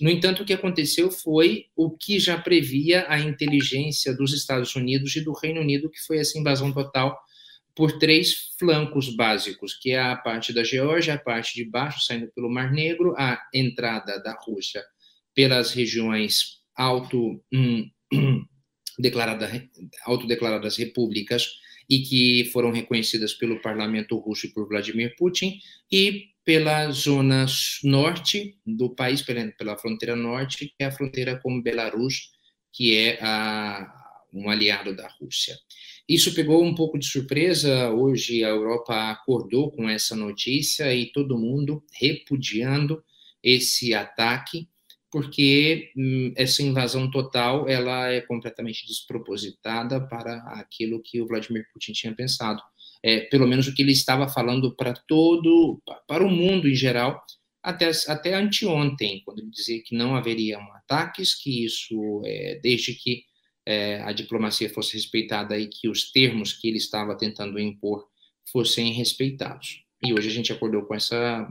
No 0.00 0.08
entanto, 0.08 0.42
o 0.42 0.46
que 0.46 0.54
aconteceu 0.54 1.10
foi 1.10 1.66
o 1.76 1.90
que 1.90 2.18
já 2.18 2.40
previa 2.40 3.04
a 3.06 3.20
inteligência 3.20 4.14
dos 4.14 4.32
Estados 4.32 4.74
Unidos 4.74 5.14
e 5.14 5.20
do 5.20 5.34
Reino 5.34 5.60
Unido, 5.60 5.90
que 5.90 6.00
foi 6.00 6.16
essa 6.18 6.38
invasão 6.38 6.72
total 6.72 7.18
por 7.74 7.98
três 7.98 8.54
flancos 8.58 9.14
básicos, 9.14 9.74
que 9.74 9.90
é 9.90 10.00
a 10.00 10.16
parte 10.16 10.54
da 10.54 10.64
Geórgia, 10.64 11.14
a 11.14 11.18
parte 11.18 11.54
de 11.54 11.68
baixo, 11.68 12.00
saindo 12.00 12.32
pelo 12.34 12.50
Mar 12.50 12.72
Negro, 12.72 13.14
a 13.18 13.38
entrada 13.52 14.18
da 14.22 14.34
Rússia 14.40 14.82
pelas 15.34 15.72
regiões 15.72 16.60
alto, 16.74 17.42
hum, 17.52 17.90
declarada, 18.98 19.50
autodeclaradas 20.04 20.76
repúblicas 20.76 21.48
e 21.88 22.00
que 22.00 22.50
foram 22.52 22.70
reconhecidas 22.70 23.34
pelo 23.34 23.60
parlamento 23.60 24.16
russo 24.16 24.46
e 24.46 24.52
por 24.52 24.68
Vladimir 24.68 25.14
Putin, 25.16 25.58
e 25.90 26.28
pela 26.44 26.90
zona 26.90 27.46
norte 27.82 28.56
do 28.64 28.94
país, 28.94 29.22
pela, 29.22 29.50
pela 29.52 29.76
fronteira 29.76 30.14
norte, 30.14 30.66
que 30.66 30.84
é 30.84 30.86
a 30.86 30.92
fronteira 30.92 31.38
com 31.40 31.60
Belarus, 31.60 32.30
que 32.72 32.96
é 32.96 33.18
a, 33.20 33.92
um 34.32 34.48
aliado 34.48 34.94
da 34.94 35.08
Rússia. 35.20 35.56
Isso 36.08 36.34
pegou 36.34 36.64
um 36.64 36.74
pouco 36.74 36.98
de 36.98 37.06
surpresa. 37.06 37.90
Hoje 37.90 38.44
a 38.44 38.48
Europa 38.48 39.10
acordou 39.10 39.70
com 39.70 39.88
essa 39.88 40.16
notícia 40.16 40.94
e 40.94 41.06
todo 41.06 41.38
mundo 41.38 41.82
repudiando 41.92 43.02
esse 43.42 43.94
ataque 43.94 44.68
porque 45.10 45.90
hum, 45.96 46.32
essa 46.36 46.62
invasão 46.62 47.10
total 47.10 47.68
ela 47.68 48.08
é 48.08 48.20
completamente 48.20 48.86
despropositada 48.86 50.00
para 50.06 50.36
aquilo 50.60 51.02
que 51.02 51.20
o 51.20 51.26
Vladimir 51.26 51.66
Putin 51.72 51.92
tinha 51.92 52.14
pensado. 52.14 52.62
É, 53.02 53.20
pelo 53.20 53.46
menos 53.46 53.66
o 53.66 53.74
que 53.74 53.82
ele 53.82 53.92
estava 53.92 54.28
falando 54.28 54.74
para 54.76 54.92
todo, 54.92 55.82
para 56.06 56.24
o 56.24 56.30
mundo 56.30 56.68
em 56.68 56.74
geral, 56.74 57.20
até, 57.62 57.90
até 58.08 58.34
anteontem, 58.34 59.22
quando 59.24 59.40
ele 59.40 59.50
dizia 59.50 59.82
que 59.82 59.96
não 59.96 60.14
haveriam 60.14 60.60
ataques, 60.74 61.34
que 61.34 61.64
isso, 61.64 62.22
é, 62.24 62.60
desde 62.62 62.94
que 62.94 63.24
é, 63.66 64.00
a 64.02 64.12
diplomacia 64.12 64.70
fosse 64.70 64.94
respeitada 64.94 65.58
e 65.58 65.66
que 65.66 65.88
os 65.88 66.10
termos 66.10 66.52
que 66.52 66.68
ele 66.68 66.78
estava 66.78 67.16
tentando 67.16 67.58
impor 67.58 68.06
fossem 68.50 68.92
respeitados. 68.92 69.82
E 70.02 70.12
hoje 70.12 70.28
a 70.28 70.32
gente 70.32 70.52
acordou 70.52 70.82
com 70.82 70.94
essa 70.94 71.46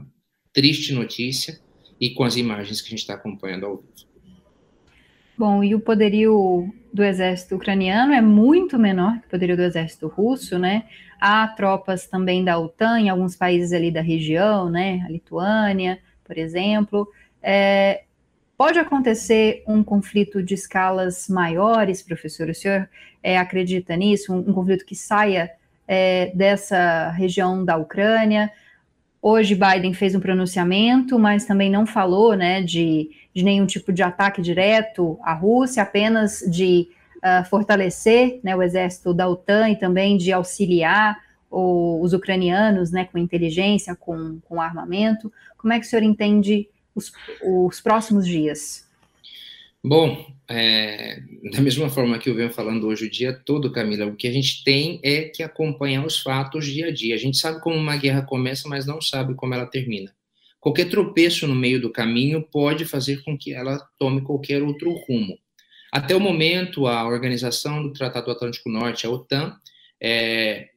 triste 0.52 0.92
notícia, 0.92 1.60
e 2.00 2.10
com 2.10 2.24
as 2.24 2.36
imagens 2.36 2.80
que 2.80 2.88
a 2.88 2.90
gente 2.90 3.00
está 3.00 3.14
acompanhando 3.14 3.66
ao 3.66 3.76
vivo. 3.76 4.10
Bom, 5.36 5.64
e 5.64 5.74
o 5.74 5.80
poderio 5.80 6.72
do 6.92 7.02
exército 7.02 7.56
ucraniano 7.56 8.12
é 8.12 8.20
muito 8.20 8.78
menor 8.78 9.18
que 9.20 9.26
o 9.26 9.30
poderio 9.30 9.56
do 9.56 9.62
exército 9.62 10.06
russo, 10.06 10.58
né? 10.58 10.84
Há 11.18 11.48
tropas 11.48 12.06
também 12.06 12.44
da 12.44 12.58
OTAN 12.58 13.00
em 13.00 13.08
alguns 13.08 13.36
países 13.36 13.72
ali 13.72 13.90
da 13.90 14.02
região, 14.02 14.68
né? 14.68 15.02
A 15.06 15.10
Lituânia, 15.10 15.98
por 16.24 16.36
exemplo. 16.36 17.08
É, 17.42 18.04
pode 18.56 18.78
acontecer 18.78 19.62
um 19.66 19.82
conflito 19.82 20.42
de 20.42 20.52
escalas 20.52 21.26
maiores, 21.28 22.02
professor? 22.02 22.50
O 22.50 22.54
senhor 22.54 22.86
é, 23.22 23.38
acredita 23.38 23.96
nisso? 23.96 24.34
Um, 24.34 24.50
um, 24.50 24.52
conflito 24.52 24.84
que 24.84 24.94
saia 24.94 25.50
é, 25.88 26.30
dessa 26.34 27.10
região 27.12 27.64
da 27.64 27.78
Ucrânia? 27.78 28.52
Hoje 29.22 29.54
Biden 29.54 29.92
fez 29.92 30.14
um 30.14 30.20
pronunciamento, 30.20 31.18
mas 31.18 31.44
também 31.44 31.70
não 31.70 31.84
falou 31.84 32.34
né, 32.34 32.62
de, 32.62 33.10
de 33.34 33.44
nenhum 33.44 33.66
tipo 33.66 33.92
de 33.92 34.02
ataque 34.02 34.40
direto 34.40 35.18
à 35.22 35.34
Rússia, 35.34 35.82
apenas 35.82 36.40
de 36.50 36.88
uh, 37.18 37.44
fortalecer 37.44 38.40
né, 38.42 38.56
o 38.56 38.62
exército 38.62 39.12
da 39.12 39.28
OTAN 39.28 39.68
e 39.68 39.76
também 39.76 40.16
de 40.16 40.32
auxiliar 40.32 41.18
ou 41.50 42.00
os 42.00 42.14
ucranianos, 42.14 42.90
né, 42.90 43.04
com 43.04 43.18
inteligência, 43.18 43.94
com, 43.94 44.38
com 44.48 44.60
armamento. 44.60 45.30
Como 45.58 45.72
é 45.72 45.78
que 45.78 45.84
o 45.84 45.88
senhor 45.88 46.02
entende 46.02 46.68
os, 46.94 47.12
os 47.44 47.80
próximos 47.80 48.26
dias? 48.26 48.88
Bom, 49.84 50.26
é, 50.52 51.22
da 51.52 51.60
mesma 51.60 51.88
forma 51.88 52.18
que 52.18 52.28
eu 52.28 52.34
venho 52.34 52.50
falando 52.50 52.88
hoje 52.88 53.06
o 53.06 53.10
dia 53.10 53.32
todo, 53.32 53.70
Camila, 53.70 54.06
o 54.06 54.16
que 54.16 54.26
a 54.26 54.32
gente 54.32 54.64
tem 54.64 54.98
é 55.00 55.22
que 55.22 55.44
acompanhar 55.44 56.04
os 56.04 56.18
fatos 56.18 56.66
dia 56.66 56.88
a 56.88 56.90
dia. 56.90 57.14
A 57.14 57.18
gente 57.18 57.38
sabe 57.38 57.60
como 57.60 57.76
uma 57.76 57.96
guerra 57.96 58.22
começa, 58.22 58.68
mas 58.68 58.84
não 58.84 59.00
sabe 59.00 59.36
como 59.36 59.54
ela 59.54 59.64
termina. 59.64 60.12
Qualquer 60.58 60.90
tropeço 60.90 61.46
no 61.46 61.54
meio 61.54 61.80
do 61.80 61.88
caminho 61.88 62.42
pode 62.42 62.84
fazer 62.84 63.22
com 63.22 63.38
que 63.38 63.54
ela 63.54 63.78
tome 63.96 64.22
qualquer 64.22 64.60
outro 64.60 64.92
rumo. 64.92 65.38
Até 65.92 66.16
o 66.16 66.20
momento, 66.20 66.88
a 66.88 67.06
Organização 67.06 67.84
do 67.84 67.92
Tratado 67.92 68.32
Atlântico 68.32 68.68
Norte, 68.68 69.06
a 69.06 69.10
OTAN, 69.10 69.56
é, 70.02 70.68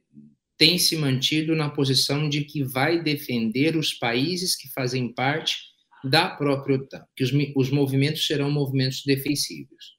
tem 0.56 0.78
se 0.78 0.96
mantido 0.96 1.56
na 1.56 1.68
posição 1.68 2.28
de 2.28 2.42
que 2.44 2.62
vai 2.62 3.02
defender 3.02 3.76
os 3.76 3.92
países 3.92 4.54
que 4.54 4.68
fazem 4.68 5.12
parte 5.12 5.73
da 6.04 6.28
própria 6.28 6.76
OTAN, 6.76 7.04
que 7.16 7.24
os, 7.24 7.32
os 7.56 7.70
movimentos 7.70 8.26
serão 8.26 8.50
movimentos 8.50 9.02
defensivos. 9.04 9.94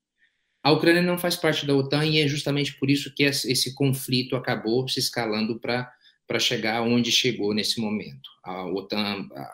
A 0.64 0.72
Ucrânia 0.72 1.01
não 1.01 1.18
faz 1.18 1.36
parte 1.36 1.66
da 1.66 1.76
OTAN 1.76 2.06
e 2.06 2.20
é 2.20 2.28
justamente 2.28 2.78
por 2.80 2.89
isso 2.89 3.14
que 3.14 3.24
esse 3.24 3.76
conflito 3.76 4.36
acabou 4.36 4.88
se 4.88 4.99
escalando 4.99 5.60
para 5.60 6.39
chegar 6.39 6.82
onde 6.82 7.12
chegou 7.12 7.53
nesse 7.53 7.80
momento. 7.80 8.30
A 8.43 8.66
OTAN, 8.66 9.28
a, 9.32 9.51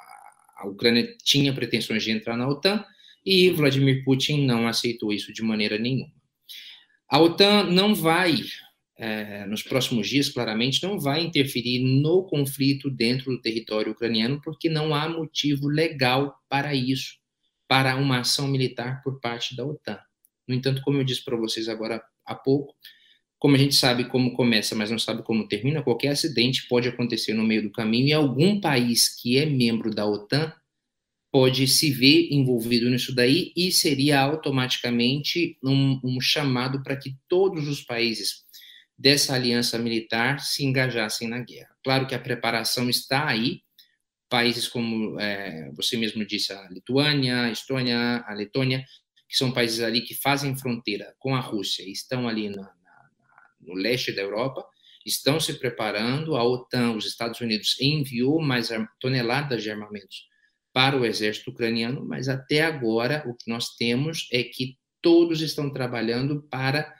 a 0.60 0.68
Ucrânia 0.68 1.16
tinha 1.24 1.54
pretensões 1.54 2.04
de 2.04 2.12
entrar 2.12 2.38
na 2.38 2.48
OTAN 2.48 2.86
e 3.26 3.50
Vladimir 3.50 4.04
Putin 4.04 4.46
não 4.46 4.68
aceitou 4.68 5.12
isso 5.12 5.34
de 5.34 5.42
maneira 5.42 5.78
nenhuma. 5.78 6.14
A 7.10 7.20
OTAN 7.20 7.64
não 7.64 7.94
vai 7.94 8.36
é, 9.04 9.48
nos 9.48 9.64
próximos 9.64 10.08
dias, 10.08 10.30
claramente, 10.30 10.84
não 10.84 11.00
vai 11.00 11.24
interferir 11.24 11.80
no 11.80 12.24
conflito 12.24 12.88
dentro 12.88 13.32
do 13.32 13.42
território 13.42 13.94
ucraniano, 13.94 14.40
porque 14.44 14.70
não 14.70 14.94
há 14.94 15.10
motivo 15.10 15.68
legal 15.68 16.36
para 16.48 16.76
isso, 16.76 17.16
para 17.68 17.96
uma 17.96 18.20
ação 18.20 18.48
militar 18.48 19.02
por 19.04 19.20
parte 19.20 19.56
da 19.56 19.66
OTAN. 19.66 19.98
No 20.48 20.54
entanto, 20.54 20.84
como 20.84 21.00
eu 21.00 21.04
disse 21.04 21.26
para 21.26 21.36
vocês 21.36 21.68
agora 21.68 22.00
há 22.24 22.36
pouco, 22.36 22.76
como 23.40 23.56
a 23.56 23.58
gente 23.58 23.74
sabe 23.74 24.06
como 24.06 24.34
começa, 24.36 24.76
mas 24.76 24.92
não 24.92 25.00
sabe 25.00 25.24
como 25.24 25.48
termina, 25.48 25.82
qualquer 25.82 26.10
acidente 26.10 26.68
pode 26.68 26.88
acontecer 26.88 27.34
no 27.34 27.44
meio 27.44 27.64
do 27.64 27.72
caminho 27.72 28.10
e 28.10 28.14
algum 28.14 28.62
país 28.62 29.10
que 29.20 29.36
é 29.36 29.48
membro 29.48 29.90
da 29.90 30.06
OTAN 30.06 30.54
pode 31.32 31.68
se 31.68 31.90
ver 31.90 32.28
envolvido 32.30 32.88
nisso 32.88 33.16
daí 33.16 33.52
e 33.58 33.72
seria 33.72 34.22
automaticamente 34.22 35.58
um, 35.64 36.00
um 36.04 36.22
chamado 36.22 36.84
para 36.84 36.96
que 36.96 37.16
todos 37.28 37.68
os 37.68 37.82
países 37.82 38.44
dessa 39.02 39.34
aliança 39.34 39.80
militar 39.80 40.40
se 40.40 40.64
engajassem 40.64 41.28
na 41.28 41.40
guerra. 41.40 41.76
Claro 41.84 42.06
que 42.06 42.14
a 42.14 42.20
preparação 42.20 42.88
está 42.88 43.28
aí, 43.28 43.62
países 44.30 44.68
como 44.68 45.20
é, 45.20 45.72
você 45.74 45.98
mesmo 45.98 46.24
disse, 46.24 46.54
a 46.54 46.70
Lituânia, 46.70 47.46
a 47.46 47.52
Estônia, 47.52 48.24
a 48.28 48.34
Letônia, 48.34 48.86
que 49.28 49.36
são 49.36 49.52
países 49.52 49.82
ali 49.82 50.02
que 50.02 50.14
fazem 50.14 50.56
fronteira 50.56 51.16
com 51.18 51.36
a 51.36 51.40
Rússia, 51.40 51.84
estão 51.90 52.28
ali 52.28 52.50
na, 52.50 52.62
na, 52.62 53.10
no 53.60 53.74
leste 53.74 54.12
da 54.12 54.22
Europa, 54.22 54.64
estão 55.04 55.40
se 55.40 55.56
preparando. 55.56 56.36
A 56.36 56.44
OTAN, 56.44 56.92
os 56.92 57.06
Estados 57.06 57.42
Unidos, 57.42 57.78
enviou 57.82 58.40
mais 58.40 58.70
toneladas 59.00 59.64
de 59.64 59.72
armamentos 59.72 60.28
para 60.72 60.96
o 60.96 61.06
exército 61.06 61.50
ucraniano, 61.50 62.06
mas 62.06 62.30
até 62.30 62.62
agora 62.62 63.24
o 63.28 63.34
que 63.34 63.50
nós 63.50 63.76
temos 63.76 64.30
é 64.32 64.44
que 64.44 64.78
todos 65.02 65.42
estão 65.42 65.72
trabalhando 65.72 66.44
para 66.44 66.94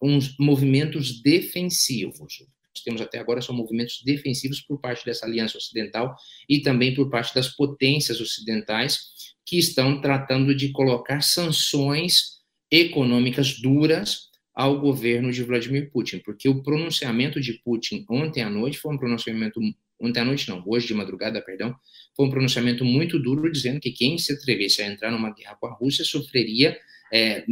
uns 0.00 0.36
movimentos 0.38 1.22
defensivos. 1.22 2.44
Temos 2.84 3.00
até 3.00 3.18
agora 3.18 3.40
são 3.40 3.54
movimentos 3.54 4.02
defensivos 4.04 4.60
por 4.60 4.80
parte 4.80 5.04
dessa 5.04 5.24
aliança 5.24 5.56
ocidental 5.56 6.14
e 6.48 6.60
também 6.60 6.94
por 6.94 7.08
parte 7.08 7.34
das 7.34 7.48
potências 7.48 8.20
ocidentais 8.20 8.98
que 9.46 9.58
estão 9.58 10.00
tratando 10.00 10.54
de 10.54 10.72
colocar 10.72 11.22
sanções 11.22 12.40
econômicas 12.70 13.60
duras 13.60 14.30
ao 14.54 14.80
governo 14.80 15.32
de 15.32 15.42
Vladimir 15.42 15.90
Putin, 15.90 16.18
porque 16.18 16.48
o 16.48 16.62
pronunciamento 16.62 17.40
de 17.40 17.54
Putin 17.64 18.04
ontem 18.08 18.42
à 18.42 18.50
noite 18.50 18.78
foi 18.78 18.94
um 18.94 18.98
pronunciamento 18.98 19.60
ontem 20.00 20.20
à 20.20 20.24
noite 20.24 20.48
não, 20.48 20.62
hoje 20.66 20.86
de 20.86 20.94
madrugada, 20.94 21.40
perdão, 21.40 21.74
foi 22.16 22.26
um 22.26 22.30
pronunciamento 22.30 22.84
muito 22.84 23.18
duro 23.18 23.50
dizendo 23.50 23.80
que 23.80 23.90
quem 23.90 24.18
se 24.18 24.32
atrevesse 24.32 24.82
a 24.82 24.86
entrar 24.86 25.10
numa 25.10 25.32
guerra 25.32 25.56
com 25.56 25.66
a 25.66 25.72
Rússia 25.72 26.04
sofreria 26.04 26.76
é, 27.12 27.44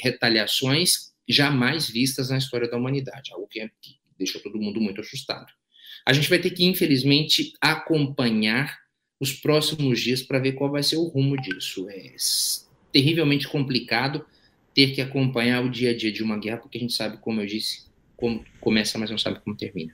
retaliações 0.00 1.12
jamais 1.28 1.88
vistas 1.88 2.30
na 2.30 2.38
história 2.38 2.68
da 2.68 2.76
humanidade, 2.76 3.32
algo 3.32 3.46
que, 3.46 3.60
é, 3.60 3.70
que 3.80 3.98
deixou 4.18 4.40
todo 4.40 4.58
mundo 4.58 4.80
muito 4.80 5.00
assustado. 5.00 5.52
A 6.06 6.12
gente 6.12 6.28
vai 6.28 6.38
ter 6.38 6.50
que, 6.50 6.64
infelizmente, 6.64 7.52
acompanhar 7.60 8.78
os 9.20 9.32
próximos 9.32 10.00
dias 10.00 10.22
para 10.22 10.38
ver 10.38 10.52
qual 10.52 10.70
vai 10.70 10.82
ser 10.82 10.96
o 10.96 11.04
rumo 11.04 11.36
disso. 11.36 11.88
É 11.90 12.14
terrivelmente 12.92 13.46
complicado 13.48 14.24
ter 14.74 14.92
que 14.94 15.00
acompanhar 15.00 15.64
o 15.64 15.70
dia 15.70 15.90
a 15.90 15.96
dia 15.96 16.12
de 16.12 16.22
uma 16.22 16.38
guerra, 16.38 16.58
porque 16.58 16.78
a 16.78 16.80
gente 16.80 16.94
sabe, 16.94 17.18
como 17.18 17.40
eu 17.40 17.46
disse, 17.46 17.88
como 18.16 18.44
começa, 18.60 18.98
mas 18.98 19.10
não 19.10 19.18
sabe 19.18 19.40
como 19.40 19.56
termina. 19.56 19.92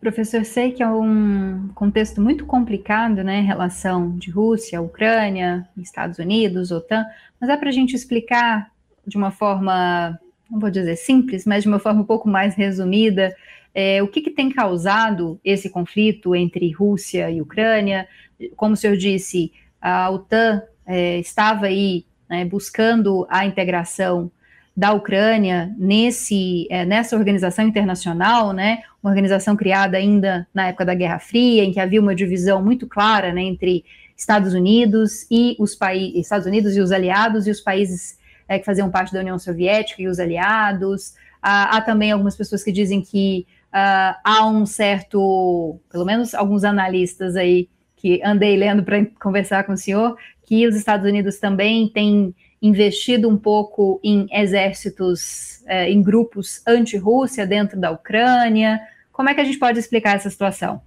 Professor, 0.00 0.44
sei 0.44 0.72
que 0.72 0.82
é 0.82 0.88
um 0.88 1.68
contexto 1.74 2.22
muito 2.22 2.46
complicado, 2.46 3.22
né, 3.22 3.42
relação 3.42 4.16
de 4.16 4.30
Rússia, 4.30 4.80
Ucrânia, 4.80 5.68
Estados 5.76 6.18
Unidos, 6.18 6.70
OTAN, 6.70 7.04
mas 7.38 7.50
é 7.50 7.56
para 7.56 7.68
a 7.68 7.72
gente 7.72 7.94
explicar 7.94 8.72
de 9.10 9.16
uma 9.16 9.32
forma, 9.32 10.18
não 10.48 10.58
vou 10.58 10.70
dizer 10.70 10.96
simples, 10.96 11.44
mas 11.44 11.64
de 11.64 11.68
uma 11.68 11.80
forma 11.80 12.00
um 12.00 12.04
pouco 12.04 12.28
mais 12.28 12.54
resumida, 12.54 13.34
é, 13.74 14.02
o 14.02 14.08
que, 14.08 14.20
que, 14.20 14.30
tem 14.30 14.50
causado 14.50 15.38
esse 15.44 15.68
conflito 15.68 16.34
entre 16.34 16.70
Rússia 16.72 17.30
e 17.30 17.42
Ucrânia? 17.42 18.08
Como 18.56 18.74
o 18.74 18.76
senhor 18.76 18.96
disse, 18.96 19.52
a 19.80 20.10
OTAN 20.10 20.62
é, 20.86 21.18
estava 21.18 21.66
aí 21.66 22.06
né, 22.28 22.44
buscando 22.44 23.26
a 23.28 23.44
integração 23.44 24.30
da 24.76 24.92
Ucrânia 24.92 25.74
nesse, 25.76 26.66
é, 26.70 26.84
nessa 26.84 27.16
organização 27.16 27.66
internacional, 27.66 28.52
né, 28.52 28.82
uma 29.02 29.10
organização 29.10 29.56
criada 29.56 29.96
ainda 29.96 30.46
na 30.54 30.68
época 30.68 30.84
da 30.84 30.94
Guerra 30.94 31.18
Fria, 31.18 31.64
em 31.64 31.72
que 31.72 31.80
havia 31.80 32.00
uma 32.00 32.14
divisão 32.14 32.62
muito 32.62 32.86
clara 32.86 33.32
né, 33.32 33.42
entre 33.42 33.84
Estados 34.16 34.52
Unidos 34.52 35.26
e 35.30 35.56
os 35.58 35.74
países, 35.74 36.20
Estados 36.20 36.46
Unidos 36.46 36.76
e 36.76 36.80
os 36.80 36.92
aliados 36.92 37.46
e 37.46 37.50
os 37.50 37.60
países 37.60 38.19
é, 38.50 38.58
que 38.58 38.64
faziam 38.64 38.90
parte 38.90 39.12
da 39.12 39.20
União 39.20 39.38
Soviética 39.38 40.02
e 40.02 40.08
os 40.08 40.18
aliados. 40.18 41.14
Há, 41.40 41.76
há 41.76 41.80
também 41.80 42.10
algumas 42.10 42.36
pessoas 42.36 42.64
que 42.64 42.72
dizem 42.72 43.00
que 43.00 43.46
uh, 43.68 44.18
há 44.24 44.44
um 44.44 44.66
certo, 44.66 45.78
pelo 45.88 46.04
menos 46.04 46.34
alguns 46.34 46.64
analistas 46.64 47.36
aí 47.36 47.68
que 47.94 48.20
andei 48.24 48.56
lendo 48.56 48.82
para 48.82 49.06
conversar 49.22 49.62
com 49.62 49.74
o 49.74 49.76
senhor, 49.76 50.16
que 50.44 50.66
os 50.66 50.74
Estados 50.74 51.06
Unidos 51.06 51.38
também 51.38 51.88
têm 51.90 52.34
investido 52.60 53.28
um 53.28 53.36
pouco 53.36 54.00
em 54.02 54.26
exércitos, 54.32 55.62
é, 55.66 55.88
em 55.88 56.02
grupos 56.02 56.60
anti-Rússia 56.66 57.46
dentro 57.46 57.78
da 57.78 57.92
Ucrânia. 57.92 58.80
Como 59.12 59.28
é 59.28 59.34
que 59.34 59.40
a 59.40 59.44
gente 59.44 59.60
pode 59.60 59.78
explicar 59.78 60.16
essa 60.16 60.28
situação? 60.28 60.82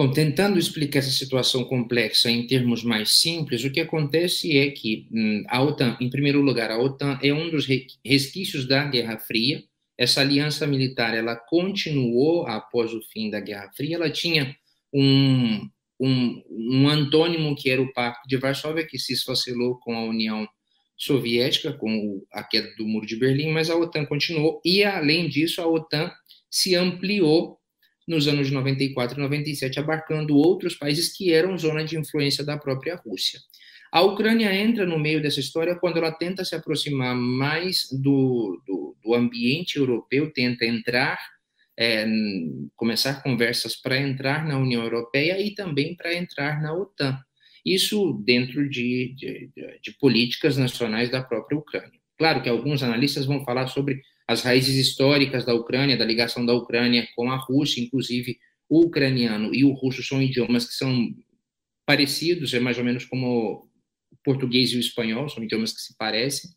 Bom, 0.00 0.10
tentando 0.10 0.58
explicar 0.58 1.00
essa 1.00 1.10
situação 1.10 1.62
complexa 1.62 2.30
em 2.30 2.46
termos 2.46 2.82
mais 2.82 3.20
simples, 3.20 3.62
o 3.64 3.70
que 3.70 3.80
acontece 3.80 4.56
é 4.56 4.70
que 4.70 5.06
hum, 5.12 5.44
a 5.46 5.62
OTAN, 5.62 5.94
em 6.00 6.08
primeiro 6.08 6.40
lugar, 6.40 6.70
a 6.70 6.78
OTAN 6.78 7.18
é 7.22 7.34
um 7.34 7.50
dos 7.50 7.66
resquícios 8.02 8.66
da 8.66 8.82
Guerra 8.86 9.18
Fria. 9.18 9.62
Essa 9.98 10.22
aliança 10.22 10.66
militar, 10.66 11.14
ela 11.14 11.36
continuou 11.36 12.46
após 12.46 12.94
o 12.94 13.02
fim 13.12 13.28
da 13.28 13.40
Guerra 13.40 13.70
Fria. 13.76 13.96
Ela 13.96 14.08
tinha 14.08 14.56
um, 14.90 15.68
um, 16.00 16.42
um 16.48 16.88
antônimo 16.88 17.54
que 17.54 17.68
era 17.68 17.82
o 17.82 17.92
Pacto 17.92 18.26
de 18.26 18.38
Varsóvia, 18.38 18.86
que 18.86 18.98
se 18.98 19.12
esfacelou 19.12 19.78
com 19.80 19.94
a 19.94 20.04
União 20.04 20.48
Soviética, 20.96 21.74
com 21.74 22.24
a 22.32 22.42
queda 22.42 22.74
do 22.78 22.86
Muro 22.86 23.04
de 23.06 23.16
Berlim, 23.16 23.52
mas 23.52 23.68
a 23.68 23.76
OTAN 23.76 24.06
continuou. 24.06 24.62
E, 24.64 24.82
além 24.82 25.28
disso, 25.28 25.60
a 25.60 25.66
OTAN 25.66 26.10
se 26.50 26.74
ampliou 26.74 27.59
nos 28.10 28.26
anos 28.26 28.48
de 28.48 28.52
94 28.52 29.16
e 29.16 29.22
97, 29.22 29.78
abarcando 29.78 30.36
outros 30.36 30.74
países 30.74 31.16
que 31.16 31.32
eram 31.32 31.56
zona 31.56 31.84
de 31.84 31.96
influência 31.96 32.44
da 32.44 32.58
própria 32.58 32.96
Rússia. 32.96 33.38
A 33.92 34.02
Ucrânia 34.02 34.52
entra 34.52 34.84
no 34.84 34.98
meio 34.98 35.22
dessa 35.22 35.38
história 35.38 35.76
quando 35.76 35.98
ela 35.98 36.10
tenta 36.10 36.44
se 36.44 36.56
aproximar 36.56 37.14
mais 37.14 37.88
do, 37.92 38.60
do, 38.66 38.96
do 39.02 39.14
ambiente 39.14 39.78
europeu, 39.78 40.32
tenta 40.32 40.66
entrar, 40.66 41.18
é, 41.78 42.04
começar 42.74 43.22
conversas 43.22 43.76
para 43.76 43.96
entrar 43.96 44.44
na 44.44 44.58
União 44.58 44.82
Europeia 44.82 45.40
e 45.40 45.54
também 45.54 45.94
para 45.94 46.12
entrar 46.12 46.60
na 46.60 46.74
OTAN. 46.74 47.16
Isso 47.64 48.20
dentro 48.24 48.68
de, 48.68 49.14
de, 49.16 49.50
de 49.80 49.92
políticas 49.98 50.56
nacionais 50.56 51.10
da 51.10 51.22
própria 51.22 51.58
Ucrânia. 51.58 52.00
Claro 52.18 52.42
que 52.42 52.48
alguns 52.48 52.82
analistas 52.82 53.24
vão 53.24 53.44
falar 53.44 53.68
sobre 53.68 54.00
as 54.30 54.42
raízes 54.42 54.76
históricas 54.76 55.44
da 55.44 55.52
Ucrânia, 55.52 55.96
da 55.96 56.04
ligação 56.04 56.46
da 56.46 56.54
Ucrânia 56.54 57.04
com 57.16 57.32
a 57.32 57.36
Rússia, 57.36 57.82
inclusive 57.82 58.38
o 58.68 58.82
ucraniano 58.82 59.52
e 59.52 59.64
o 59.64 59.72
russo 59.72 60.04
são 60.04 60.22
idiomas 60.22 60.68
que 60.68 60.74
são 60.74 61.12
parecidos, 61.84 62.54
é 62.54 62.60
mais 62.60 62.78
ou 62.78 62.84
menos 62.84 63.04
como 63.04 63.68
o 64.08 64.16
português 64.24 64.70
e 64.70 64.76
o 64.76 64.78
espanhol, 64.78 65.28
são 65.28 65.42
idiomas 65.42 65.72
que 65.72 65.80
se 65.80 65.96
parecem. 65.96 66.48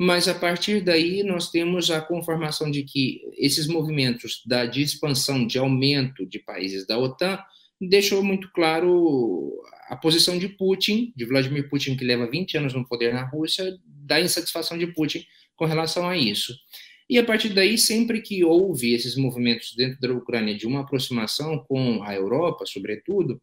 mas 0.00 0.28
a 0.28 0.34
partir 0.34 0.80
daí 0.80 1.22
nós 1.22 1.50
temos 1.50 1.90
a 1.90 2.00
conformação 2.00 2.70
de 2.70 2.84
que 2.84 3.20
esses 3.36 3.66
movimentos 3.66 4.42
da, 4.46 4.64
de 4.64 4.80
expansão, 4.80 5.46
de 5.46 5.58
aumento 5.58 6.24
de 6.24 6.38
países 6.38 6.86
da 6.86 6.98
OTAN, 6.98 7.38
deixou 7.78 8.24
muito 8.24 8.50
claro 8.52 9.52
a 9.90 9.96
posição 9.96 10.38
de 10.38 10.48
Putin, 10.48 11.12
de 11.14 11.26
Vladimir 11.26 11.68
Putin, 11.68 11.96
que 11.96 12.04
leva 12.04 12.30
20 12.30 12.56
anos 12.56 12.72
no 12.72 12.88
poder 12.88 13.12
na 13.12 13.28
Rússia, 13.28 13.78
da 13.84 14.18
insatisfação 14.18 14.78
de 14.78 14.86
Putin 14.86 15.26
com 15.58 15.66
relação 15.66 16.08
a 16.08 16.16
isso. 16.16 16.54
E 17.10 17.18
a 17.18 17.24
partir 17.24 17.50
daí, 17.50 17.76
sempre 17.76 18.20
que 18.20 18.44
houve 18.44 18.94
esses 18.94 19.16
movimentos 19.16 19.74
dentro 19.74 20.00
da 20.00 20.12
Ucrânia 20.12 20.54
de 20.54 20.66
uma 20.66 20.80
aproximação 20.80 21.58
com 21.66 22.02
a 22.02 22.14
Europa, 22.14 22.64
sobretudo, 22.66 23.40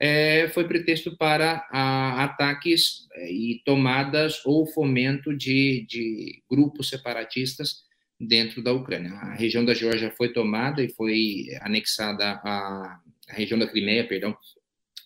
é, 0.00 0.48
foi 0.50 0.66
pretexto 0.66 1.16
para 1.16 1.66
a, 1.70 2.24
ataques 2.24 3.08
é, 3.14 3.32
e 3.32 3.60
tomadas 3.64 4.40
ou 4.46 4.64
fomento 4.66 5.36
de, 5.36 5.84
de, 5.88 6.40
grupos 6.48 6.88
separatistas 6.88 7.82
dentro 8.18 8.62
da 8.62 8.72
Ucrânia. 8.72 9.10
A 9.10 9.34
região 9.34 9.64
da 9.64 9.74
Geórgia 9.74 10.12
foi 10.16 10.32
tomada 10.32 10.82
e 10.82 10.88
foi 10.88 11.48
anexada 11.60 12.40
a, 12.44 13.00
a 13.28 13.32
região 13.32 13.58
da 13.58 13.66
Crimeia, 13.66 14.06
perdão, 14.06 14.36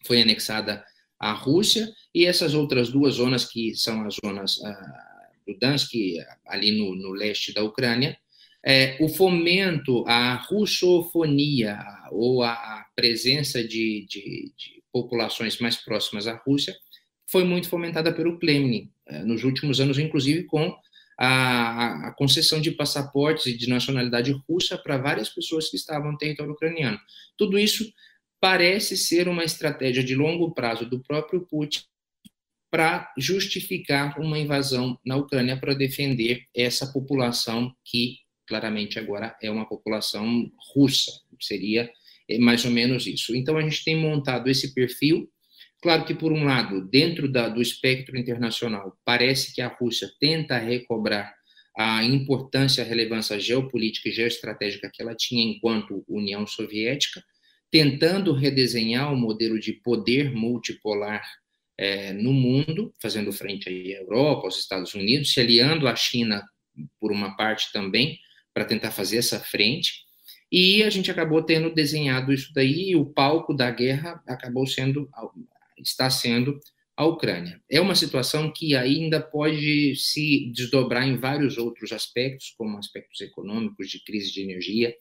foi 0.07 0.21
anexada 0.21 0.85
à 1.19 1.33
Rússia 1.33 1.89
e 2.15 2.27
essas 2.27 2.53
outras 2.53 2.91
duas 2.91 3.15
zonas 3.15 3.47
que 3.47 3.75
são 3.75 4.07
as 4.07 4.17
zonas 4.23 4.59
uh, 4.59 5.12
Dansk 5.59 5.93
ali 6.47 6.73
no, 6.79 6.95
no 6.95 7.13
leste 7.13 7.53
da 7.53 7.63
Ucrânia 7.63 8.17
é, 8.65 8.97
o 9.01 9.09
fomento 9.09 10.05
à 10.07 10.37
russofonia 10.37 11.79
ou 12.13 12.43
à 12.43 12.87
presença 12.95 13.63
de, 13.63 14.07
de, 14.09 14.53
de 14.57 14.83
populações 14.93 15.59
mais 15.59 15.77
próximas 15.77 16.29
à 16.29 16.37
Rússia 16.37 16.75
foi 17.27 17.45
muito 17.45 17.69
fomentada 17.69 18.13
pelo 18.13 18.39
Kremlin, 18.39 18.91
eh, 19.07 19.25
nos 19.25 19.43
últimos 19.43 19.81
anos, 19.81 19.99
inclusive 19.99 20.45
com 20.45 20.77
a, 21.19 22.09
a, 22.09 22.13
concessão 22.13 22.61
de 22.61 22.71
passaportes 22.71 23.47
e 23.47 23.57
de 23.57 23.69
nacionalidade 23.69 24.33
russa 24.47 24.77
para 24.77 24.99
várias 24.99 25.31
pessoas 25.31 25.71
que 25.71 25.77
estavam 25.77 26.13
no 26.13 26.19
território 26.19 26.53
ucraniano. 26.53 27.01
Tudo 27.37 27.59
isso 27.59 27.91
parece 28.39 28.97
ser 28.97 29.29
uma 29.29 29.45
estratégia 29.45 30.05
de 30.05 30.15
longo 30.15 30.53
prazo 30.53 30.85
do 30.85 31.01
próprio 31.01 31.41
Putin 31.47 31.81
para 32.73 33.13
justificar 33.19 34.19
uma 34.19 34.39
invasão 34.39 34.99
na 35.05 35.17
Ucrânia 35.17 35.59
para 35.59 35.75
defender 35.75 36.45
essa 36.57 36.91
população 36.91 37.71
que 37.85 38.17
claramente 38.49 38.99
agora 38.99 39.37
é 39.43 39.51
uma 39.51 39.69
população 39.69 40.51
russa. 40.75 41.13
Seria 41.39 41.91
é 42.29 42.39
mais 42.39 42.65
ou 42.65 42.71
menos 42.71 43.07
isso. 43.07 43.37
Então, 43.37 43.59
a 43.59 43.63
gente 43.63 43.85
tem 43.85 43.95
montado 43.97 44.49
esse 44.49 44.73
perfil. 44.73 45.29
Claro 45.83 46.07
que, 46.07 46.15
por 46.15 46.33
um 46.33 46.45
lado, 46.45 46.89
dentro 46.89 47.31
da, 47.31 47.49
do 47.49 47.61
espectro 47.61 48.17
internacional, 48.17 48.97
parece 49.05 49.55
que 49.55 49.61
a 49.61 49.69
Rússia 49.69 50.09
tenta 50.19 50.57
recobrar 50.57 51.35
a 51.77 52.03
importância, 52.05 52.83
a 52.83 52.87
relevância 52.87 53.39
geopolítica 53.39 54.09
e 54.09 54.13
geoestratégica 54.13 54.91
que 54.93 55.03
ela 55.03 55.15
tinha 55.15 55.45
enquanto 55.45 56.05
União 56.09 56.47
Soviética, 56.47 57.23
tentando 57.71 58.33
redesenhar 58.33 59.13
o 59.13 59.17
modelo 59.17 59.59
de 59.59 59.75
poder 59.75 60.33
multipolar 60.33 61.23
é, 61.83 62.13
no 62.13 62.33
mundo, 62.33 62.95
fazendo 63.03 63.33
frente 63.33 63.69
à 63.69 63.73
Europa, 63.73 64.47
aos 64.47 64.61
Estados 64.61 64.95
Unidos, 64.95 65.33
se 65.33 65.41
aliando 65.41 65.89
à 65.89 65.97
China 65.97 66.41
por 67.01 67.11
uma 67.11 67.37
parte 67.37 67.73
também, 67.73 68.21
para 68.55 68.65
tentar 68.65 68.93
fazer 68.93 69.17
essa 69.17 69.41
frente. 69.41 70.05
E 70.51 70.85
a 70.85 70.91
gente 70.91 71.11
acabou 71.11 71.43
tendo 71.43 71.75
desenhado 71.75 72.33
isso 72.33 72.53
daí, 72.55 72.91
e 72.91 72.97
o 72.97 73.05
palco 73.05 73.53
da 73.53 73.69
guerra 73.69 74.23
acabou 74.29 74.65
sendo, 74.65 75.11
está 75.77 76.09
sendo 76.09 76.61
a 76.97 77.05
Ucrânia. 77.05 77.61
É 77.69 77.81
uma 77.81 77.97
situação 77.97 78.53
que 78.55 78.77
ainda 78.77 79.21
pode 79.21 79.97
se 79.97 80.53
desdobrar 80.55 81.09
em 81.09 81.17
vários 81.17 81.59
outros 81.59 81.91
aspectos, 81.91 82.55
como 82.57 82.79
aspectos 82.79 83.21
econômicos, 83.21 83.91
de 83.91 83.99
crise 84.05 84.33
de 84.33 84.41
energia 84.41 84.95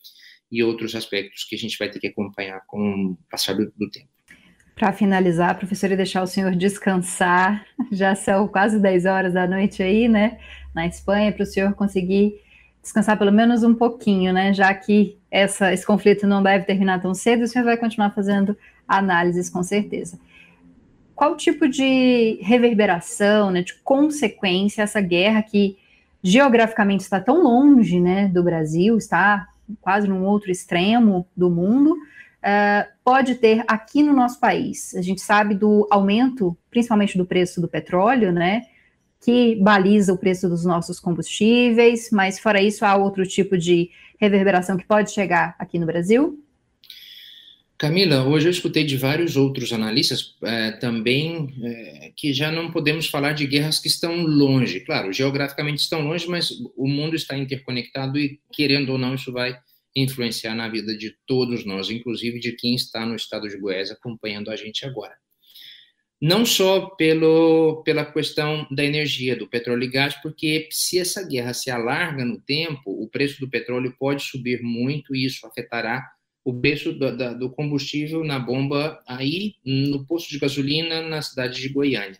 e 0.51 0.63
outros 0.63 0.95
aspectos 0.95 1.43
que 1.43 1.53
a 1.53 1.59
gente 1.59 1.77
vai 1.77 1.91
ter 1.91 1.99
que 1.99 2.07
acompanhar 2.07 2.59
com 2.65 3.11
o 3.11 3.17
passar 3.29 3.53
do 3.53 3.89
tempo. 3.91 4.09
Para 4.81 4.93
finalizar, 4.93 5.59
professor, 5.59 5.91
e 5.91 5.95
deixar 5.95 6.23
o 6.23 6.27
senhor 6.27 6.55
descansar, 6.55 7.63
já 7.93 8.15
são 8.15 8.47
quase 8.47 8.79
10 8.79 9.05
horas 9.05 9.31
da 9.31 9.45
noite 9.45 9.83
aí, 9.83 10.07
né, 10.07 10.39
na 10.73 10.87
Espanha, 10.87 11.31
para 11.31 11.43
o 11.43 11.45
senhor 11.45 11.71
conseguir 11.75 12.41
descansar 12.81 13.15
pelo 13.15 13.31
menos 13.31 13.61
um 13.61 13.75
pouquinho, 13.75 14.33
né? 14.33 14.51
Já 14.55 14.73
que 14.73 15.19
essa, 15.29 15.71
esse 15.71 15.85
conflito 15.85 16.25
não 16.25 16.41
deve 16.41 16.65
terminar 16.65 16.99
tão 16.99 17.13
cedo, 17.13 17.43
o 17.43 17.47
senhor 17.47 17.63
vai 17.63 17.77
continuar 17.77 18.09
fazendo 18.09 18.57
análises 18.87 19.51
com 19.51 19.61
certeza. 19.61 20.19
Qual 21.13 21.37
tipo 21.37 21.67
de 21.67 22.39
reverberação, 22.41 23.51
né, 23.51 23.61
de 23.61 23.75
consequência 23.83 24.81
essa 24.81 24.99
guerra 24.99 25.43
que 25.43 25.77
geograficamente 26.23 27.03
está 27.03 27.19
tão 27.19 27.43
longe, 27.43 27.99
né, 27.99 28.27
do 28.29 28.41
Brasil, 28.41 28.97
está 28.97 29.47
quase 29.79 30.07
num 30.07 30.23
outro 30.23 30.49
extremo 30.49 31.27
do 31.37 31.51
mundo, 31.51 31.95
uh, 32.43 32.89
pode 33.03 33.35
ter 33.35 33.63
aqui 33.67 34.03
no 34.03 34.13
nosso 34.13 34.39
país? 34.39 34.95
A 34.95 35.01
gente 35.01 35.21
sabe 35.21 35.55
do 35.55 35.87
aumento, 35.89 36.57
principalmente 36.69 37.17
do 37.17 37.25
preço 37.25 37.61
do 37.61 37.67
petróleo, 37.67 38.31
né? 38.31 38.63
que 39.23 39.55
baliza 39.55 40.11
o 40.11 40.17
preço 40.17 40.49
dos 40.49 40.65
nossos 40.65 40.99
combustíveis, 40.99 42.09
mas 42.11 42.39
fora 42.39 42.61
isso, 42.61 42.83
há 42.83 42.95
outro 42.95 43.25
tipo 43.25 43.57
de 43.57 43.91
reverberação 44.19 44.75
que 44.77 44.85
pode 44.85 45.11
chegar 45.11 45.55
aqui 45.59 45.77
no 45.77 45.85
Brasil? 45.85 46.43
Camila, 47.77 48.23
hoje 48.23 48.47
eu 48.47 48.51
escutei 48.51 48.83
de 48.83 48.95
vários 48.95 49.35
outros 49.35 49.73
analistas 49.73 50.35
é, 50.43 50.71
também 50.73 51.49
é, 51.63 52.11
que 52.15 52.31
já 52.31 52.51
não 52.51 52.69
podemos 52.69 53.07
falar 53.07 53.33
de 53.33 53.47
guerras 53.47 53.79
que 53.79 53.87
estão 53.87 54.23
longe. 54.23 54.81
Claro, 54.81 55.11
geograficamente 55.11 55.81
estão 55.81 56.01
longe, 56.01 56.27
mas 56.27 56.51
o 56.75 56.87
mundo 56.87 57.15
está 57.15 57.35
interconectado 57.35 58.19
e, 58.19 58.39
querendo 58.51 58.91
ou 58.91 58.99
não, 58.99 59.15
isso 59.15 59.31
vai 59.31 59.57
influenciar 59.95 60.55
na 60.55 60.69
vida 60.69 60.97
de 60.97 61.15
todos 61.25 61.65
nós, 61.65 61.89
inclusive 61.89 62.39
de 62.39 62.53
quem 62.53 62.75
está 62.75 63.05
no 63.05 63.15
estado 63.15 63.47
de 63.47 63.57
Goiás 63.57 63.91
acompanhando 63.91 64.49
a 64.49 64.55
gente 64.55 64.85
agora 64.85 65.15
não 66.21 66.45
só 66.45 66.81
pelo, 66.91 67.81
pela 67.83 68.05
questão 68.05 68.67
da 68.69 68.85
energia, 68.85 69.35
do 69.35 69.47
petróleo 69.47 69.85
e 69.85 69.89
gás, 69.89 70.13
porque 70.21 70.69
se 70.69 70.99
essa 70.99 71.27
guerra 71.27 71.51
se 71.51 71.71
alarga 71.71 72.23
no 72.23 72.39
tempo, 72.39 72.83
o 72.85 73.09
preço 73.09 73.39
do 73.39 73.49
petróleo 73.49 73.95
pode 73.97 74.21
subir 74.23 74.61
muito 74.61 75.15
e 75.15 75.25
isso 75.25 75.47
afetará 75.47 76.07
o 76.45 76.53
preço 76.53 76.93
do, 76.93 77.37
do 77.39 77.49
combustível 77.49 78.23
na 78.23 78.37
bomba 78.37 79.01
aí 79.07 79.55
no 79.65 80.05
posto 80.05 80.29
de 80.29 80.37
gasolina 80.37 81.01
na 81.01 81.23
cidade 81.23 81.59
de 81.59 81.69
Goiânia. 81.69 82.19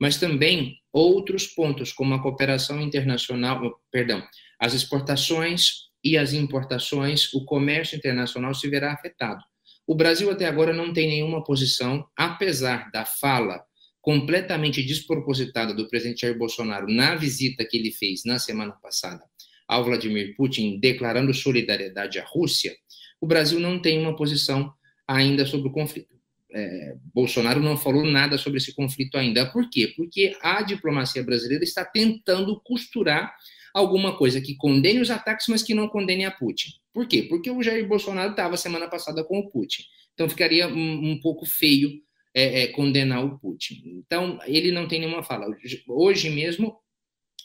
Mas 0.00 0.18
também 0.18 0.76
outros 0.92 1.46
pontos, 1.46 1.92
como 1.92 2.14
a 2.14 2.22
cooperação 2.22 2.80
internacional, 2.80 3.80
perdão, 3.90 4.22
as 4.58 4.72
exportações 4.72 5.90
e 6.02 6.18
as 6.18 6.32
importações, 6.32 7.32
o 7.32 7.44
comércio 7.44 7.96
internacional 7.96 8.54
se 8.54 8.68
verá 8.68 8.92
afetado. 8.92 9.42
O 9.86 9.94
Brasil 9.94 10.30
até 10.30 10.46
agora 10.46 10.72
não 10.72 10.92
tem 10.92 11.08
nenhuma 11.08 11.42
posição, 11.42 12.06
apesar 12.16 12.90
da 12.90 13.04
fala 13.04 13.62
completamente 14.00 14.82
despropositada 14.82 15.72
do 15.72 15.88
presidente 15.88 16.22
Jair 16.22 16.36
Bolsonaro 16.36 16.86
na 16.88 17.14
visita 17.14 17.64
que 17.64 17.76
ele 17.76 17.92
fez 17.92 18.22
na 18.24 18.38
semana 18.38 18.72
passada 18.72 19.22
ao 19.68 19.84
Vladimir 19.84 20.34
Putin, 20.36 20.78
declarando 20.80 21.32
solidariedade 21.32 22.18
à 22.18 22.24
Rússia, 22.24 22.76
o 23.20 23.26
Brasil 23.26 23.60
não 23.60 23.80
tem 23.80 23.98
uma 24.00 24.16
posição 24.16 24.72
ainda 25.06 25.46
sobre 25.46 25.68
o 25.68 25.72
conflito. 25.72 26.12
É, 26.54 26.96
Bolsonaro 27.14 27.60
não 27.60 27.78
falou 27.78 28.04
nada 28.04 28.36
sobre 28.36 28.58
esse 28.58 28.74
conflito 28.74 29.16
ainda. 29.16 29.46
Por 29.50 29.70
quê? 29.70 29.92
Porque 29.96 30.36
a 30.42 30.62
diplomacia 30.62 31.22
brasileira 31.22 31.64
está 31.64 31.84
tentando 31.84 32.60
costurar 32.60 33.34
alguma 33.74 34.16
coisa 34.16 34.40
que 34.40 34.54
condene 34.56 35.00
os 35.00 35.10
ataques, 35.10 35.46
mas 35.48 35.62
que 35.62 35.74
não 35.74 35.88
condene 35.88 36.24
a 36.24 36.30
Putin. 36.30 36.70
Por 36.92 37.06
quê? 37.06 37.22
Porque 37.22 37.50
o 37.50 37.62
Jair 37.62 37.86
Bolsonaro 37.86 38.30
estava 38.30 38.56
semana 38.56 38.88
passada 38.88 39.24
com 39.24 39.38
o 39.38 39.50
Putin. 39.50 39.82
Então 40.14 40.28
ficaria 40.28 40.68
um, 40.68 41.10
um 41.12 41.20
pouco 41.20 41.46
feio 41.46 41.90
é, 42.34 42.62
é, 42.62 42.66
condenar 42.68 43.24
o 43.24 43.38
Putin. 43.38 43.82
Então 43.86 44.38
ele 44.46 44.70
não 44.70 44.86
tem 44.86 45.00
nenhuma 45.00 45.22
fala. 45.22 45.46
Hoje 45.88 46.30
mesmo, 46.30 46.76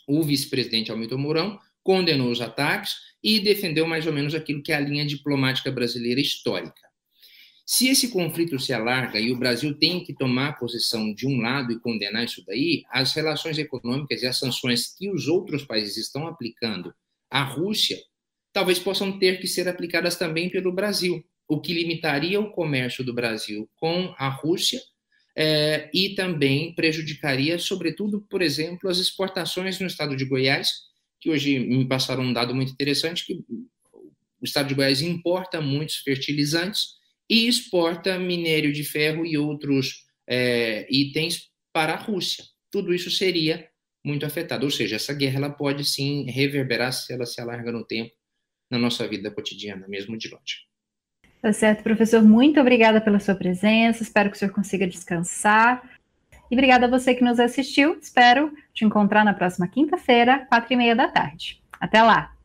o 0.07 0.23
vice-presidente 0.23 0.91
Almito 0.91 1.17
Mourão 1.17 1.59
condenou 1.83 2.29
os 2.29 2.41
ataques 2.41 2.95
e 3.23 3.39
defendeu 3.39 3.87
mais 3.87 4.05
ou 4.05 4.13
menos 4.13 4.35
aquilo 4.35 4.61
que 4.61 4.71
é 4.71 4.75
a 4.75 4.79
linha 4.79 5.05
diplomática 5.05 5.71
brasileira 5.71 6.19
histórica. 6.19 6.86
Se 7.69 7.89
esse 7.89 8.07
conflito 8.07 8.57
se 8.57 8.71
alarga 8.71 9.19
e 9.19 9.29
o 9.29 9.35
Brasil 9.35 9.77
tem 9.77 10.01
que 10.01 10.13
tomar 10.13 10.57
posição 10.57 11.13
de 11.13 11.27
um 11.27 11.41
lado 11.41 11.73
e 11.73 11.79
condenar 11.79 12.23
isso 12.23 12.41
daí, 12.47 12.85
as 12.89 13.13
relações 13.13 13.57
econômicas 13.57 14.21
e 14.21 14.25
as 14.25 14.39
sanções 14.39 14.95
que 14.97 15.11
os 15.11 15.27
outros 15.27 15.65
países 15.65 15.97
estão 15.97 16.27
aplicando 16.27 16.93
à 17.29 17.43
Rússia 17.43 17.97
talvez 18.53 18.79
possam 18.79 19.19
ter 19.19 19.41
que 19.41 19.47
ser 19.47 19.67
aplicadas 19.67 20.15
também 20.15 20.49
pelo 20.49 20.71
Brasil, 20.71 21.23
o 21.45 21.59
que 21.59 21.73
limitaria 21.73 22.39
o 22.39 22.51
comércio 22.51 23.03
do 23.03 23.13
Brasil 23.13 23.69
com 23.75 24.15
a 24.17 24.29
Rússia 24.29 24.81
é, 25.35 25.91
e 25.93 26.15
também 26.15 26.73
prejudicaria, 26.73 27.59
sobretudo, 27.59 28.25
por 28.29 28.41
exemplo, 28.41 28.89
as 28.89 28.97
exportações 28.97 29.77
no 29.79 29.85
estado 29.85 30.15
de 30.15 30.25
Goiás, 30.25 30.71
que 31.19 31.29
hoje 31.29 31.59
me 31.59 31.85
passaram 31.85 32.23
um 32.23 32.33
dado 32.33 32.55
muito 32.55 32.71
interessante, 32.71 33.25
que 33.25 33.33
o 34.41 34.43
estado 34.43 34.69
de 34.69 34.73
Goiás 34.73 35.01
importa 35.01 35.61
muitos 35.61 35.97
fertilizantes, 35.97 36.96
e 37.29 37.47
exporta 37.47 38.17
minério 38.17 38.71
de 38.71 38.83
ferro 38.83 39.25
e 39.25 39.37
outros 39.37 40.05
é, 40.27 40.87
itens 40.89 41.49
para 41.73 41.93
a 41.93 41.97
Rússia. 41.97 42.43
Tudo 42.71 42.93
isso 42.93 43.11
seria 43.11 43.67
muito 44.03 44.25
afetada. 44.25 44.63
Ou 44.63 44.71
seja, 44.71 44.95
essa 44.95 45.13
guerra 45.13 45.37
ela 45.37 45.49
pode 45.49 45.83
sim 45.83 46.29
reverberar 46.29 46.93
se 46.93 47.13
ela 47.13 47.25
se 47.25 47.39
alarga 47.41 47.71
no 47.71 47.85
tempo 47.85 48.11
na 48.69 48.77
nossa 48.77 49.07
vida 49.07 49.31
cotidiana, 49.31 49.87
mesmo 49.87 50.17
de 50.17 50.29
longe. 50.29 50.67
Tá 51.41 51.53
certo, 51.53 51.83
professor. 51.83 52.23
Muito 52.23 52.59
obrigada 52.59 52.99
pela 52.99 53.19
sua 53.19 53.35
presença. 53.35 54.03
Espero 54.03 54.29
que 54.29 54.35
o 54.35 54.39
senhor 54.39 54.51
consiga 54.51 54.87
descansar. 54.87 55.97
E 56.49 56.55
obrigada 56.55 56.85
a 56.85 56.89
você 56.89 57.13
que 57.13 57.23
nos 57.23 57.39
assistiu. 57.39 57.97
Espero 58.01 58.51
te 58.73 58.85
encontrar 58.85 59.23
na 59.23 59.33
próxima 59.33 59.67
quinta-feira, 59.67 60.45
quatro 60.47 60.73
e 60.73 60.77
meia 60.77 60.95
da 60.95 61.09
tarde. 61.09 61.61
Até 61.79 62.01
lá! 62.01 62.36